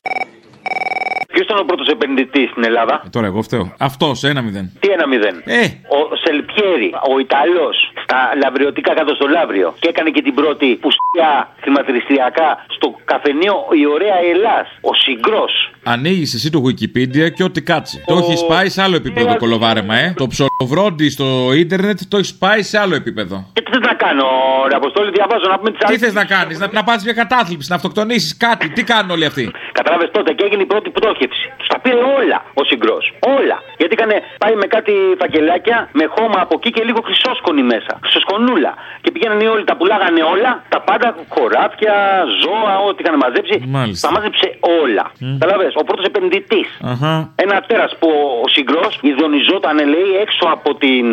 Ποιος 1.47 1.59
ήταν 1.59 1.67
ο 1.67 1.75
πρώτος 1.75 1.89
επενδυτής 1.97 2.51
στην 2.51 2.65
Ελλάδα, 2.65 2.95
Ε, 3.07 3.09
Τώρα 3.17 3.27
εγώ 3.27 3.43
φταίω. 3.43 3.65
Αυτός, 3.79 4.23
ένα 4.25 4.41
μηδέν. 4.43 4.67
Τι 4.81 4.89
ένα 4.97 5.07
μηδέν; 5.07 5.37
Ε. 5.45 5.63
Ο 5.99 6.01
Σελπιέρη, 6.25 6.91
ο 7.13 7.19
Ιταλός, 7.27 7.77
στα 8.05 8.19
λαβριωτικά 8.43 8.95
κάτω 8.95 9.15
στο 9.15 9.27
Λαύριο. 9.37 9.69
Και 9.83 9.89
έκανε 9.89 10.11
και 10.11 10.23
την 10.23 10.35
πρώτη 10.35 10.67
πουστιά 10.83 11.31
χρηματιστηριακά 11.63 12.49
στο 12.77 12.87
καφενείο 13.05 13.55
Η 13.83 13.87
Ωραία 13.97 14.19
Ελλάς. 14.33 14.67
Ο 14.81 14.95
Συγκρός. 14.95 15.53
Ανοίγεις 15.85 16.35
εσύ 16.35 16.51
το 16.51 16.61
Wikipedia 16.67 17.27
και 17.37 17.45
ό,τι 17.49 17.61
κάτσει. 17.63 17.97
Το 18.07 18.15
έχεις 18.17 18.47
πάει 18.47 18.69
σε 18.69 18.83
άλλο 18.83 18.97
επίπεδο 18.97 19.27
το 19.27 19.37
κολοβάρεμα, 19.37 19.95
ε. 20.05 20.15
Το 20.17 20.27
ψολοβρόντι 20.33 21.09
στο 21.11 21.27
ίντερνετ 21.63 21.99
το 22.09 22.17
έχεις 22.17 22.35
πάει 22.35 22.63
σε 22.63 22.79
άλλο 22.79 22.95
επίπεδο. 22.95 23.37
Και 23.53 23.63
τι 23.63 23.71
θες 23.73 23.81
να 23.91 23.95
κάνω, 24.05 24.27
ρε 24.69 24.75
Αποστόλη, 24.75 25.11
διαβάζω 25.11 25.47
να 25.49 25.59
πούμε 25.59 25.71
τις 25.71 25.81
Τι 25.87 25.99
θες 25.99 26.13
να 26.21 26.25
κάνεις, 26.25 26.59
να, 26.59 26.69
να 26.73 26.85
πας 26.85 27.05
μια 27.05 27.13
κατάθλιψη, 27.13 27.67
να 27.71 27.77
αυτοκτονήσεις 27.77 28.37
κάτι. 28.37 28.69
Τι 28.69 28.83
κάνουν 28.85 29.11
όλοι 29.11 29.25
αυτοί; 29.25 29.51
Κατάλαβες 29.73 30.11
τότε 30.13 30.33
και 30.33 30.45
έγινε 30.45 30.63
η 30.63 30.67
πρώτη 30.67 30.91
πτώχευση. 30.91 31.36
Του 31.59 31.67
τα 31.73 31.79
πήρε 31.83 32.01
όλα 32.21 32.39
ο 32.61 32.63
Συγκρός. 32.71 33.05
Όλα. 33.37 33.57
Γιατί 33.81 33.93
έκανε 33.99 34.17
πάει 34.43 34.55
με 34.63 34.67
κάτι 34.75 34.95
φακελάκια, 35.21 35.79
με 35.99 36.05
χώμα 36.15 36.39
από 36.45 36.55
εκεί 36.59 36.71
και 36.77 36.83
λίγο 36.89 37.01
χρυσόσκονη 37.07 37.63
μέσα. 37.73 37.93
Χρυσοσκονούλα. 38.05 38.73
Και 39.03 39.11
πηγαίνανε 39.15 39.47
όλοι, 39.55 39.65
τα 39.71 39.75
πουλάγανε 39.79 40.23
όλα, 40.35 40.51
τα 40.73 40.79
πάντα, 40.89 41.09
χωράφια, 41.35 41.97
ζώα, 42.43 42.75
ό,τι 42.89 42.99
είχαν 43.03 43.17
μαζέψει. 43.25 43.57
Μάλιστα. 43.77 44.03
Τα 44.05 44.11
μάζεψε 44.15 44.47
όλα. 44.83 45.05
Κατάλαβε, 45.43 45.69
ο 45.81 45.83
πρώτος 45.89 46.05
επενδυτής. 46.11 46.69
Αχα. 46.93 47.15
Ένα 47.45 47.57
τέρας 47.69 47.93
που 48.01 48.09
ο 48.45 48.49
Συγκρός 48.57 48.93
ειδονιζόταν, 49.09 49.77
λέει, 49.95 50.11
έξω 50.25 50.45
από 50.57 50.71
την 50.83 51.05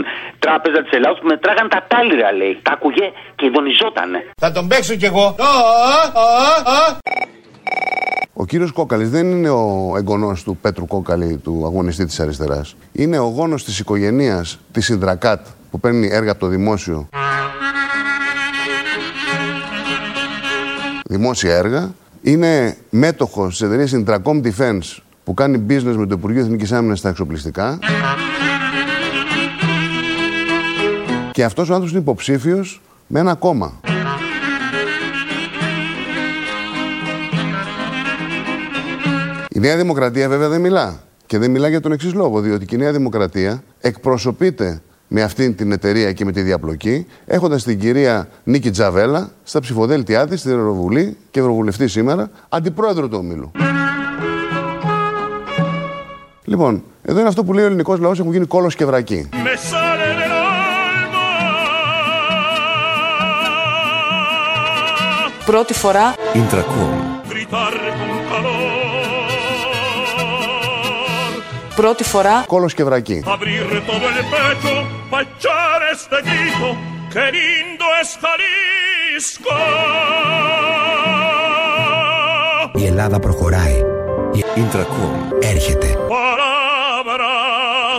τράπεζα 0.44 0.80
της 0.84 0.92
Ελλάδα 0.98 1.16
που 1.20 1.28
μετράγαν 1.34 1.68
τα 1.74 1.80
τάλιρα, 1.92 2.30
λέει. 2.40 2.54
Τα 2.66 2.72
άκουγε 2.76 3.06
και 3.38 3.46
ειδονιζότανε. 3.46 4.20
Θα 4.44 4.52
τον 4.52 4.68
παίξω 4.68 4.96
κι 4.96 5.06
εγώ. 5.06 5.26
Ο 8.44 8.46
κύριος 8.46 8.72
Κόκαλης 8.72 9.10
δεν 9.10 9.32
είναι 9.32 9.50
ο 9.50 9.94
εγγονός 9.98 10.44
του 10.44 10.58
Πέτρου 10.62 10.88
Κόκαλη, 10.88 11.38
του 11.38 11.62
αγωνιστή 11.66 12.06
της 12.06 12.20
αριστεράς. 12.20 12.76
Είναι 12.92 13.20
ο 13.20 13.26
γόνος 13.26 13.64
της 13.64 13.80
οικογένειας 13.80 14.60
της 14.72 14.90
Ινδρακάτ 14.90 15.46
που 15.72 15.80
παίρνει 15.80 16.08
έργα 16.12 16.32
από 16.32 16.40
το 16.40 16.48
δημόσιο. 16.48 17.08
Δημόσια 21.10 21.56
έργα. 21.56 21.94
Είναι 22.22 22.78
μέτοχος 22.90 23.50
της 23.50 23.62
εταιρείας 23.62 23.94
Intracom 23.96 24.42
Defense 24.44 24.98
που 25.24 25.34
κάνει 25.34 25.66
business 25.70 25.96
με 25.96 26.06
το 26.06 26.16
Υπουργείο 26.18 26.42
Εθνικής 26.42 26.72
Άμυνας 26.72 27.00
στα 27.00 27.10
εξοπλιστικά. 27.10 27.80
Και 31.32 31.44
αυτός 31.44 31.70
ο 31.70 31.74
άνθρωπος 31.74 31.92
είναι 31.92 32.02
υποψήφιος 32.02 32.82
με 33.08 33.20
ένα 33.20 33.36
κόμμα. 33.36 33.80
Η 39.56 39.60
Νέα 39.60 39.78
Δημοκρατία 39.78 40.30
βέβαια 40.30 40.50
δεν 40.50 40.62
μιλά. 40.62 41.00
Και 41.26 41.38
δεν 41.38 41.52
μιλά 41.52 41.68
για 41.68 41.82
τον 41.82 41.92
εξής 41.92 42.14
λόγο, 42.14 42.40
διότι 42.40 42.76
η 42.76 42.78
Νέα 42.78 42.92
Δημοκρατία 42.92 43.64
εκπροσωπείται 43.80 44.82
με 45.08 45.22
αυτήν 45.22 45.56
την 45.56 45.72
εταιρεία 45.72 46.12
και 46.12 46.26
με 46.26 46.32
τη 46.32 46.42
διαπλοκή, 46.42 47.08
έχοντας 47.26 47.64
την 47.64 47.80
κυρία 47.80 48.28
Νίκη 48.44 48.72
Τζαβέλα 48.72 49.32
στα 49.44 49.60
ψηφοδέλτιά 49.60 50.28
της 50.28 50.40
στην 50.40 50.52
Ευρωβουλή 50.52 51.18
και 51.32 51.40
Ευρωβουλευτή 51.40 51.88
σήμερα, 51.88 52.30
αντιπρόεδρο 52.50 53.08
του 53.08 53.18
ομίλου. 53.20 53.52
Λοιπόν, 56.44 56.84
εδώ 57.02 57.20
είναι 57.20 57.28
αυτό 57.28 57.44
που 57.44 57.54
λέει 57.54 57.64
ο 57.64 57.68
ελληνικός 57.68 58.00
λαός: 58.00 58.20
έχουν 58.20 58.32
γίνει 58.32 58.46
κόλος 58.46 58.76
και 58.76 58.86
βρακή. 58.86 59.30
Πρώτη 65.46 65.74
φορά. 65.74 66.16
Ιντρακόμ. 66.34 67.12
Πρώτη 71.76 72.04
φορά. 72.04 72.44
Κόλος 72.48 72.74
και 72.74 72.84
βρακή. 72.84 73.24
Η 82.76 82.86
Ελλάδα 82.86 83.20
προχωράει. 83.20 83.82
Η 84.34 84.44
Ιντρακούμ 84.56 85.30
έρχεται. 85.40 85.98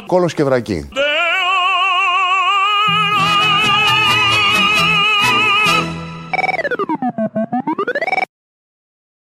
Κόλος 0.07 0.35
και 0.35 0.45
βρακή. 0.45 0.89